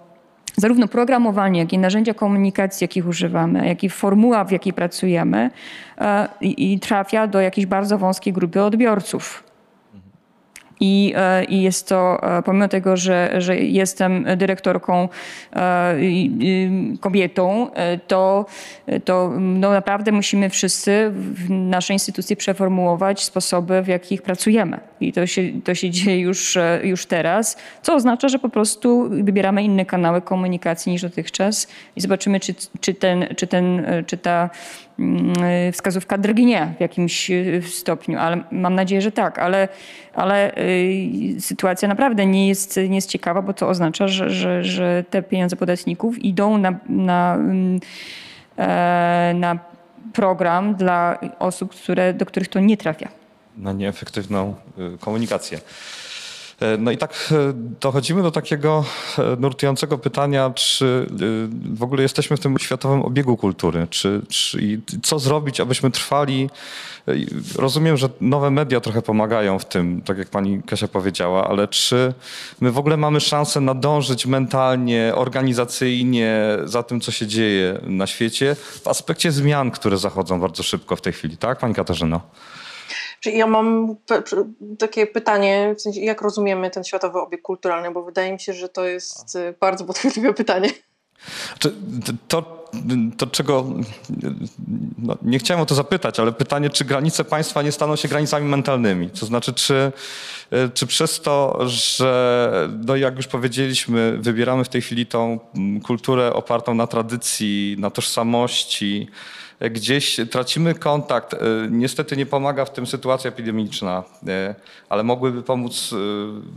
zarówno 0.58 0.88
programowanie, 0.88 1.60
jak 1.60 1.74
i 1.74 1.78
narzędzia 1.78 2.14
komunikacji, 2.14 2.84
jakich 2.84 3.08
używamy, 3.08 3.68
jak 3.68 3.84
i 3.84 3.90
formuła, 3.90 4.44
w 4.44 4.52
jakiej 4.52 4.74
pracujemy, 4.74 5.50
e, 5.98 6.28
i, 6.42 6.74
i 6.74 6.80
trafia 6.80 7.28
do 7.28 7.42
jakiejś 7.42 7.66
bardzo 7.66 7.98
wąskiej 7.98 8.34
grupy 8.34 8.62
odbiorców. 8.62 9.51
I, 10.82 11.14
e, 11.16 11.44
I, 11.44 11.62
jest 11.62 11.88
to, 11.88 12.24
e, 12.38 12.42
pomimo 12.42 12.68
tego, 12.68 12.98
że, 12.98 13.42
że 13.42 13.58
jestem 13.58 14.26
dyrektorką 14.38 15.10
kobietą, 17.00 17.68
to, 18.08 18.46
to 19.06 19.32
no 19.40 19.72
naprawdę 19.72 20.12
musimy 20.12 20.50
wszyscy 20.50 21.12
w 21.14 21.50
naszej 21.50 21.96
instytucji 21.96 22.36
przeformułować 22.36 23.24
sposoby, 23.24 23.82
w 23.82 23.88
jakich 23.88 24.22
pracujemy. 24.22 24.80
I 25.00 25.14
to 25.14 25.28
się, 25.28 25.42
to 25.64 25.76
się 25.76 25.90
dzieje 25.90 26.20
już, 26.20 26.58
już 26.84 27.06
teraz, 27.06 27.58
co 27.82 27.96
oznacza, 27.96 28.28
że 28.28 28.40
po 28.40 28.50
prostu 28.50 29.10
wybieramy 29.10 29.64
inne 29.64 29.86
kanały 29.86 30.22
komunikacji 30.22 30.92
niż 30.92 31.02
dotychczas 31.02 31.68
i 31.96 32.02
zobaczymy, 32.02 32.40
czy, 32.40 32.56
czy, 32.80 32.94
ten, 32.94 33.26
czy, 33.36 33.48
ten, 33.48 33.86
czy 34.08 34.18
ta 34.18 34.50
wskazówka 35.74 36.18
drgnie 36.18 36.74
w 36.78 36.82
jakimś 36.82 37.32
stopniu, 37.70 38.20
ale 38.20 38.44
mam 38.52 38.76
nadzieję, 38.76 39.02
że 39.02 39.12
tak, 39.12 39.40
ale, 39.40 39.68
ale 40.14 40.52
sytuacja 41.40 41.88
naprawdę 41.88 42.26
nie 42.26 42.48
jest, 42.48 42.78
nie 42.90 42.96
jest 42.96 43.10
ciekawa, 43.10 43.42
bo 43.42 43.54
to 43.54 43.70
oznacza, 43.70 44.08
że, 44.08 44.30
że, 44.30 44.64
że 44.64 45.04
te 45.10 45.24
pieniądze 45.24 45.56
podatników 45.56 46.20
idą 46.20 46.58
na, 46.58 46.80
na, 46.90 47.36
mm, 47.36 47.80
e, 48.58 49.34
na 49.36 49.60
program 50.14 50.76
dla 50.76 51.20
osób, 51.40 51.76
które, 51.76 52.14
do 52.14 52.26
których 52.26 52.48
to 52.48 52.60
nie 52.60 52.78
trafia 52.78 53.22
na 53.58 53.74
nieefektywną 53.74 54.56
y, 54.96 54.98
komunikację. 54.98 55.60
E, 56.62 56.78
no 56.78 56.92
i 56.92 56.98
tak 56.98 57.30
e, 57.32 57.54
dochodzimy 57.80 58.24
do 58.24 58.32
takiego 58.32 58.86
e, 59.18 59.36
nurtującego 59.40 59.98
pytania, 59.98 60.52
czy 60.56 61.08
w 61.74 61.84
ogóle 61.84 62.02
jesteśmy 62.02 62.38
w 62.38 62.40
tym 62.40 62.60
światowym 62.60 63.02
obiegu 63.02 63.38
kultury, 63.38 63.88
czy, 63.90 64.22
czy 64.30 64.62
i 64.62 64.80
co 65.04 65.20
zrobić, 65.20 65.60
abyśmy 65.60 65.92
trwali. 65.92 66.50
Rozumiem, 67.56 67.98
że 67.98 68.10
nowe 68.22 68.52
media 68.52 68.80
trochę 68.80 69.02
pomagają 69.02 69.60
w 69.60 69.66
tym, 69.66 70.02
tak 70.02 70.18
jak 70.18 70.30
pani 70.30 70.64
Kasia 70.64 70.88
powiedziała, 70.88 71.48
ale 71.48 71.68
czy 71.68 72.14
my 72.62 72.72
w 72.72 72.78
ogóle 72.78 72.98
mamy 72.98 73.20
szansę 73.20 73.62
nadążyć 73.62 74.26
mentalnie, 74.26 75.12
organizacyjnie 75.16 76.58
za 76.64 76.84
tym, 76.84 77.02
co 77.02 77.12
się 77.12 77.28
dzieje 77.28 77.80
na 77.84 78.08
świecie 78.08 78.56
w 78.56 78.88
aspekcie 78.88 79.32
zmian, 79.32 79.72
które 79.72 79.98
zachodzą 79.98 80.40
bardzo 80.40 80.64
szybko 80.64 80.96
w 80.96 81.02
tej 81.02 81.14
chwili, 81.14 81.38
tak, 81.38 81.60
pani 81.60 81.74
Katarzyno? 81.74 82.22
Czyli 83.22 83.38
ja 83.38 83.48
mam 83.48 83.96
takie 84.80 85.08
pytanie, 85.08 85.76
w 85.78 85.82
sensie 85.82 86.02
jak 86.02 86.22
rozumiemy 86.22 86.70
ten 86.70 86.84
światowy 86.84 87.20
obieg 87.20 87.42
kulturalny, 87.42 87.92
bo 87.92 88.04
wydaje 88.04 88.34
mi 88.34 88.40
się, 88.40 88.54
że 88.54 88.70
to 88.70 88.86
jest 88.86 89.36
y, 89.36 89.56
bardzo 89.60 89.86
podchwytliwe 89.86 90.34
pytanie. 90.34 90.70
To, 92.28 92.44
to 93.18 93.28
czego. 93.28 93.66
No, 94.98 95.18
nie 95.22 95.40
chciałem 95.40 95.64
o 95.64 95.66
to 95.66 95.76
zapytać, 95.76 96.20
ale 96.20 96.32
pytanie, 96.32 96.70
czy 96.70 96.86
granice 96.86 97.24
państwa 97.24 97.62
nie 97.62 97.72
staną 97.72 97.96
się 97.96 98.08
granicami 98.08 98.50
mentalnymi? 98.50 99.10
To 99.10 99.26
znaczy, 99.26 99.54
czy, 99.54 99.92
czy 100.74 100.88
przez 100.88 101.22
to, 101.22 101.60
że, 101.68 102.70
no 102.86 102.96
jak 102.96 103.16
już 103.16 103.28
powiedzieliśmy, 103.28 104.18
wybieramy 104.18 104.64
w 104.64 104.70
tej 104.70 104.82
chwili 104.82 105.06
tą 105.06 105.40
kulturę 105.84 106.34
opartą 106.34 106.74
na 106.74 106.88
tradycji, 106.88 107.76
na 107.80 107.90
tożsamości, 107.90 109.08
gdzieś 109.70 110.20
tracimy 110.32 110.76
kontakt. 110.76 111.36
Niestety 111.70 112.18
nie 112.18 112.26
pomaga 112.26 112.66
w 112.66 112.74
tym 112.74 112.88
sytuacja 112.88 113.30
epidemiczna, 113.30 114.04
ale 114.90 115.04
mogłyby 115.04 115.44
pomóc 115.44 115.92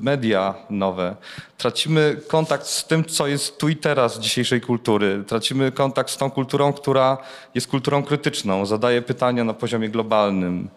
media 0.00 0.54
nowe. 0.70 1.16
Tracimy 1.58 2.20
kontakt 2.28 2.66
z 2.66 2.86
tym, 2.86 3.04
co 3.04 3.26
jest 3.26 3.58
tu 3.58 3.68
i 3.68 3.76
teraz 3.76 4.18
dzisiejszej 4.18 4.60
kultury. 4.60 5.24
Tracimy 5.26 5.72
kontakt 5.72 6.10
z 6.10 6.16
tą 6.16 6.30
kulturą, 6.30 6.72
która 6.72 7.18
jest 7.54 7.66
kulturą 7.66 8.02
krytyczną, 8.02 8.66
zadaje 8.66 9.02
pytania 9.02 9.44
na 9.44 9.54
poziomie 9.54 9.88
globalnym. 9.88 10.68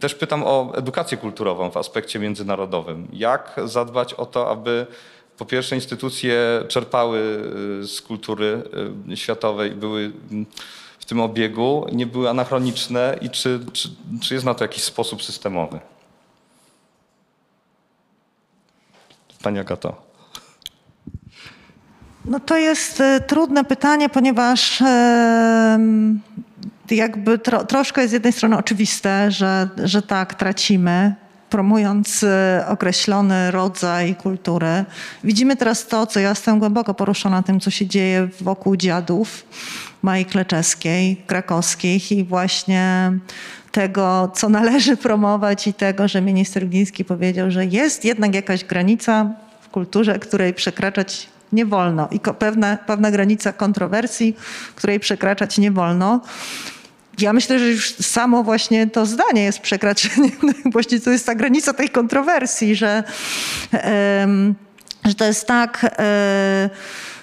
Też 0.00 0.14
pytam 0.14 0.42
o 0.44 0.72
edukację 0.74 1.18
kulturową 1.18 1.70
w 1.70 1.76
aspekcie 1.76 2.18
międzynarodowym. 2.18 3.08
Jak 3.12 3.60
zadbać 3.64 4.14
o 4.14 4.26
to, 4.26 4.50
aby 4.50 4.86
po 5.38 5.44
pierwsze 5.44 5.74
instytucje 5.74 6.64
czerpały 6.68 7.20
z 7.82 8.00
kultury 8.00 8.62
światowej, 9.14 9.70
były 9.70 10.12
tym 11.08 11.20
obiegu, 11.20 11.86
nie 11.92 12.06
były 12.06 12.30
anachroniczne 12.30 13.18
i 13.20 13.30
czy, 13.30 13.60
czy, 13.72 13.88
czy 14.20 14.34
jest 14.34 14.46
na 14.46 14.54
to 14.54 14.64
jakiś 14.64 14.82
sposób 14.82 15.22
systemowy? 15.22 15.80
Pani 19.42 19.58
Agato. 19.58 20.02
No 22.24 22.40
to 22.40 22.56
jest 22.56 23.00
e, 23.00 23.20
trudne 23.20 23.64
pytanie, 23.64 24.08
ponieważ 24.08 24.82
e, 24.82 25.78
jakby 26.90 27.38
tro, 27.38 27.64
troszkę 27.64 28.08
z 28.08 28.12
jednej 28.12 28.32
strony 28.32 28.58
oczywiste, 28.58 29.30
że, 29.30 29.68
że 29.84 30.02
tak, 30.02 30.34
tracimy, 30.34 31.14
promując 31.50 32.24
e, 32.24 32.64
określony 32.68 33.50
rodzaj 33.50 34.16
kultury. 34.16 34.84
Widzimy 35.24 35.56
teraz 35.56 35.86
to, 35.86 36.06
co 36.06 36.20
ja 36.20 36.28
jestem 36.28 36.58
głęboko 36.58 36.94
poruszona 36.94 37.42
tym, 37.42 37.60
co 37.60 37.70
się 37.70 37.86
dzieje 37.86 38.28
wokół 38.40 38.76
dziadów 38.76 39.44
Mai 40.02 40.24
Kleczeskiej, 40.24 41.16
krakowskich 41.26 42.12
i 42.12 42.24
właśnie 42.24 43.12
tego, 43.72 44.32
co 44.34 44.48
należy 44.48 44.96
promować 44.96 45.66
i 45.66 45.74
tego, 45.74 46.08
że 46.08 46.20
minister 46.20 46.66
Gliński 46.68 47.04
powiedział, 47.04 47.50
że 47.50 47.66
jest 47.66 48.04
jednak 48.04 48.34
jakaś 48.34 48.64
granica 48.64 49.30
w 49.60 49.68
kulturze, 49.68 50.18
której 50.18 50.54
przekraczać 50.54 51.28
nie 51.52 51.66
wolno 51.66 52.08
i 52.10 52.20
pewna, 52.38 52.76
pewna 52.76 53.10
granica 53.10 53.52
kontrowersji, 53.52 54.36
której 54.74 55.00
przekraczać 55.00 55.58
nie 55.58 55.70
wolno. 55.70 56.20
Ja 57.18 57.32
myślę, 57.32 57.58
że 57.58 57.68
już 57.68 57.94
samo 57.94 58.44
właśnie 58.44 58.86
to 58.86 59.06
zdanie 59.06 59.44
jest 59.44 59.58
przekraczeniem, 59.58 60.30
właśnie 60.72 61.00
to 61.00 61.10
jest 61.10 61.26
ta 61.26 61.34
granica 61.34 61.72
tej 61.72 61.88
kontrowersji, 61.88 62.76
że, 62.76 63.04
że 65.04 65.14
to 65.14 65.24
jest 65.24 65.46
tak 65.46 65.84
e, 65.84 65.90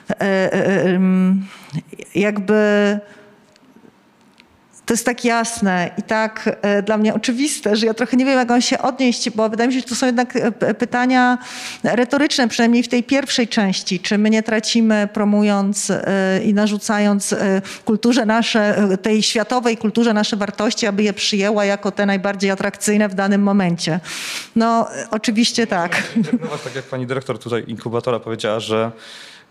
e, 0.10 0.54
e, 0.54 1.00
jakby 2.16 3.00
to 4.86 4.94
jest 4.94 5.06
tak 5.06 5.26
jasne 5.26 5.90
i 5.98 6.04
tak 6.04 6.58
e, 6.62 6.82
dla 6.82 6.98
mnie 6.98 7.14
oczywiste, 7.14 7.76
że 7.76 7.86
ja 7.86 7.94
trochę 7.94 8.18
nie 8.18 8.26
wiem, 8.26 8.38
jak 8.38 8.52
on 8.52 8.62
się 8.62 8.80
odnieść, 8.80 9.30
bo 9.30 9.50
wydaje 9.50 9.68
mi 9.68 9.74
się, 9.74 9.80
że 9.80 9.86
to 9.86 9.96
są 9.96 10.06
jednak 10.06 10.36
e, 10.36 10.52
pytania 10.74 11.38
retoryczne, 11.84 12.48
przynajmniej 12.48 12.84
w 12.84 12.88
tej 12.88 13.04
pierwszej 13.04 13.48
części. 13.48 14.00
Czy 14.00 14.18
my 14.18 14.30
nie 14.30 14.44
tracimy 14.44 15.10
promując 15.14 15.92
e, 15.92 16.42
i 16.44 16.54
narzucając 16.54 17.36
kulturze 17.86 18.26
nasze, 18.26 18.88
tej 19.02 19.24
światowej 19.24 19.78
kulturze 19.78 20.14
nasze 20.14 20.38
wartości, 20.38 20.88
aby 20.88 21.04
je 21.04 21.14
przyjęła 21.14 21.66
jako 21.66 21.92
te 21.92 22.06
najbardziej 22.06 22.52
atrakcyjne 22.52 23.10
w 23.10 23.14
danym 23.14 23.42
momencie? 23.42 24.00
No, 24.56 24.88
oczywiście 25.12 25.68
tak. 25.68 26.04
Tak 26.64 26.76
jak 26.76 26.86
pani 26.86 27.08
dyrektor 27.08 27.40
tutaj 27.40 27.64
inkubatora 27.68 28.20
powiedziała, 28.20 28.60
że 28.60 28.92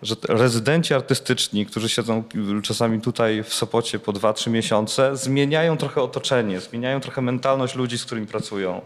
że 0.02 0.14
rezydenci 0.28 0.94
artystyczni, 0.94 1.66
którzy 1.66 1.88
siedzą 1.88 2.24
czasami 2.62 3.00
tutaj 3.00 3.42
w 3.42 3.54
Sopocie 3.54 3.98
po 3.98 4.12
2-3 4.12 4.50
miesiące, 4.50 5.16
zmieniają 5.16 5.76
trochę 5.76 6.02
otoczenie, 6.02 6.60
zmieniają 6.60 7.00
trochę 7.00 7.22
mentalność 7.22 7.74
ludzi, 7.74 7.98
z 7.98 8.04
którymi 8.04 8.26
pracują. 8.26 8.80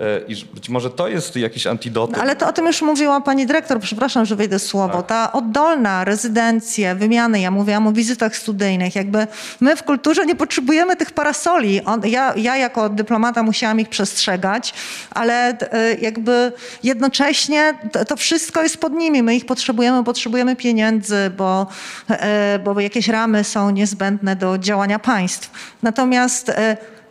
E, 0.00 0.20
I 0.28 0.44
być 0.54 0.68
może 0.68 0.90
to 0.90 1.08
jest 1.08 1.36
jakiś 1.36 1.66
antidotum. 1.66 2.14
No, 2.16 2.22
ale 2.22 2.36
to 2.36 2.48
o 2.48 2.52
tym 2.52 2.66
już 2.66 2.82
mówiła 2.82 3.20
pani 3.20 3.46
dyrektor, 3.46 3.80
przepraszam, 3.80 4.26
że 4.26 4.36
wejdę 4.36 4.58
słowo. 4.58 5.02
Tak. 5.02 5.06
Ta 5.06 5.32
oddolna 5.32 6.04
rezydencja, 6.04 6.94
wymiany, 6.94 7.40
ja 7.40 7.50
mówiłam 7.50 7.86
o 7.86 7.92
wizytach 7.92 8.36
studyjnych, 8.36 8.94
jakby 8.94 9.26
my 9.60 9.76
w 9.76 9.82
kulturze 9.82 10.26
nie 10.26 10.36
potrzebujemy 10.36 10.96
tych 10.96 11.10
parasoli. 11.10 11.80
Ja, 12.04 12.34
ja 12.36 12.56
jako 12.56 12.88
dyplomata 12.88 13.42
musiałam 13.42 13.80
ich 13.80 13.88
przestrzegać, 13.88 14.74
ale 15.10 15.58
e, 15.58 15.94
jakby 15.94 16.52
jednocześnie 16.82 17.74
to, 17.92 18.04
to 18.04 18.16
wszystko 18.16 18.62
jest 18.62 18.78
pod 18.78 18.92
nimi. 18.92 19.22
My 19.22 19.36
ich 19.36 19.46
potrzebujemy, 19.46 20.04
potrzebujemy 20.04 20.56
pieniędzy, 20.56 21.30
bo, 21.36 21.66
e, 22.08 22.58
bo 22.58 22.80
jakieś 22.80 23.08
ramy 23.08 23.44
są 23.44 23.70
niezbędne 23.70 24.36
do 24.36 24.58
działania 24.58 24.98
państw. 24.98 25.50
Natomiast 25.82 26.52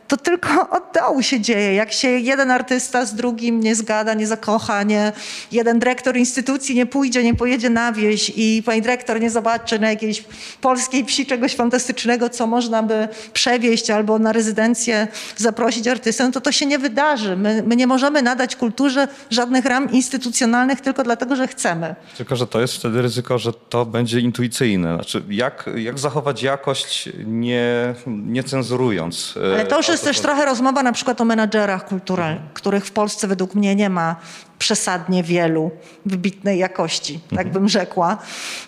to 0.08 0.18
tylko 0.18 0.49
od 0.78 0.84
dołu 0.93 1.22
się 1.22 1.41
dzieje. 1.41 1.74
Jak 1.74 1.93
się 1.93 2.08
jeden 2.08 2.51
artysta 2.51 3.05
z 3.05 3.16
drugim 3.16 3.60
nie 3.60 3.76
zgada, 3.76 4.14
nie 4.14 4.28
zakocha, 4.28 4.84
nie, 4.84 5.12
jeden 5.51 5.80
dyrektor 5.80 6.18
instytucji 6.18 6.76
nie 6.76 6.86
pójdzie, 6.86 7.24
nie 7.24 7.36
pojedzie 7.36 7.70
na 7.70 7.91
wieś 7.91 8.32
i 8.36 8.64
pani 8.66 8.82
dyrektor 8.82 9.22
nie 9.22 9.30
zobaczy 9.30 9.80
na 9.80 9.89
jakiejś 9.89 10.24
polskiej 10.62 11.05
wsi 11.05 11.26
czegoś 11.26 11.55
fantastycznego, 11.55 12.30
co 12.30 12.47
można 12.47 12.84
by 12.84 13.08
przewieźć 13.34 13.89
albo 13.89 14.20
na 14.20 14.34
rezydencję 14.34 15.08
zaprosić 15.38 15.88
artystę, 15.88 16.32
to 16.32 16.41
to 16.41 16.51
się 16.51 16.66
nie 16.66 16.80
wydarzy. 16.80 17.38
My, 17.38 17.64
my 17.68 17.76
nie 17.76 17.88
możemy 17.88 18.22
nadać 18.22 18.55
kulturze 18.55 19.08
żadnych 19.30 19.66
ram 19.66 19.91
instytucjonalnych 19.91 20.82
tylko 20.82 21.03
dlatego, 21.03 21.36
że 21.36 21.47
chcemy. 21.47 21.95
Tylko, 22.18 22.36
że 22.36 22.47
to 22.47 22.62
jest 22.62 22.74
wtedy 22.74 23.01
ryzyko, 23.01 23.38
że 23.39 23.53
to 23.53 23.86
będzie 23.86 24.20
intuicyjne. 24.20 24.95
Znaczy, 24.95 25.24
jak, 25.30 25.70
jak 25.76 25.99
zachować 25.99 26.43
jakość 26.43 27.10
nie, 27.26 27.95
nie 28.08 28.43
cenzurując? 28.43 29.34
Ale 29.53 29.66
to 29.66 29.78
już 29.78 29.89
jest 29.97 30.05
też 30.05 30.19
trochę 30.19 30.45
rozmowa 30.45 30.83
na 30.83 30.91
przykład 30.91 31.21
o 31.21 31.25
menadżerach 31.25 31.87
kulturalnych, 31.87 32.53
których 32.53 32.85
w 32.85 32.91
Polsce 32.91 33.27
według 33.27 33.55
mnie 33.55 33.75
nie 33.75 33.89
ma 33.89 34.15
przesadnie 34.59 35.23
wielu 35.23 35.71
wybitnej 36.05 36.59
jakości, 36.59 37.19
tak 37.29 37.47
mhm. 37.47 37.49
bym 37.49 37.69
rzekła. 37.69 38.17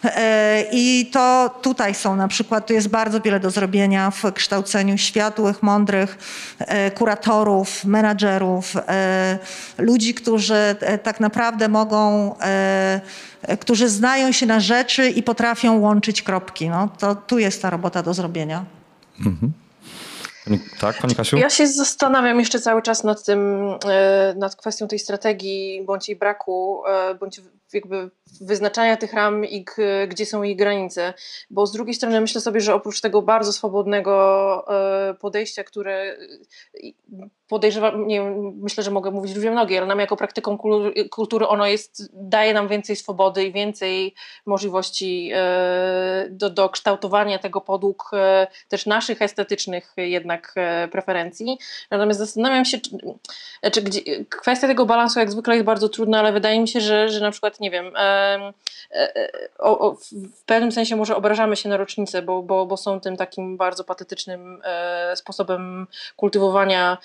E, 0.03 0.65
I 0.71 1.09
to 1.11 1.55
tutaj 1.61 1.95
są 1.95 2.15
na 2.15 2.27
przykład, 2.27 2.67
tu 2.67 2.73
jest 2.73 2.88
bardzo 2.88 3.21
wiele 3.21 3.39
do 3.39 3.51
zrobienia 3.51 4.11
w 4.11 4.34
kształceniu 4.34 4.97
światłych, 4.97 5.63
mądrych 5.63 6.17
e, 6.57 6.91
kuratorów, 6.91 7.86
menadżerów, 7.86 8.75
e, 8.75 9.39
ludzi, 9.77 10.13
którzy 10.13 10.75
tak 11.03 11.19
naprawdę 11.19 11.67
mogą, 11.67 12.36
którzy 13.59 13.89
znają 13.89 14.32
się 14.32 14.45
na 14.45 14.59
rzeczy 14.59 15.09
i 15.09 15.23
potrafią 15.23 15.80
łączyć 15.80 16.21
kropki. 16.21 16.69
No, 16.69 16.89
to 16.97 17.15
tu 17.15 17.39
jest 17.39 17.61
ta 17.61 17.69
robota 17.69 18.03
do 18.03 18.13
zrobienia. 18.13 18.65
Mhm. 19.19 19.51
Tak, 20.80 20.97
Pani 21.02 21.16
Kasiu? 21.16 21.38
Ja 21.38 21.50
się 21.50 21.68
zastanawiam 21.68 22.39
jeszcze 22.39 22.60
cały 22.60 22.82
czas 22.82 23.04
nad 23.04 23.24
tym, 23.24 23.70
e, 23.86 24.34
nad 24.38 24.56
kwestią 24.56 24.88
tej 24.88 25.00
strategii, 25.00 25.84
bądź 25.86 26.10
jej 26.10 26.18
braku, 26.18 26.84
e, 26.88 27.16
bądź 27.16 27.41
jakby 27.74 28.10
wyznaczania 28.42 28.98
tych 28.98 29.14
ram 29.14 29.46
i 29.46 29.66
gdzie 30.08 30.26
są 30.26 30.44
jej 30.44 30.56
granice. 30.56 31.14
Bo 31.50 31.66
z 31.66 31.72
drugiej 31.72 31.94
strony 31.94 32.22
myślę 32.22 32.42
sobie, 32.42 32.62
że 32.62 32.76
oprócz 32.76 33.02
tego 33.02 33.22
bardzo 33.22 33.54
swobodnego 33.54 34.66
e, 35.10 35.14
podejścia, 35.14 35.64
które 35.64 36.18
podejrzewam, 37.48 38.08
nie 38.08 38.22
wiem, 38.22 38.60
myślę, 38.62 38.84
że 38.84 38.92
mogę 38.92 39.12
mówić 39.12 39.34
dwie 39.34 39.52
nogi, 39.52 39.78
ale 39.78 39.88
nam 39.88 40.00
jako 40.00 40.18
praktyką 40.18 40.58
kultury 41.12 41.48
ono 41.48 41.68
jest, 41.68 42.10
daje 42.14 42.54
nam 42.54 42.68
więcej 42.68 42.96
swobody 42.96 43.44
i 43.44 43.52
więcej 43.52 44.16
możliwości 44.46 45.32
e, 45.34 46.28
do, 46.30 46.50
do 46.50 46.70
kształtowania 46.70 47.40
tego 47.40 47.62
podług 47.62 48.12
e, 48.14 48.48
też 48.68 48.86
naszych 48.86 49.22
estetycznych 49.22 49.94
jednak 49.98 50.56
preferencji. 50.92 51.58
Natomiast 51.92 52.20
zastanawiam 52.20 52.66
się, 52.66 52.78
czy, 52.80 52.90
czy 53.72 53.82
gdzie, 53.82 54.02
kwestia 54.26 54.68
tego 54.68 54.86
balansu 54.86 55.20
jak 55.20 55.32
zwykle 55.32 55.54
jest 55.56 55.66
bardzo 55.66 55.90
trudna, 55.90 56.20
ale 56.20 56.32
wydaje 56.32 56.60
mi 56.60 56.68
się, 56.68 56.82
że, 56.82 57.10
że 57.10 57.20
na 57.20 57.32
przykład, 57.32 57.60
nie 57.60 57.72
wiem, 57.72 57.90
E, 57.96 58.28
e, 58.28 58.28
o, 59.59 59.80
o, 59.80 59.95
w 60.13 60.43
pewnym 60.45 60.71
sensie 60.71 60.95
może 60.95 61.15
obrażamy 61.15 61.55
się 61.55 61.69
na 61.69 61.77
rocznicę, 61.77 62.21
bo, 62.21 62.43
bo, 62.43 62.65
bo 62.65 62.77
są 62.77 62.99
tym 63.01 63.17
takim 63.17 63.57
bardzo 63.57 63.84
patetycznym 63.84 64.61
e, 64.63 65.15
sposobem 65.15 65.88
kultywowania 66.15 66.97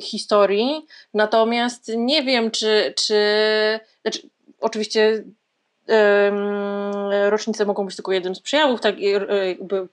historii. 0.00 0.86
Natomiast 1.14 1.92
nie 1.96 2.22
wiem, 2.22 2.50
czy, 2.50 2.94
czy 2.96 3.14
znaczy, 4.02 4.28
oczywiście 4.60 5.24
rocznice 7.28 7.64
mogą 7.64 7.86
być 7.86 7.96
tylko 7.96 8.12
jednym 8.12 8.34
z 8.34 8.40
przejawów 8.40 8.80
tak, 8.80 8.94
jakby 8.98 9.88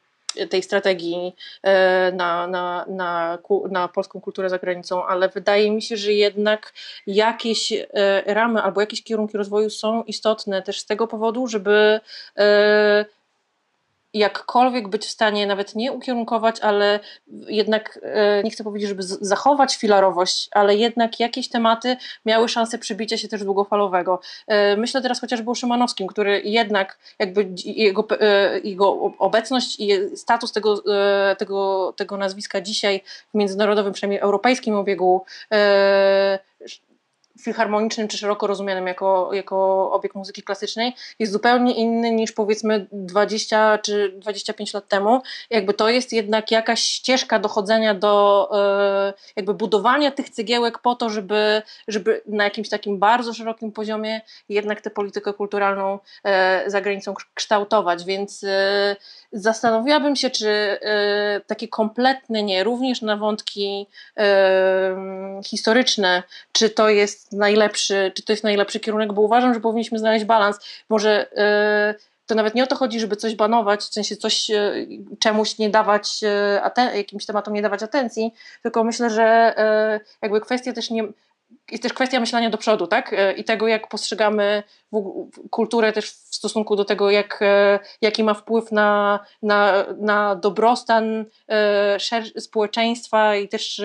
tej 0.50 0.64
strategii 0.64 1.36
e, 1.64 2.12
na, 2.12 2.48
na, 2.48 2.86
na, 2.90 3.38
na 3.72 3.88
polską 3.88 4.22
kulturę 4.22 4.50
za 4.50 4.58
granicą, 4.58 5.06
ale 5.06 5.30
wydaje 5.30 5.72
mi 5.72 5.82
się, 5.82 5.98
że 5.98 6.14
jednak 6.14 6.74
jakieś 7.08 7.72
e, 7.72 7.86
ramy 8.34 8.62
albo 8.62 8.82
jakieś 8.82 9.04
kierunki 9.04 9.38
rozwoju 9.38 9.70
są 9.70 10.04
istotne 10.04 10.62
też 10.62 10.80
z 10.80 10.86
tego 10.86 11.08
powodu, 11.08 11.48
żeby 11.48 12.00
e, 12.38 13.06
jakkolwiek 14.18 14.88
być 14.88 15.06
w 15.06 15.10
stanie 15.10 15.48
nawet 15.48 15.76
nie 15.76 15.92
ukierunkować, 15.92 16.60
ale 16.60 17.00
jednak 17.48 18.00
e, 18.04 18.44
nie 18.44 18.52
chcę 18.52 18.64
powiedzieć, 18.64 18.90
żeby 18.90 19.04
zachować 19.04 19.76
filarowość, 19.76 20.50
ale 20.52 20.76
jednak 20.76 21.20
jakieś 21.20 21.50
tematy 21.50 21.98
miały 22.26 22.50
szansę 22.50 22.78
przybicia 22.78 23.18
się 23.18 23.28
też 23.28 23.44
długofalowego. 23.44 24.20
E, 24.48 24.78
Myślę 24.78 25.02
teraz 25.02 25.22
chociażby 25.22 25.52
o 25.52 25.56
Szymanowskim, 25.56 26.08
który 26.08 26.42
jednak 26.42 27.00
jakby 27.20 27.50
jego, 27.66 28.08
e, 28.20 28.60
jego 28.60 29.12
obecność 29.20 29.80
i 29.80 30.18
status 30.18 30.52
tego, 30.52 30.84
tego, 31.38 31.94
tego 31.98 32.18
nazwiska 32.18 32.62
dzisiaj 32.62 33.04
w 33.34 33.38
międzynarodowym, 33.38 33.94
przynajmniej 33.94 34.20
europejskim 34.20 34.76
obiegu 34.76 35.26
filharmonicznym 37.40 38.08
czy 38.08 38.18
szeroko 38.18 38.48
rozumianym 38.48 38.88
jako, 38.88 39.30
jako 39.34 39.92
obiekt 39.92 40.16
muzyki 40.16 40.44
klasycznej 40.44 40.96
jest 41.20 41.32
zupełnie 41.32 41.74
inny 41.74 42.12
niż 42.12 42.32
powiedzmy 42.32 42.88
20 42.92 43.78
czy 43.78 44.14
25 44.18 44.74
lat 44.74 44.88
temu. 44.88 45.22
Jakby 45.50 45.74
to 45.74 45.90
jest 45.90 46.14
jednak 46.14 46.52
jakaś 46.52 46.82
ścieżka 46.82 47.40
dochodzenia 47.40 47.94
do 47.94 48.50
e, 48.54 49.14
jakby 49.36 49.54
budowania 49.54 50.12
tych 50.12 50.30
cegiełek 50.30 50.80
po 50.80 50.96
to, 50.96 51.10
żeby, 51.10 51.62
żeby 51.88 52.22
na 52.26 52.44
jakimś 52.44 52.70
takim 52.70 53.00
bardzo 53.00 53.34
szerokim 53.34 53.72
poziomie 53.72 54.22
jednak 54.50 54.82
tę 54.82 54.90
politykę 54.90 55.34
kulturalną 55.34 56.00
e, 56.24 56.64
za 56.68 56.82
granicą 56.82 57.14
kształtować, 57.34 58.06
więc 58.06 58.44
e, 58.44 58.96
zastanowiłabym 59.32 60.16
się, 60.16 60.30
czy 60.30 60.80
takie 61.48 61.68
kompletne 61.68 62.44
nie, 62.44 62.64
również 62.64 63.02
na 63.02 63.18
wątki 63.18 63.88
historyczne, 65.46 66.24
czy 66.52 66.70
to 66.70 66.90
jest 66.90 67.27
najlepszy, 67.32 68.12
czy 68.16 68.24
to 68.24 68.34
jest 68.34 68.44
najlepszy 68.44 68.80
kierunek, 68.80 69.14
bo 69.14 69.22
uważam, 69.22 69.54
że 69.54 69.60
powinniśmy 69.60 70.00
znaleźć 70.00 70.26
balans. 70.26 70.60
Może 70.90 71.38
e, 71.38 71.96
to 72.26 72.36
nawet 72.36 72.56
nie 72.56 72.64
o 72.64 72.68
to 72.68 72.76
chodzi, 72.76 73.00
żeby 73.00 73.16
coś 73.16 73.36
banować, 73.36 73.82
w 73.82 73.94
sensie 73.94 74.18
coś 74.18 74.50
e, 74.50 74.74
czemuś 75.20 75.58
nie 75.58 75.70
dawać, 75.70 76.22
aten- 76.62 76.96
jakimś 76.96 77.26
tematom 77.26 77.54
nie 77.54 77.62
dawać 77.62 77.84
atencji, 77.84 78.34
tylko 78.64 78.84
myślę, 78.84 79.10
że 79.10 79.56
jakby 80.22 80.42
kwestia 80.42 80.74
też 80.74 80.90
nie, 80.90 81.04
jest 81.72 81.84
też 81.84 81.94
kwestia 81.94 82.20
myślenia 82.20 82.50
do 82.50 82.58
przodu, 82.58 82.88
tak? 82.88 83.14
E, 83.14 83.34
I 83.34 83.44
tego, 83.44 83.68
jak 83.68 83.88
postrzegamy 83.88 84.64
kulturę 85.50 85.94
też 85.94 86.10
w 86.12 86.36
stosunku 86.36 86.76
do 86.76 86.86
tego, 86.86 87.12
jak, 87.12 87.40
e, 87.42 87.80
jaki 88.02 88.24
ma 88.24 88.34
wpływ 88.34 88.72
na, 88.72 89.20
na, 89.44 89.86
na 89.98 90.36
dobrostan 90.36 91.26
e, 91.50 91.98
społeczeństwa 92.40 93.36
i 93.36 93.48
też 93.48 93.82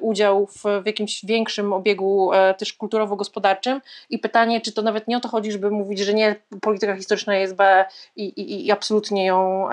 udział 0.00 0.46
w, 0.46 0.62
w 0.82 0.86
jakimś 0.86 1.24
większym 1.24 1.72
obiegu 1.72 2.30
też 2.58 2.72
kulturowo-gospodarczym. 2.72 3.80
I 4.10 4.18
pytanie, 4.18 4.60
czy 4.60 4.72
to 4.72 4.82
nawet 4.82 5.08
nie 5.08 5.16
o 5.16 5.20
to 5.20 5.28
chodzi, 5.28 5.52
żeby 5.52 5.70
mówić, 5.70 5.98
że 5.98 6.14
nie, 6.14 6.36
polityka 6.60 6.96
historyczna 6.96 7.36
jest 7.36 7.54
B 7.54 7.84
i, 8.16 8.24
i, 8.24 8.66
i 8.66 8.72
absolutnie 8.72 9.26
ją, 9.26 9.68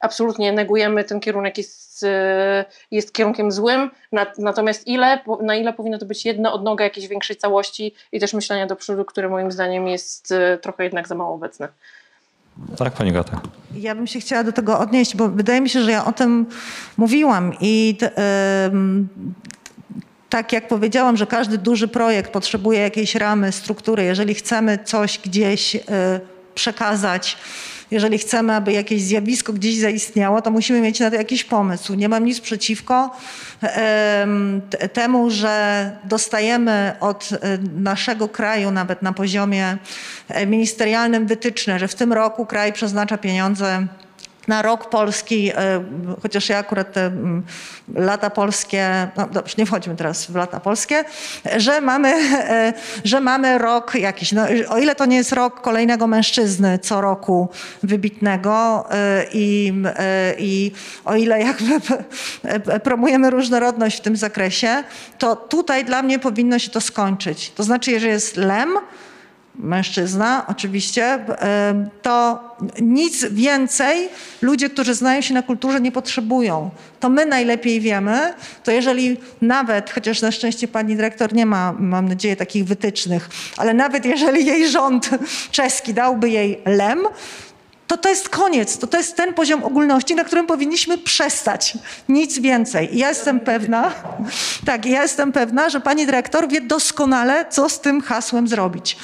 absolutnie 0.00 0.52
negujemy, 0.52 1.04
ten 1.04 1.20
kierunek 1.20 1.58
jest, 1.58 2.06
jest 2.90 3.12
kierunkiem 3.14 3.52
złym, 3.52 3.90
Nat- 4.12 4.38
natomiast 4.38 4.86
ile, 4.86 5.18
na 5.40 5.56
ile 5.56 5.72
powinno 5.72 5.98
to 5.98 6.06
być 6.06 6.11
jedna 6.24 6.52
odnoga 6.52 6.84
jakiejś 6.84 7.08
większej 7.08 7.36
całości 7.36 7.94
i 8.12 8.20
też 8.20 8.34
myślenia 8.34 8.66
do 8.66 8.76
przodu, 8.76 9.04
które 9.04 9.28
moim 9.28 9.52
zdaniem 9.52 9.88
jest 9.88 10.32
e, 10.32 10.58
trochę 10.58 10.84
jednak 10.84 11.08
za 11.08 11.14
mało 11.14 11.34
obecne. 11.34 11.68
Tak, 12.76 12.92
pani 12.92 13.12
Gata. 13.12 13.40
Ja 13.74 13.94
bym 13.94 14.06
się 14.06 14.20
chciała 14.20 14.44
do 14.44 14.52
tego 14.52 14.78
odnieść, 14.78 15.16
bo 15.16 15.28
wydaje 15.28 15.60
mi 15.60 15.68
się, 15.68 15.82
że 15.82 15.90
ja 15.90 16.04
o 16.04 16.12
tym 16.12 16.46
mówiłam 16.96 17.52
i 17.60 17.98
em, 18.16 19.08
tak 20.28 20.52
jak 20.52 20.68
powiedziałam, 20.68 21.16
że 21.16 21.26
każdy 21.26 21.58
duży 21.58 21.88
projekt 21.88 22.32
potrzebuje 22.32 22.80
jakiejś 22.80 23.14
ramy, 23.14 23.52
struktury. 23.52 24.04
Jeżeli 24.04 24.34
chcemy 24.34 24.78
coś 24.84 25.18
gdzieś 25.18 25.76
e, 25.76 25.80
przekazać, 26.54 27.36
jeżeli 27.92 28.18
chcemy, 28.18 28.54
aby 28.54 28.72
jakieś 28.72 29.02
zjawisko 29.02 29.52
gdzieś 29.52 29.78
zaistniało, 29.78 30.42
to 30.42 30.50
musimy 30.50 30.80
mieć 30.80 31.00
na 31.00 31.10
to 31.10 31.16
jakiś 31.16 31.44
pomysł. 31.44 31.94
Nie 31.94 32.08
mam 32.08 32.24
nic 32.24 32.40
przeciwko 32.40 33.16
temu, 34.92 35.30
że 35.30 35.90
dostajemy 36.04 36.92
od 37.00 37.28
e, 37.32 37.58
naszego 37.76 38.28
kraju, 38.28 38.70
nawet 38.70 39.02
na 39.02 39.12
poziomie 39.12 39.76
e, 40.28 40.46
ministerialnym, 40.46 41.26
wytyczne, 41.26 41.78
że 41.78 41.88
w 41.88 41.94
tym 41.94 42.12
roku 42.12 42.46
kraj 42.46 42.72
przeznacza 42.72 43.18
pieniądze 43.18 43.86
na 44.48 44.62
rok 44.62 44.90
polski, 44.90 45.50
e, 45.50 45.84
chociaż 46.22 46.48
ja 46.48 46.58
akurat 46.58 46.92
te 46.92 47.06
mm, 47.06 47.42
lata 47.94 48.30
polskie, 48.30 49.08
no 49.16 49.26
dobrze, 49.26 49.54
nie 49.58 49.66
wchodźmy 49.66 49.96
teraz 49.96 50.26
w 50.26 50.34
lata 50.34 50.60
polskie, 50.60 51.04
że 51.56 51.80
mamy, 51.80 52.08
e, 52.08 52.72
że 53.04 53.20
mamy 53.20 53.58
rok 53.58 53.94
jakiś, 53.94 54.32
no, 54.32 54.42
o 54.68 54.78
ile 54.78 54.94
to 54.94 55.06
nie 55.06 55.16
jest 55.16 55.32
rok 55.32 55.60
kolejnego 55.60 56.06
mężczyzny 56.06 56.78
co 56.78 57.00
roku 57.00 57.48
wybitnego 57.82 58.84
e, 58.90 59.26
i, 59.32 59.72
i 60.38 60.72
o 61.04 61.14
ile 61.14 61.40
jakby 61.40 61.80
promujemy 62.84 63.30
różnorodność 63.30 63.98
w 63.98 64.00
tym 64.00 64.16
zakresie, 64.16 64.84
to 65.18 65.36
tutaj 65.36 65.84
dla 65.84 66.02
mnie 66.02 66.18
powinno 66.18 66.58
się 66.58 66.70
to 66.70 66.80
skończyć. 66.80 67.50
To 67.50 67.62
znaczy, 67.62 67.90
jeżeli 67.90 68.12
jest 68.12 68.36
lem, 68.36 68.78
mężczyzna 69.54 70.46
oczywiście, 70.48 71.04
e, 71.04 71.88
to 72.02 72.40
nic 72.80 73.24
więcej 73.24 74.08
ludzie, 74.42 74.70
którzy 74.70 74.94
znają 74.94 75.20
się 75.20 75.34
na 75.34 75.42
kulturze 75.42 75.80
nie 75.80 75.92
potrzebują. 75.92 76.70
To 77.00 77.08
my 77.08 77.26
najlepiej 77.26 77.80
wiemy, 77.80 78.34
to 78.64 78.70
jeżeli 78.70 79.16
nawet, 79.40 79.90
chociaż 79.90 80.22
na 80.22 80.32
szczęście 80.32 80.68
pani 80.68 80.96
dyrektor 80.96 81.34
nie 81.34 81.46
ma, 81.46 81.74
mam 81.78 82.08
nadzieję, 82.08 82.36
takich 82.36 82.64
wytycznych, 82.64 83.28
ale 83.56 83.74
nawet 83.74 84.04
jeżeli 84.04 84.46
jej 84.46 84.68
rząd 84.68 85.10
czeski 85.50 85.94
dałby 85.94 86.30
jej 86.30 86.60
lem, 86.66 86.98
to 87.92 87.98
to 87.98 88.08
jest 88.08 88.28
koniec, 88.28 88.78
to 88.78 88.86
to 88.86 88.96
jest 88.96 89.16
ten 89.16 89.34
poziom 89.34 89.64
ogólności, 89.64 90.14
na 90.14 90.24
którym 90.24 90.46
powinniśmy 90.46 90.98
przestać. 90.98 91.78
Nic 92.08 92.38
więcej. 92.38 92.94
I 92.94 92.98
ja 92.98 93.08
jestem 93.08 93.40
pewna, 93.40 93.92
tak, 94.66 94.86
ja 94.86 95.02
jestem 95.02 95.32
pewna, 95.32 95.70
że 95.70 95.80
pani 95.80 96.06
dyrektor 96.06 96.48
wie 96.48 96.60
doskonale, 96.60 97.44
co 97.50 97.68
z 97.68 97.80
tym 97.80 98.00
hasłem 98.00 98.48
zrobić. 98.48 98.96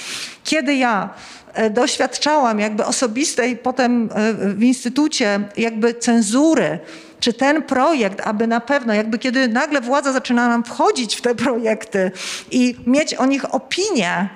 Kiedy 0.45 0.75
ja 0.75 1.11
e, 1.55 1.71
doświadczałam 1.71 2.61
jakby 2.61 2.85
osobistej 2.85 3.57
potem 3.57 4.09
e, 4.15 4.33
w 4.35 4.63
instytucie 4.63 5.41
jakby 5.57 5.95
cenzury, 5.95 6.79
czy 7.21 7.33
ten 7.33 7.63
projekt, 7.63 8.21
aby 8.25 8.47
na 8.47 8.61
pewno, 8.61 8.95
jakby 8.95 9.19
kiedy 9.19 9.49
nagle 9.49 9.81
władza 9.81 10.13
zaczyna 10.13 10.49
nam 10.49 10.65
wchodzić 10.65 11.17
w 11.17 11.21
te 11.21 11.35
projekty 11.35 12.11
i 12.51 12.77
mieć 12.87 13.15
o 13.15 13.27
nich 13.27 13.55
opinię, 13.55 14.29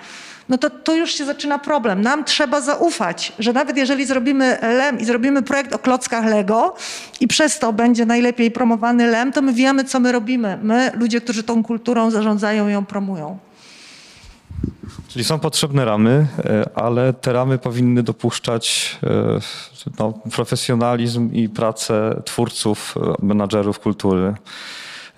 no 0.49 0.59
to, 0.59 0.71
to 0.71 0.95
już 0.95 1.15
się 1.15 1.25
zaczyna 1.25 1.59
problem. 1.59 2.03
Nam 2.03 2.25
trzeba 2.25 2.61
zaufać, 2.61 3.33
że 3.39 3.53
nawet 3.53 3.77
jeżeli 3.77 4.07
zrobimy 4.07 4.59
LEM 4.63 5.01
i 5.01 5.05
zrobimy 5.05 5.43
projekt 5.43 5.73
o 5.73 5.79
klockach 5.79 6.25
Lego 6.25 6.75
i 7.21 7.29
przez 7.29 7.59
to 7.59 7.73
będzie 7.73 8.07
najlepiej 8.07 8.51
promowany 8.51 9.07
LEM, 9.07 9.33
to 9.33 9.43
my 9.43 9.53
wiemy, 9.53 9.85
co 9.85 10.01
my 10.01 10.13
robimy. 10.13 10.59
My, 10.63 10.91
ludzie, 10.95 11.21
którzy 11.21 11.43
tą 11.43 11.65
kulturą 11.65 12.11
zarządzają 12.11 12.69
i 12.69 12.73
ją 12.73 12.87
promują. 12.87 13.39
Czyli 15.09 15.25
są 15.25 15.39
potrzebne 15.39 15.85
ramy, 15.85 16.27
e, 16.39 16.71
ale 16.75 17.13
te 17.13 17.33
ramy 17.33 17.59
powinny 17.59 18.03
dopuszczać 18.03 18.99
e, 19.03 19.39
no, 19.99 20.13
profesjonalizm 20.13 21.33
i 21.33 21.49
pracę 21.49 22.23
twórców, 22.25 22.95
e, 22.97 23.27
menadżerów 23.27 23.81
kultury. 23.81 24.35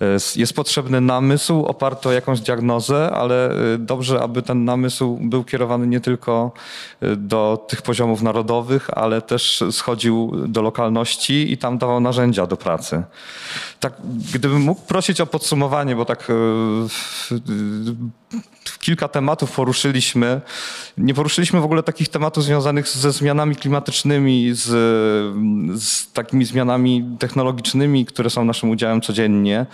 E, 0.01 0.17
Jest 0.35 0.53
potrzebny 0.53 1.01
namysł 1.01 1.65
oparty 1.65 2.09
o 2.09 2.11
jakąś 2.11 2.39
diagnozę, 2.39 3.11
ale 3.11 3.51
e, 3.51 3.77
dobrze, 3.77 4.21
aby 4.21 4.41
ten 4.41 4.65
namysł 4.65 5.17
był 5.21 5.43
kierowany 5.43 5.87
nie 5.87 5.99
tylko 5.99 6.51
e, 7.01 7.15
do 7.15 7.65
tych 7.67 7.81
poziomów 7.81 8.21
narodowych, 8.21 8.89
ale 8.97 9.21
też 9.21 9.63
schodził 9.71 10.31
do 10.47 10.61
lokalności 10.61 11.51
i 11.51 11.57
tam 11.57 11.77
dawał 11.77 11.99
narzędzia 11.99 12.47
do 12.47 12.57
pracy. 12.57 13.03
Tak, 13.79 13.93
gdybym 14.33 14.61
mógł 14.61 14.81
prosić 14.81 15.21
o 15.21 15.25
podsumowanie, 15.25 15.95
bo 15.95 16.05
tak 16.05 16.27
kilka 18.79 19.07
tematów 19.07 19.51
poruszyliśmy. 19.51 20.41
Nie 20.97 21.13
poruszyliśmy 21.13 21.61
w 21.61 21.63
ogóle 21.63 21.83
takich 21.83 22.09
tematów 22.09 22.43
związanych 22.43 22.87
ze 22.87 23.11
zmianami 23.11 23.55
klimatycznymi, 23.55 24.49
z, 24.53 24.63
z 25.81 26.11
takimi 26.11 26.45
zmianami 26.45 27.17
technologicznymi, 27.19 28.05
które 28.05 28.29
są 28.29 28.45
naszym 28.45 28.69
udziałem 28.69 29.01
codziennie. 29.01 29.65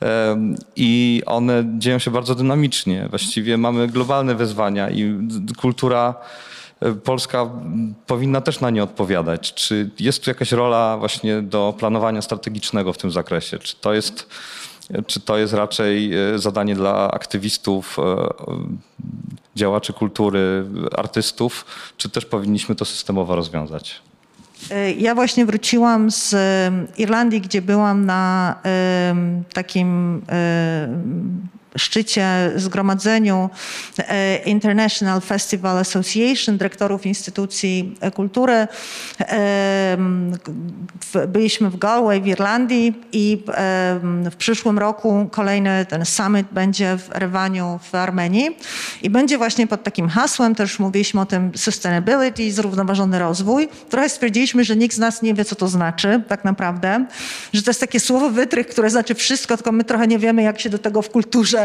Em, 0.00 0.56
I 0.76 1.22
one 1.26 1.64
dzieją 1.78 1.98
się 1.98 2.10
bardzo 2.10 2.34
dynamicznie. 2.34 3.06
Właściwie 3.10 3.58
mamy 3.58 3.88
globalne 3.88 4.34
wyzwania 4.34 4.90
i 4.90 5.28
kultura 5.56 6.14
e, 6.80 6.92
polska 6.92 7.50
powinna 8.06 8.40
też 8.40 8.60
na 8.60 8.70
nie 8.70 8.82
odpowiadać. 8.82 9.54
Czy 9.54 9.90
jest 10.00 10.24
tu 10.24 10.30
jakaś 10.30 10.52
rola 10.52 10.96
właśnie 10.98 11.42
do 11.42 11.74
planowania 11.78 12.22
strategicznego 12.22 12.92
w 12.92 12.98
tym 12.98 13.10
zakresie? 13.10 13.58
Czy 13.58 13.76
to 13.76 13.94
jest 13.94 14.28
czy 15.06 15.20
to 15.20 15.38
jest 15.38 15.52
raczej 15.52 16.14
e, 16.14 16.38
zadanie 16.38 16.74
dla 16.74 17.10
aktywistów, 17.10 17.96
e, 17.98 18.02
e, 18.02 18.28
działaczy 19.56 19.92
kultury, 19.92 20.64
artystów, 20.96 21.64
czy 21.96 22.08
też 22.08 22.24
powinniśmy 22.26 22.74
to 22.74 22.84
systemowo 22.84 23.36
rozwiązać? 23.36 24.02
Y, 24.70 24.92
Ja 24.92 25.14
właśnie 25.14 25.46
wróciłam 25.46 26.10
z 26.10 26.34
Irlandii, 26.98 27.40
gdzie 27.40 27.62
byłam 27.62 28.06
na 28.06 28.54
takim 29.52 30.22
szczycie, 31.76 32.26
zgromadzeniu 32.56 33.50
e, 33.98 34.36
International 34.36 35.20
Festival 35.20 35.78
Association, 35.78 36.56
dyrektorów 36.58 37.06
instytucji 37.06 37.94
e, 38.00 38.10
kultury. 38.10 38.66
W- 41.12 41.26
Byliśmy 41.28 41.70
w 41.70 41.76
Galway 41.76 42.20
w 42.20 42.26
Irlandii 42.26 42.94
i 43.12 43.42
em, 43.54 44.30
w 44.30 44.36
przyszłym 44.36 44.78
roku 44.78 45.28
kolejny 45.32 45.86
ten 45.88 46.04
summit 46.04 46.46
będzie 46.52 46.96
w 46.98 47.16
Erewaniu 47.16 47.78
w 47.82 47.94
Armenii 47.94 48.56
i 49.02 49.10
będzie 49.10 49.38
właśnie 49.38 49.66
pod 49.66 49.82
takim 49.82 50.08
hasłem, 50.08 50.54
też 50.54 50.78
mówiliśmy 50.78 51.20
o 51.20 51.26
tym 51.26 51.52
sustainability, 51.56 52.52
zrównoważony 52.52 53.18
rozwój. 53.18 53.68
Trochę 53.90 54.08
stwierdziliśmy, 54.08 54.64
że 54.64 54.76
nikt 54.76 54.94
z 54.96 54.98
nas 54.98 55.22
nie 55.22 55.34
wie, 55.34 55.44
co 55.44 55.54
to 55.56 55.68
znaczy 55.68 56.22
tak 56.28 56.44
naprawdę, 56.44 57.06
że 57.52 57.62
to 57.62 57.70
jest 57.70 57.80
takie 57.80 58.00
słowo 58.00 58.30
wytrych, 58.30 58.66
które 58.66 58.90
znaczy 58.90 59.14
wszystko, 59.14 59.56
tylko 59.56 59.72
my 59.72 59.84
trochę 59.84 60.06
nie 60.06 60.18
wiemy, 60.18 60.42
jak 60.42 60.60
się 60.60 60.70
do 60.70 60.78
tego 60.78 61.02
w 61.02 61.10
kulturze 61.10 61.63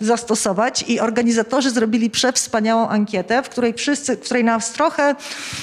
zastosować 0.00 0.84
i 0.88 1.00
organizatorzy 1.00 1.70
zrobili 1.70 2.10
przewspaniałą 2.10 2.88
ankietę, 2.88 3.42
w 3.42 3.48
której 3.48 3.74
wszyscy, 3.74 4.16
w 4.16 4.20
której 4.20 4.44
nas 4.44 4.72
trochę 4.72 5.14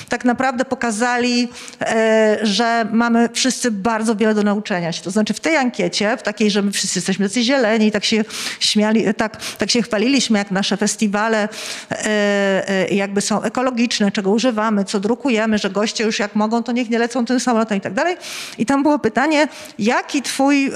tak 0.09 0.25
naprawdę 0.25 0.65
pokazali, 0.65 1.49
e, 1.81 2.37
że 2.41 2.87
mamy 2.91 3.29
wszyscy 3.33 3.71
bardzo 3.71 4.15
wiele 4.15 4.33
do 4.33 4.43
nauczenia 4.43 4.91
się. 4.91 5.03
To 5.03 5.11
znaczy 5.11 5.33
w 5.33 5.39
tej 5.39 5.57
ankiecie, 5.57 6.17
w 6.17 6.23
takiej, 6.23 6.51
że 6.51 6.61
my 6.61 6.71
wszyscy 6.71 6.99
jesteśmy 6.99 7.29
tacy 7.29 7.43
zieleni, 7.43 7.91
tak 7.91 8.05
się 8.05 8.23
śmiali, 8.59 9.13
tak, 9.13 9.37
tak 9.57 9.71
się 9.71 9.81
chwaliliśmy, 9.81 10.39
jak 10.39 10.51
nasze 10.51 10.77
festiwale 10.77 11.49
e, 11.91 12.69
e, 12.69 12.87
jakby 12.87 13.21
są 13.21 13.41
ekologiczne, 13.41 14.11
czego 14.11 14.31
używamy, 14.31 14.85
co 14.85 14.99
drukujemy, 14.99 15.57
że 15.57 15.69
goście 15.69 16.03
już 16.03 16.19
jak 16.19 16.35
mogą, 16.35 16.63
to 16.63 16.71
niech 16.71 16.89
nie 16.89 16.99
lecą 16.99 17.25
tym 17.25 17.39
samolotem 17.39 17.77
i 17.77 17.81
tak 17.81 17.93
dalej. 17.93 18.17
I 18.57 18.65
tam 18.65 18.83
było 18.83 18.99
pytanie, 18.99 19.47
jaki 19.79 20.21
twój 20.21 20.71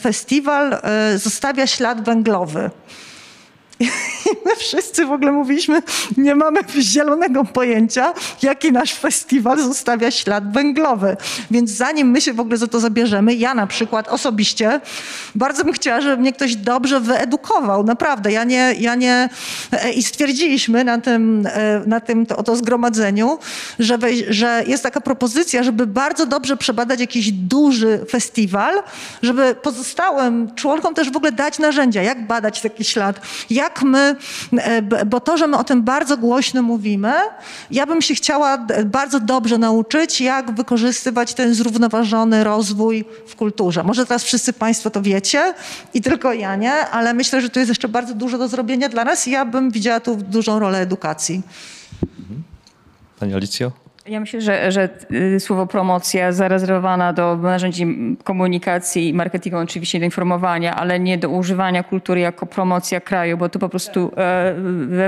festiwal 0.00 0.78
zostawia 1.16 1.66
ślad 1.66 2.04
węglowy? 2.04 2.39
handlowy. 2.40 2.70
I 3.80 3.84
my 4.46 4.56
wszyscy 4.56 5.06
w 5.06 5.12
ogóle 5.12 5.32
mówiliśmy, 5.32 5.82
nie 6.16 6.34
mamy 6.34 6.60
zielonego 6.80 7.44
pojęcia, 7.44 8.14
jaki 8.42 8.72
nasz 8.72 8.94
festiwal 8.94 9.58
zostawia 9.58 10.10
ślad 10.10 10.52
węglowy. 10.52 11.16
Więc 11.50 11.70
zanim 11.70 12.10
my 12.10 12.20
się 12.20 12.32
w 12.32 12.40
ogóle 12.40 12.56
za 12.56 12.66
to 12.66 12.80
zabierzemy, 12.80 13.34
ja 13.34 13.54
na 13.54 13.66
przykład 13.66 14.08
osobiście 14.08 14.80
bardzo 15.34 15.64
bym 15.64 15.72
chciała, 15.72 16.00
żeby 16.00 16.16
mnie 16.16 16.32
ktoś 16.32 16.56
dobrze 16.56 17.00
wyedukował. 17.00 17.84
Naprawdę, 17.84 18.32
ja 18.32 18.44
nie, 18.44 18.74
ja 18.78 18.94
nie... 18.94 19.28
e, 19.72 19.92
I 19.92 20.02
stwierdziliśmy 20.02 20.84
na 20.84 20.98
tym, 20.98 21.46
e, 21.46 21.82
na 21.86 22.00
tym 22.00 22.26
to, 22.26 22.36
oto 22.36 22.56
zgromadzeniu, 22.56 23.38
że, 23.78 23.98
że 24.28 24.64
jest 24.66 24.82
taka 24.82 25.00
propozycja, 25.00 25.62
żeby 25.62 25.86
bardzo 25.86 26.26
dobrze 26.26 26.56
przebadać 26.56 27.00
jakiś 27.00 27.32
duży 27.32 28.04
festiwal, 28.10 28.82
żeby 29.22 29.54
pozostałym 29.62 30.54
członkom 30.54 30.94
też 30.94 31.10
w 31.10 31.16
ogóle 31.16 31.32
dać 31.32 31.58
narzędzia, 31.58 32.02
jak 32.02 32.26
badać 32.26 32.60
taki 32.60 32.84
ślad, 32.84 33.20
jak 33.50 33.69
my, 33.84 34.16
e, 34.58 35.04
bo 35.06 35.20
to, 35.20 35.36
że 35.36 35.46
my 35.46 35.56
o 35.58 35.64
tym 35.64 35.82
bardzo 35.82 36.16
głośno 36.16 36.62
mówimy, 36.62 37.12
ja 37.70 37.86
bym 37.86 38.02
się 38.02 38.14
chciała 38.14 38.58
d- 38.58 38.84
bardzo 38.84 39.20
dobrze 39.20 39.58
nauczyć, 39.58 40.20
jak 40.20 40.54
wykorzystywać 40.54 41.34
ten 41.34 41.54
zrównoważony 41.54 42.44
rozwój 42.44 43.04
w 43.26 43.36
kulturze. 43.36 43.82
Może 43.84 44.06
teraz 44.06 44.24
wszyscy 44.24 44.52
Państwo 44.52 44.90
to 44.90 45.02
wiecie 45.02 45.54
i 45.94 46.00
tylko 46.00 46.32
ja 46.32 46.56
nie, 46.56 46.72
ale 46.72 47.14
myślę, 47.14 47.40
że 47.40 47.48
tu 47.50 47.58
jest 47.58 47.68
jeszcze 47.68 47.88
bardzo 47.88 48.14
dużo 48.14 48.38
do 48.38 48.48
zrobienia 48.48 48.88
dla 48.88 49.04
nas 49.04 49.28
i 49.28 49.30
ja 49.30 49.44
bym 49.44 49.70
widziała 49.70 50.00
tu 50.00 50.16
dużą 50.16 50.58
rolę 50.58 50.78
edukacji. 50.80 51.42
Pani 53.20 53.34
Alicjo? 53.34 53.72
Ja 54.10 54.20
myślę, 54.20 54.40
że, 54.40 54.72
że 54.72 54.88
y, 55.12 55.40
słowo 55.40 55.66
promocja 55.66 56.32
zarezerwowana 56.32 57.12
do 57.12 57.36
narzędzi 57.36 57.86
komunikacji 58.24 59.08
i 59.08 59.14
marketingu, 59.14 59.58
oczywiście 59.58 59.98
do 59.98 60.04
informowania, 60.04 60.76
ale 60.76 61.00
nie 61.00 61.18
do 61.18 61.28
używania 61.28 61.82
kultury 61.82 62.20
jako 62.20 62.46
promocja 62.46 63.00
kraju, 63.00 63.36
bo 63.36 63.48
tu 63.48 63.58
po 63.58 63.68
prostu 63.68 64.12
e, 64.16 64.54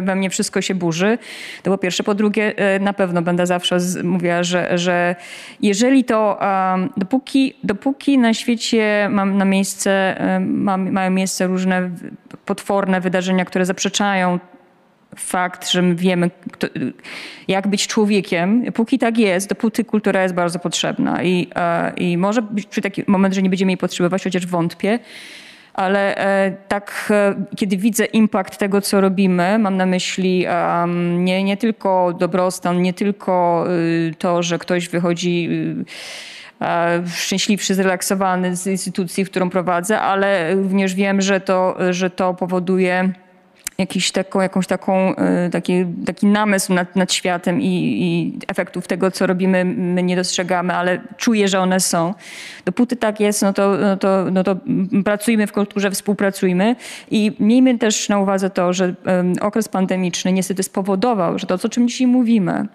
we, 0.03 0.15
mnie 0.17 0.31
wszystko 0.31 0.61
się 0.63 0.75
burzy. 0.75 1.19
To 1.63 1.71
po 1.71 1.79
pierwsze. 1.79 2.03
Po 2.03 2.15
drugie, 2.15 2.57
e, 2.57 2.79
na 2.79 2.93
pewno 2.93 3.23
będę 3.23 3.47
zawsze 3.47 3.79
mówiła, 4.05 4.43
że, 4.43 4.79
że 4.79 5.17
jeżeli 5.63 6.05
to, 6.05 6.39
dopóki, 6.97 7.55
dopóki 7.65 8.19
na 8.19 8.35
świecie 8.35 9.09
mam 9.11 9.39
na 9.39 9.45
miejsce, 9.45 10.21
em, 10.21 10.63
mam, 10.63 10.91
mają 10.91 11.11
miejsce 11.11 11.47
różne 11.47 11.91
potworne 12.47 13.01
wydarzenia, 13.01 13.45
które 13.45 13.65
zaprzeczają 13.65 14.39
fakt, 15.17 15.71
że 15.71 15.83
my 15.83 15.95
wiemy, 15.95 16.31
kto, 16.53 16.67
jak 17.49 17.69
być 17.69 17.87
człowiekiem. 17.87 18.73
Póki 18.73 18.99
tak 18.99 19.19
jest, 19.19 19.49
dopóty 19.49 19.85
kultura 19.85 20.23
jest 20.23 20.35
bardzo 20.35 20.59
potrzebna. 20.59 21.23
I, 21.23 21.49
e, 21.55 21.93
i 21.97 22.19
może 22.19 22.43
być 22.43 22.67
przy 22.67 22.83
taki 22.83 23.05
moment, 23.07 23.35
że 23.35 23.43
nie 23.43 23.51
będziemy 23.51 23.73
jej 23.73 23.79
potrzebować, 23.79 24.25
chociaż 24.25 24.47
wątpię. 24.47 24.99
Ale 25.75 26.17
e, 26.17 26.57
tak, 26.69 27.09
e, 27.11 27.35
kiedy 27.57 27.77
widzę 27.77 28.05
impact 28.05 28.59
tego, 28.59 28.81
co 28.81 29.01
robimy, 29.01 29.59
mam 29.59 29.77
na 29.77 29.87
myśli 29.87 30.47
nie, 31.19 31.45
nie 31.45 31.57
tylko 31.57 32.13
dobrostan, 32.19 32.83
nie 32.83 32.95
tylko 32.95 33.65
y, 33.71 34.15
to, 34.19 34.43
że 34.43 34.59
ktoś 34.59 34.89
wychodzi 34.89 35.49
y, 35.51 37.11
szczęśliwszy, 37.17 37.75
zrelaksowany 37.75 38.57
z 38.57 38.67
instytucji, 38.67 39.25
którą 39.25 39.51
prowadzę, 39.51 40.01
ale 40.01 40.55
również 40.55 40.95
wiem, 40.95 41.21
że 41.21 41.41
to, 41.41 41.77
że 41.91 42.11
to 42.11 42.35
powoduje 42.35 43.13
jakiś 43.79 44.13
taką, 44.13 44.41
jakąś 44.41 44.67
taką, 44.67 45.15
y, 45.47 45.51
taki, 45.51 45.85
taki 46.07 46.27
namysł 46.27 46.75
nad, 46.75 46.97
nad 46.97 47.13
światem 47.13 47.61
i, 47.61 47.67
i 48.01 48.39
efektów 48.49 48.89
tego, 48.89 49.11
co 49.11 49.27
robimy, 49.27 49.65
my 49.65 50.03
nie 50.03 50.17
dostrzegamy, 50.17 50.75
ale 50.75 51.01
czuję, 51.17 51.49
że 51.49 51.61
one 51.61 51.81
są. 51.81 52.15
Dopóty 52.65 52.97
tak 52.97 53.21
jest, 53.21 53.43
no 53.43 53.53
to, 53.53 53.77
no 53.81 53.97
to, 53.97 54.25
no 54.33 54.45
to 54.45 54.57
pracujmy 55.05 55.47
w 55.47 55.53
kulturze, 55.53 55.91
współpracujmy 55.91 56.77
i 57.11 57.37
miejmy 57.41 57.79
też 57.79 58.09
na 58.09 58.19
uwadze 58.19 58.51
to, 58.51 58.73
że 58.73 58.95
okres 59.41 59.69
pandemiczny 59.69 60.33
niestety 60.33 60.63
spowodował, 60.63 61.39
że 61.39 61.47
to, 61.47 61.55
o 61.55 61.69
czym 61.69 61.89
dzisiaj 61.89 62.07
mówimy, 62.07 62.67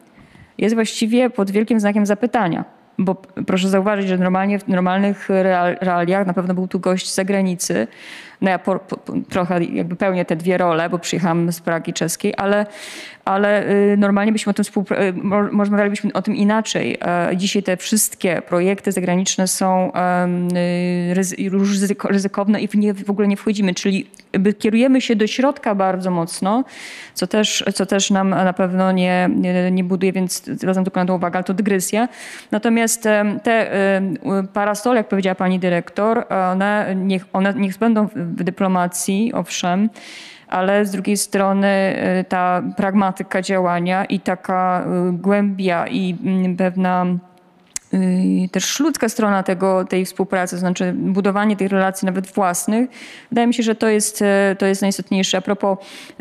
jest 0.57 0.75
właściwie 0.75 1.29
pod 1.29 1.51
wielkim 1.51 1.79
znakiem 1.79 2.05
zapytania. 2.05 2.65
Bo 2.99 3.15
proszę 3.47 3.69
zauważyć, 3.69 4.07
że 4.07 4.17
normalnie 4.17 4.59
w 4.59 4.67
normalnych 4.67 5.29
real- 5.29 5.77
realiach 5.81 6.27
na 6.27 6.33
pewno 6.33 6.53
był 6.53 6.67
tu 6.67 6.79
gość 6.79 7.09
z 7.09 7.15
zagranicy. 7.15 7.87
No 8.41 8.49
ja 8.49 8.59
po, 8.59 8.79
po, 8.79 8.97
trochę 9.29 9.63
jakby 9.63 9.95
pełnię 9.95 10.25
te 10.25 10.35
dwie 10.35 10.57
role, 10.57 10.89
bo 10.89 10.99
przyjechałam 10.99 11.51
z 11.51 11.61
Pragi 11.61 11.93
czeskiej, 11.93 12.33
ale, 12.37 12.65
ale 13.25 13.69
y, 13.69 13.97
normalnie 13.97 14.31
byśmy 14.31 14.49
o 14.49 14.53
tym 14.53 14.65
y, 14.91 15.57
rozmawialibyśmy 15.57 16.13
o 16.13 16.21
tym 16.21 16.35
inaczej. 16.35 16.97
E, 17.01 17.37
Dzisiaj 17.37 17.63
te 17.63 17.77
wszystkie 17.77 18.41
projekty 18.41 18.91
zagraniczne 18.91 19.47
są 19.47 19.91
y, 19.91 21.13
ryzy- 21.13 21.49
ryzyko- 21.51 22.07
ryzykowne 22.09 22.61
i 22.61 22.67
w 22.67 22.75
nie 22.75 22.93
w 22.93 23.09
ogóle 23.09 23.27
nie 23.27 23.37
wchodzimy, 23.37 23.73
czyli 23.73 24.07
kierujemy 24.59 25.01
się 25.01 25.15
do 25.15 25.27
środka 25.27 25.75
bardzo 25.75 26.11
mocno, 26.11 26.63
co 27.13 27.27
też, 27.27 27.63
co 27.73 27.85
też 27.85 28.11
nam 28.11 28.29
na 28.29 28.53
pewno 28.53 28.91
nie, 28.91 29.29
nie, 29.35 29.71
nie 29.71 29.83
buduje, 29.83 30.13
więc 30.13 30.45
zwracam 30.45 30.83
tylko 30.83 30.99
na 30.99 31.05
to 31.05 31.15
uwagę, 31.15 31.35
ale 31.37 31.43
to 31.43 31.53
dygresja. 31.53 32.07
Natomiast 32.51 33.03
te 33.43 33.71
parasole, 34.53 34.97
jak 34.97 35.07
powiedziała 35.07 35.35
pani 35.35 35.59
dyrektor, 35.59 36.25
one 36.51 36.95
niech, 36.95 37.25
one 37.33 37.53
niech 37.53 37.77
będą 37.77 38.07
w 38.27 38.43
dyplomacji, 38.43 39.33
owszem, 39.33 39.89
ale 40.47 40.85
z 40.85 40.91
drugiej 40.91 41.17
strony 41.17 41.95
y, 42.19 42.23
ta 42.23 42.63
pragmatyka 42.77 43.41
działania 43.41 44.05
i 44.05 44.19
taka 44.19 44.85
y, 45.09 45.13
głębia 45.13 45.87
i 45.87 46.17
mm, 46.23 46.57
pewna 46.57 47.05
też 48.51 48.79
ludzka 48.79 49.09
strona 49.09 49.43
tego, 49.43 49.85
tej 49.85 50.05
współpracy, 50.05 50.57
znaczy 50.57 50.93
budowanie 50.95 51.55
tych 51.55 51.71
relacji 51.71 52.05
nawet 52.05 52.27
własnych, 52.27 52.89
wydaje 53.31 53.47
mi 53.47 53.53
się, 53.53 53.63
że 53.63 53.75
to 53.75 53.87
jest, 53.87 54.21
e, 54.21 54.55
to 54.59 54.65
jest 54.65 54.81
najistotniejsze. 54.81 55.37
A 55.37 55.41
propos 55.41 55.77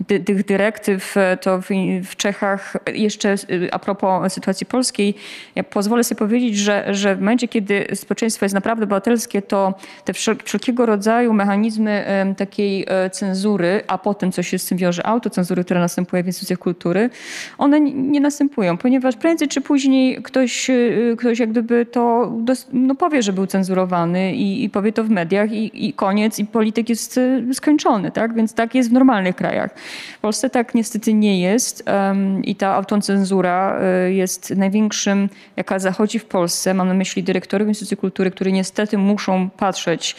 dy, 0.08 0.20
tych 0.20 0.44
dyrektyw, 0.44 1.16
e, 1.16 1.36
to 1.36 1.60
w, 1.60 1.68
w 2.04 2.16
Czechach, 2.16 2.76
jeszcze 2.94 3.34
y, 3.50 3.68
a 3.72 3.78
propos 3.78 4.32
sytuacji 4.32 4.66
polskiej, 4.66 5.14
ja 5.54 5.64
pozwolę 5.64 6.04
sobie 6.04 6.18
powiedzieć, 6.18 6.56
że, 6.56 6.94
że 6.94 7.16
w 7.16 7.18
momencie, 7.18 7.48
kiedy 7.48 7.86
społeczeństwo 7.94 8.44
jest 8.44 8.54
naprawdę 8.54 8.84
obywatelskie, 8.84 9.42
to 9.42 9.74
te 10.04 10.12
wszel- 10.12 10.44
wszelkiego 10.44 10.86
rodzaju 10.86 11.32
mechanizmy 11.32 12.04
takiej 12.36 12.84
e, 12.88 13.10
cenzury, 13.10 13.82
a 13.86 13.98
potem 13.98 14.32
co 14.32 14.42
się 14.42 14.58
z 14.58 14.66
tym 14.66 14.78
wiąże, 14.78 15.06
autocenzury, 15.06 15.64
która 15.64 15.80
następuje 15.80 16.22
w 16.22 16.26
instytucjach 16.26 16.58
kultury, 16.58 17.10
one 17.58 17.80
nie, 17.80 18.20
następują, 18.20 18.78
ponieważ 18.78 19.16
prędzej 19.16 19.48
czy 19.48 19.60
później 19.60 20.22
ktoś, 20.22 20.70
y, 20.70 21.16
ktoś 21.18 21.38
jak 21.38 21.56
gdyby 21.56 21.65
to 21.92 22.32
no 22.72 22.94
powie, 22.94 23.22
że 23.22 23.32
był 23.32 23.46
cenzurowany 23.46 24.34
i, 24.34 24.64
i 24.64 24.70
powie 24.70 24.92
to 24.92 25.04
w 25.04 25.10
mediach 25.10 25.52
i, 25.52 25.86
i 25.88 25.92
koniec 25.92 26.38
i 26.38 26.46
polityk 26.46 26.88
jest 26.88 27.18
y, 27.18 27.54
skończony, 27.54 28.10
tak? 28.10 28.34
Więc 28.34 28.54
tak 28.54 28.74
jest 28.74 28.90
w 28.90 28.92
normalnych 28.92 29.36
krajach. 29.36 29.70
W 30.18 30.20
Polsce 30.20 30.50
tak 30.50 30.74
niestety 30.74 31.14
nie 31.14 31.40
jest 31.40 31.82
em, 31.86 32.44
i 32.44 32.54
ta 32.54 32.74
autocenzura 32.74 33.80
y, 34.08 34.12
jest 34.12 34.56
największym, 34.56 35.28
jaka 35.56 35.78
zachodzi 35.78 36.18
w 36.18 36.24
Polsce. 36.24 36.74
Mam 36.74 36.88
na 36.88 36.94
myśli 36.94 37.22
dyrektorów 37.22 37.68
Instytucji 37.68 37.96
Kultury, 37.96 38.30
którzy 38.30 38.52
niestety 38.52 38.98
muszą 38.98 39.50
patrzeć 39.50 40.16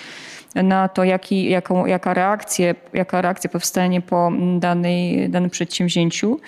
na 0.56 0.88
to, 0.88 1.04
jaki, 1.04 1.50
jaką, 1.50 1.86
jaka, 1.86 2.14
reakcja, 2.14 2.76
jaka 2.94 3.22
reakcja 3.22 3.50
powstanie 3.50 4.02
po 4.02 4.32
danej, 4.60 5.30
danym 5.30 5.50
przedsięwzięciu, 5.50 6.40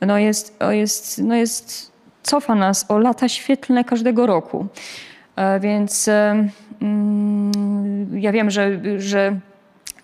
no 0.00 0.18
jest, 0.18 0.58
jest, 0.70 1.18
no 1.18 1.34
jest 1.34 1.95
cofa 2.26 2.54
nas 2.54 2.86
o 2.88 2.98
lata 2.98 3.28
świetlne 3.28 3.84
każdego 3.84 4.26
roku. 4.26 4.66
E, 5.36 5.60
Więc 5.60 6.08
e, 6.08 6.48
mm, 6.82 8.20
ja 8.20 8.32
wiem, 8.32 8.50
że, 8.50 8.80
że 8.98 9.40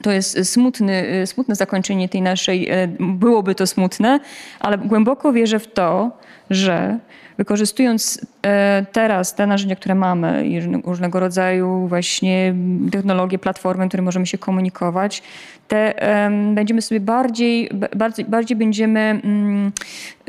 to 0.02 0.10
jest 0.10 0.52
smutny, 0.52 1.26
smutne 1.26 1.54
zakończenie 1.54 2.08
tej 2.08 2.22
naszej, 2.22 2.70
e, 2.70 2.88
byłoby 3.00 3.54
to 3.54 3.66
smutne, 3.66 4.20
ale 4.60 4.78
głęboko 4.78 5.32
wierzę 5.32 5.58
w 5.58 5.72
to, 5.72 6.10
że 6.50 6.98
wykorzystując 7.38 8.26
e, 8.46 8.86
teraz 8.92 9.34
te 9.34 9.46
narzędzia, 9.46 9.76
które 9.76 9.94
mamy 9.94 10.46
i 10.46 10.60
różne- 10.60 10.80
różnego 10.84 11.20
rodzaju 11.20 11.86
właśnie 11.88 12.54
technologie, 12.92 13.38
platformy, 13.38 13.88
które 13.88 14.02
możemy 14.02 14.26
się 14.26 14.38
komunikować, 14.38 15.22
te 15.68 16.02
em, 16.02 16.54
będziemy 16.54 16.82
sobie 16.82 17.00
bardziej, 17.00 17.70
ba- 17.74 17.88
bardziej, 17.96 18.24
bardziej 18.24 18.56
będziemy, 18.56 19.00
mm, 19.24 19.72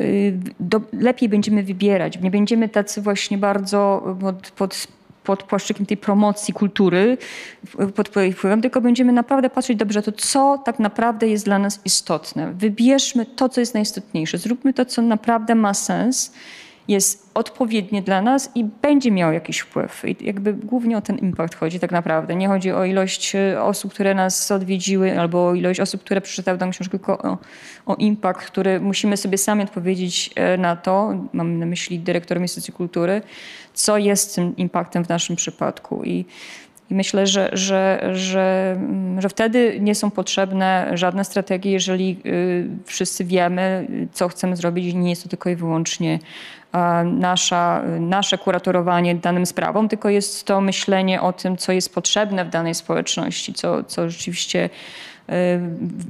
y, 0.00 0.38
do, 0.60 0.80
lepiej 0.92 1.28
będziemy 1.28 1.62
wybierać. 1.62 2.20
Nie 2.20 2.30
będziemy 2.30 2.68
tacy 2.68 3.02
właśnie 3.02 3.38
bardzo 3.38 4.02
pod, 4.20 4.50
pod 4.50 4.86
pod 5.24 5.42
płaszczykiem 5.42 5.86
tej 5.86 5.96
promocji 5.96 6.54
kultury, 6.54 7.18
pod 7.94 8.08
wpływem, 8.08 8.62
tylko 8.62 8.80
będziemy 8.80 9.12
naprawdę 9.12 9.50
patrzeć 9.50 9.78
dobrze 9.78 10.02
to, 10.02 10.12
co 10.12 10.62
tak 10.64 10.78
naprawdę 10.78 11.28
jest 11.28 11.44
dla 11.44 11.58
nas 11.58 11.80
istotne. 11.84 12.52
Wybierzmy 12.52 13.26
to, 13.26 13.48
co 13.48 13.60
jest 13.60 13.74
najistotniejsze. 13.74 14.38
Zróbmy 14.38 14.74
to, 14.74 14.84
co 14.84 15.02
naprawdę 15.02 15.54
ma 15.54 15.74
sens, 15.74 16.32
jest 16.88 17.30
odpowiednie 17.34 18.02
dla 18.02 18.22
nas 18.22 18.50
i 18.54 18.64
będzie 18.64 19.10
miało 19.10 19.32
jakiś 19.32 19.58
wpływ. 19.58 20.04
I 20.04 20.16
jakby 20.20 20.54
głównie 20.54 20.96
o 20.96 21.00
ten 21.00 21.18
impact 21.18 21.54
chodzi 21.54 21.80
tak 21.80 21.92
naprawdę. 21.92 22.34
Nie 22.34 22.48
chodzi 22.48 22.72
o 22.72 22.84
ilość 22.84 23.34
e, 23.34 23.62
osób, 23.62 23.92
które 23.92 24.14
nas 24.14 24.50
odwiedziły, 24.50 25.20
albo 25.20 25.48
o 25.48 25.54
ilość 25.54 25.80
osób, 25.80 26.00
które 26.00 26.20
przeczytały 26.20 26.58
tę 26.58 26.68
książkę, 26.70 26.98
tylko 26.98 27.18
o, 27.18 27.38
o 27.86 27.94
impact, 27.94 28.40
który 28.40 28.80
musimy 28.80 29.16
sobie 29.16 29.38
sami 29.38 29.62
odpowiedzieć 29.62 30.30
e, 30.34 30.58
na 30.58 30.76
to, 30.76 31.14
mam 31.32 31.58
na 31.58 31.66
myśli 31.66 31.98
dyrektor 31.98 32.40
Instytucji 32.40 32.74
Kultury, 32.74 33.22
co 33.74 33.98
jest 33.98 34.34
tym 34.34 34.56
impactem 34.56 35.04
w 35.04 35.08
naszym 35.08 35.36
przypadku. 35.36 36.04
I, 36.04 36.24
i 36.90 36.94
myślę, 36.94 37.26
że, 37.26 37.50
że, 37.52 38.10
że, 38.12 38.74
mm, 38.76 39.20
że 39.20 39.28
wtedy 39.28 39.78
nie 39.80 39.94
są 39.94 40.10
potrzebne 40.10 40.90
żadne 40.94 41.24
strategie, 41.24 41.72
jeżeli 41.72 42.16
y, 42.26 42.68
wszyscy 42.84 43.24
wiemy, 43.24 43.86
co 44.12 44.28
chcemy 44.28 44.56
zrobić 44.56 44.86
i 44.86 44.96
nie 44.96 45.10
jest 45.10 45.22
to 45.22 45.28
tylko 45.28 45.50
i 45.50 45.56
wyłącznie 45.56 46.18
nasza, 47.04 47.82
nasze 48.00 48.38
kuratorowanie 48.38 49.14
danym 49.14 49.46
sprawom, 49.46 49.88
tylko 49.88 50.08
jest 50.08 50.44
to 50.44 50.60
myślenie 50.60 51.22
o 51.22 51.32
tym, 51.32 51.56
co 51.56 51.72
jest 51.72 51.94
potrzebne 51.94 52.44
w 52.44 52.48
danej 52.48 52.74
społeczności, 52.74 53.54
co, 53.54 53.84
co 53.84 54.10
rzeczywiście 54.10 54.70
y, 55.30 55.32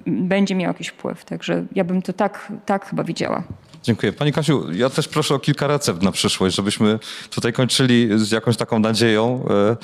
będzie 0.06 0.54
miało 0.54 0.72
jakiś 0.72 0.88
wpływ. 0.88 1.24
Także 1.24 1.64
ja 1.74 1.84
bym 1.84 2.02
to 2.02 2.12
tak, 2.12 2.52
tak 2.66 2.86
chyba 2.86 3.04
widziała. 3.04 3.42
Dziękuję. 3.84 4.12
Pani 4.12 4.32
Kasiu, 4.32 4.72
ja 4.72 4.90
też 4.90 5.08
proszę 5.08 5.34
o 5.34 5.38
kilka 5.38 5.66
recept 5.66 6.02
na 6.02 6.12
przyszłość, 6.12 6.56
żebyśmy 6.56 6.98
tutaj 7.30 7.52
kończyli 7.52 8.08
z 8.18 8.30
jakąś 8.30 8.56
taką 8.56 8.78
nadzieją 8.78 9.44
e, 9.50 9.76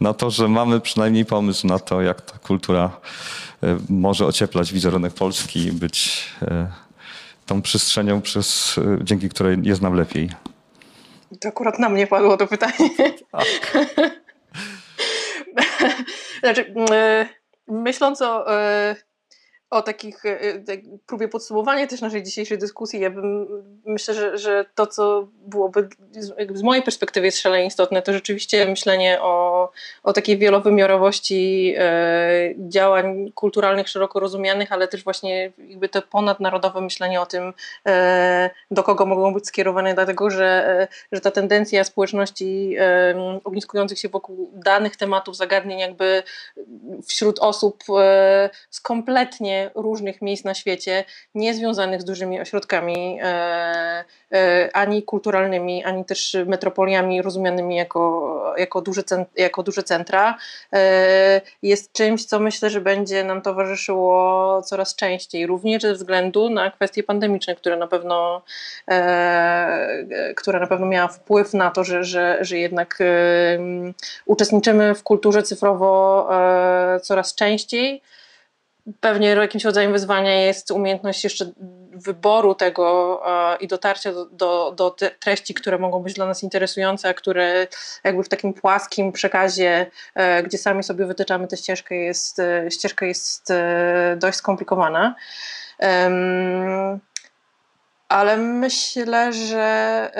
na 0.00 0.14
to, 0.14 0.30
że 0.30 0.48
mamy 0.48 0.80
przynajmniej 0.80 1.24
pomysł 1.24 1.66
na 1.66 1.78
to, 1.78 2.02
jak 2.02 2.22
ta 2.22 2.38
kultura 2.38 2.90
e, 3.62 3.78
może 3.88 4.26
ocieplać 4.26 4.72
wizerunek 4.72 5.14
Polski 5.14 5.64
i 5.64 5.72
być 5.72 6.24
e, 6.42 6.70
tą 7.46 7.62
przestrzenią, 7.62 8.22
przez, 8.22 8.80
dzięki 9.02 9.28
której 9.28 9.58
jest 9.62 9.82
nam 9.82 9.94
lepiej. 9.94 10.30
To 11.40 11.48
akurat 11.48 11.78
na 11.78 11.88
mnie 11.88 12.06
padło 12.06 12.36
to 12.36 12.46
pytanie. 12.46 12.90
znaczy, 16.42 16.74
myśląc 17.68 18.22
o, 18.22 18.46
o 19.74 19.82
takich 19.82 20.24
e, 20.24 20.60
tak, 20.60 20.80
próbie 21.06 21.28
podsumowania 21.28 21.86
też 21.86 22.00
naszej 22.00 22.22
dzisiejszej 22.22 22.58
dyskusji, 22.58 23.00
ja 23.00 23.10
bym 23.10 23.46
myślę, 23.86 24.14
że, 24.14 24.38
że 24.38 24.64
to, 24.74 24.86
co 24.86 25.28
byłoby 25.46 25.88
z, 26.54 26.62
mojej 26.62 26.82
perspektywy 26.82 27.26
jest 27.26 27.38
szalenie 27.38 27.66
istotne, 27.66 28.02
to 28.02 28.12
rzeczywiście 28.12 28.66
myślenie 28.66 29.18
o, 29.20 29.70
o 30.02 30.12
takiej 30.12 30.38
wielowymiarowości 30.38 31.74
e, 31.78 32.54
działań 32.58 33.32
kulturalnych 33.34 33.88
szeroko 33.88 34.20
rozumianych, 34.20 34.72
ale 34.72 34.88
też 34.88 35.04
właśnie 35.04 35.52
jakby 35.68 35.88
to 35.88 36.02
ponadnarodowe 36.02 36.80
myślenie 36.80 37.20
o 37.20 37.26
tym, 37.26 37.52
e, 37.86 38.50
do 38.70 38.82
kogo 38.82 39.06
mogą 39.06 39.34
być 39.34 39.46
skierowane, 39.46 39.94
dlatego 39.94 40.30
że, 40.30 40.78
e, 40.80 40.88
że 41.12 41.20
ta 41.20 41.30
tendencja 41.30 41.84
społeczności 41.84 42.76
ogniskujących 43.44 43.98
się 43.98 44.08
wokół 44.08 44.50
danych 44.54 44.96
tematów, 44.96 45.36
zagadnień 45.36 45.78
jakby 45.78 46.22
wśród 47.08 47.38
osób 47.38 47.84
z 48.70 48.80
kompletnie 48.80 49.70
różnych 49.74 50.22
miejsc 50.22 50.44
na 50.44 50.54
świecie, 50.54 51.04
nie 51.34 51.54
związanych 51.54 52.02
z 52.02 52.04
dużymi 52.04 52.40
ośrodkami 52.40 53.18
ani 54.72 55.02
kulturalnymi, 55.02 55.33
ani 55.84 56.04
też 56.04 56.36
metropoliami 56.46 57.22
rozumianymi 57.22 57.76
jako, 57.76 58.54
jako, 58.56 58.80
duże, 58.80 59.02
jako 59.36 59.62
duże 59.62 59.82
centra, 59.82 60.38
e, 60.72 61.40
jest 61.62 61.92
czymś, 61.92 62.24
co 62.24 62.40
myślę, 62.40 62.70
że 62.70 62.80
będzie 62.80 63.24
nam 63.24 63.42
towarzyszyło 63.42 64.62
coraz 64.62 64.96
częściej, 64.96 65.46
również 65.46 65.82
ze 65.82 65.94
względu 65.94 66.50
na 66.50 66.70
kwestie 66.70 67.02
pandemiczne, 67.02 67.54
które 67.54 67.76
na 67.76 67.86
pewno, 67.86 68.42
e, 68.90 70.34
która 70.36 70.60
na 70.60 70.66
pewno 70.66 70.86
miała 70.86 71.08
wpływ 71.08 71.54
na 71.54 71.70
to, 71.70 71.84
że, 71.84 72.04
że, 72.04 72.38
że 72.40 72.58
jednak 72.58 72.98
e, 73.00 73.04
uczestniczymy 74.26 74.94
w 74.94 75.02
kulturze 75.02 75.42
cyfrowo 75.42 75.94
coraz 77.02 77.34
częściej. 77.34 78.02
Pewnie 79.00 79.28
jakimś 79.28 79.64
rodzajem 79.64 79.92
wyzwania 79.92 80.46
jest 80.46 80.70
umiejętność 80.70 81.24
jeszcze 81.24 81.52
wyboru 81.94 82.54
tego 82.54 83.20
e, 83.26 83.56
i 83.56 83.68
dotarcia 83.68 84.12
do, 84.12 84.24
do, 84.24 84.74
do 84.76 84.96
treści, 85.20 85.54
które 85.54 85.78
mogą 85.78 86.02
być 86.02 86.14
dla 86.14 86.26
nas 86.26 86.42
interesujące, 86.42 87.08
a 87.08 87.14
które 87.14 87.66
jakby 88.04 88.22
w 88.22 88.28
takim 88.28 88.54
płaskim 88.54 89.12
przekazie, 89.12 89.86
e, 90.14 90.42
gdzie 90.42 90.58
sami 90.58 90.82
sobie 90.82 91.06
wytyczamy 91.06 91.48
tę 91.48 91.56
ścieżkę, 91.56 91.94
jest, 91.94 92.38
e, 92.38 92.70
ścieżka 92.70 93.06
jest 93.06 93.52
dość 94.16 94.38
skomplikowana. 94.38 95.14
Ale 98.08 98.36
myślę, 98.36 99.32
że 99.32 100.10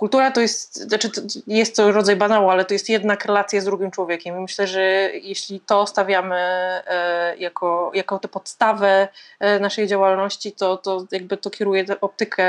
kultura 0.00 0.30
to 0.30 0.40
jest, 0.40 0.76
znaczy 0.76 1.10
jest 1.46 1.76
to 1.76 1.92
rodzaj 1.92 2.16
banału, 2.16 2.50
ale 2.50 2.64
to 2.64 2.74
jest 2.74 2.88
jednak 2.88 3.24
relacja 3.24 3.60
z 3.60 3.64
drugim 3.64 3.90
człowiekiem. 3.90 4.36
I 4.38 4.40
myślę, 4.40 4.66
że 4.66 4.82
jeśli 5.22 5.60
to 5.60 5.86
stawiamy 5.86 6.36
e, 6.36 7.36
jako, 7.38 7.90
jako 7.94 8.18
tę 8.18 8.28
podstawę 8.28 9.08
e, 9.40 9.58
naszej 9.58 9.86
działalności, 9.86 10.52
to, 10.52 10.76
to 10.76 11.04
jakby 11.12 11.36
to 11.36 11.50
kieruje 11.50 11.84
optykę 12.00 12.46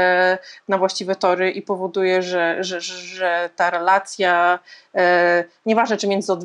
na 0.67 0.77
właściwe 0.77 1.15
tory 1.15 1.51
i 1.51 1.61
powoduje, 1.61 2.21
że, 2.21 2.57
że, 2.63 2.81
że, 2.81 3.49
ta 3.55 3.69
relacja, 3.69 4.59
e, 4.95 5.43
nieważne 5.65 5.97
czy 5.97 6.07
między 6.07 6.33
od, 6.33 6.39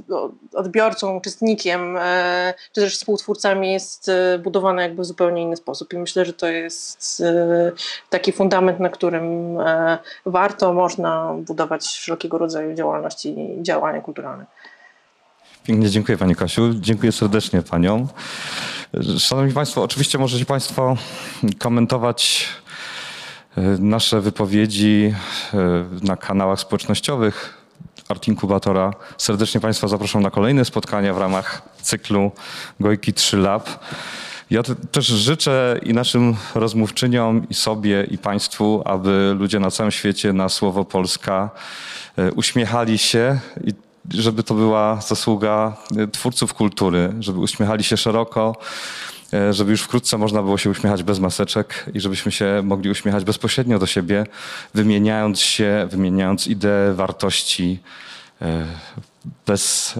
odbiorcą, 0.54 1.16
uczestnikiem, 1.16 1.98
czy 2.72 2.80
też 2.80 2.96
współtwórcami 2.96 3.72
jest 3.72 4.10
budowana 4.38 4.82
jakby 4.82 5.02
w 5.02 5.06
zupełnie 5.06 5.42
inny 5.42 5.56
sposób. 5.56 5.92
I 5.92 5.98
myślę, 5.98 6.24
że 6.24 6.32
to 6.32 6.46
jest 6.46 7.22
taki 8.10 8.32
fundament, 8.32 8.80
na 8.80 8.88
którym 8.88 9.58
warto, 10.26 10.72
można 10.72 10.95
budować 11.46 11.84
wszelkiego 11.84 12.38
rodzaju 12.38 12.74
działalności 12.74 13.28
i 13.38 13.62
działania 13.62 14.00
kulturalne. 14.00 14.46
Pięknie 15.64 15.90
dziękuję 15.90 16.18
Pani 16.18 16.34
Kasiu. 16.34 16.74
Dziękuję 16.74 17.12
serdecznie 17.12 17.62
Paniom. 17.62 18.08
Szanowni 19.18 19.52
Państwo, 19.52 19.82
oczywiście 19.82 20.18
możecie 20.18 20.44
Państwo 20.44 20.96
komentować 21.58 22.48
e, 23.56 23.60
nasze 23.78 24.20
wypowiedzi 24.20 25.14
e, 25.54 25.56
na 26.02 26.16
kanałach 26.16 26.60
społecznościowych 26.60 27.66
Art 28.08 28.28
Inkubatora. 28.28 28.90
Serdecznie 29.18 29.60
Państwa 29.60 29.88
zapraszam 29.88 30.22
na 30.22 30.30
kolejne 30.30 30.64
spotkania 30.64 31.14
w 31.14 31.18
ramach 31.18 31.62
cyklu 31.82 32.30
Gojki 32.80 33.12
3 33.12 33.36
Lab. 33.36 33.68
Ja 34.50 34.62
te- 34.62 34.74
też 34.74 35.06
życzę 35.06 35.80
i 35.82 35.92
naszym 35.92 36.36
rozmówczyniom, 36.54 37.46
i 37.50 37.54
sobie, 37.54 38.04
i 38.10 38.18
Państwu, 38.18 38.82
aby 38.84 39.34
ludzie 39.38 39.60
na 39.60 39.70
całym 39.70 39.92
świecie 39.92 40.32
na 40.32 40.48
słowo 40.48 40.84
Polska 40.84 41.50
e, 42.16 42.32
uśmiechali 42.32 42.98
się 42.98 43.38
i 43.64 43.72
żeby 44.14 44.42
to 44.42 44.54
była 44.54 45.00
zasługa 45.00 45.76
e, 45.96 46.06
twórców 46.08 46.54
kultury, 46.54 47.12
żeby 47.20 47.38
uśmiechali 47.38 47.84
się 47.84 47.96
szeroko, 47.96 48.56
e, 49.32 49.52
żeby 49.52 49.70
już 49.70 49.82
wkrótce 49.82 50.18
można 50.18 50.42
było 50.42 50.58
się 50.58 50.70
uśmiechać 50.70 51.02
bez 51.02 51.18
maseczek 51.18 51.86
i 51.94 52.00
żebyśmy 52.00 52.32
się 52.32 52.60
mogli 52.64 52.90
uśmiechać 52.90 53.24
bezpośrednio 53.24 53.78
do 53.78 53.86
siebie, 53.86 54.26
wymieniając 54.74 55.40
się, 55.40 55.88
wymieniając 55.90 56.46
idee, 56.46 56.94
wartości, 56.94 57.80
bez 59.46 59.94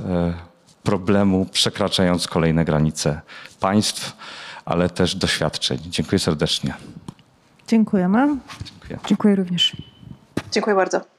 problemu, 0.83 1.47
przekraczając 1.53 2.29
kolejne 2.29 2.65
granice 2.65 3.21
państw, 3.61 4.17
ale 4.65 4.89
też 4.91 5.15
doświadczeń. 5.15 5.79
Dziękuję 5.87 6.19
serdecznie. 6.19 6.75
Dziękujemy. 7.69 8.37
Dziękuję. 8.65 8.99
Dziękuję 9.09 9.37
również. 9.37 9.77
Dziękuję 10.53 10.77
bardzo. 10.77 11.16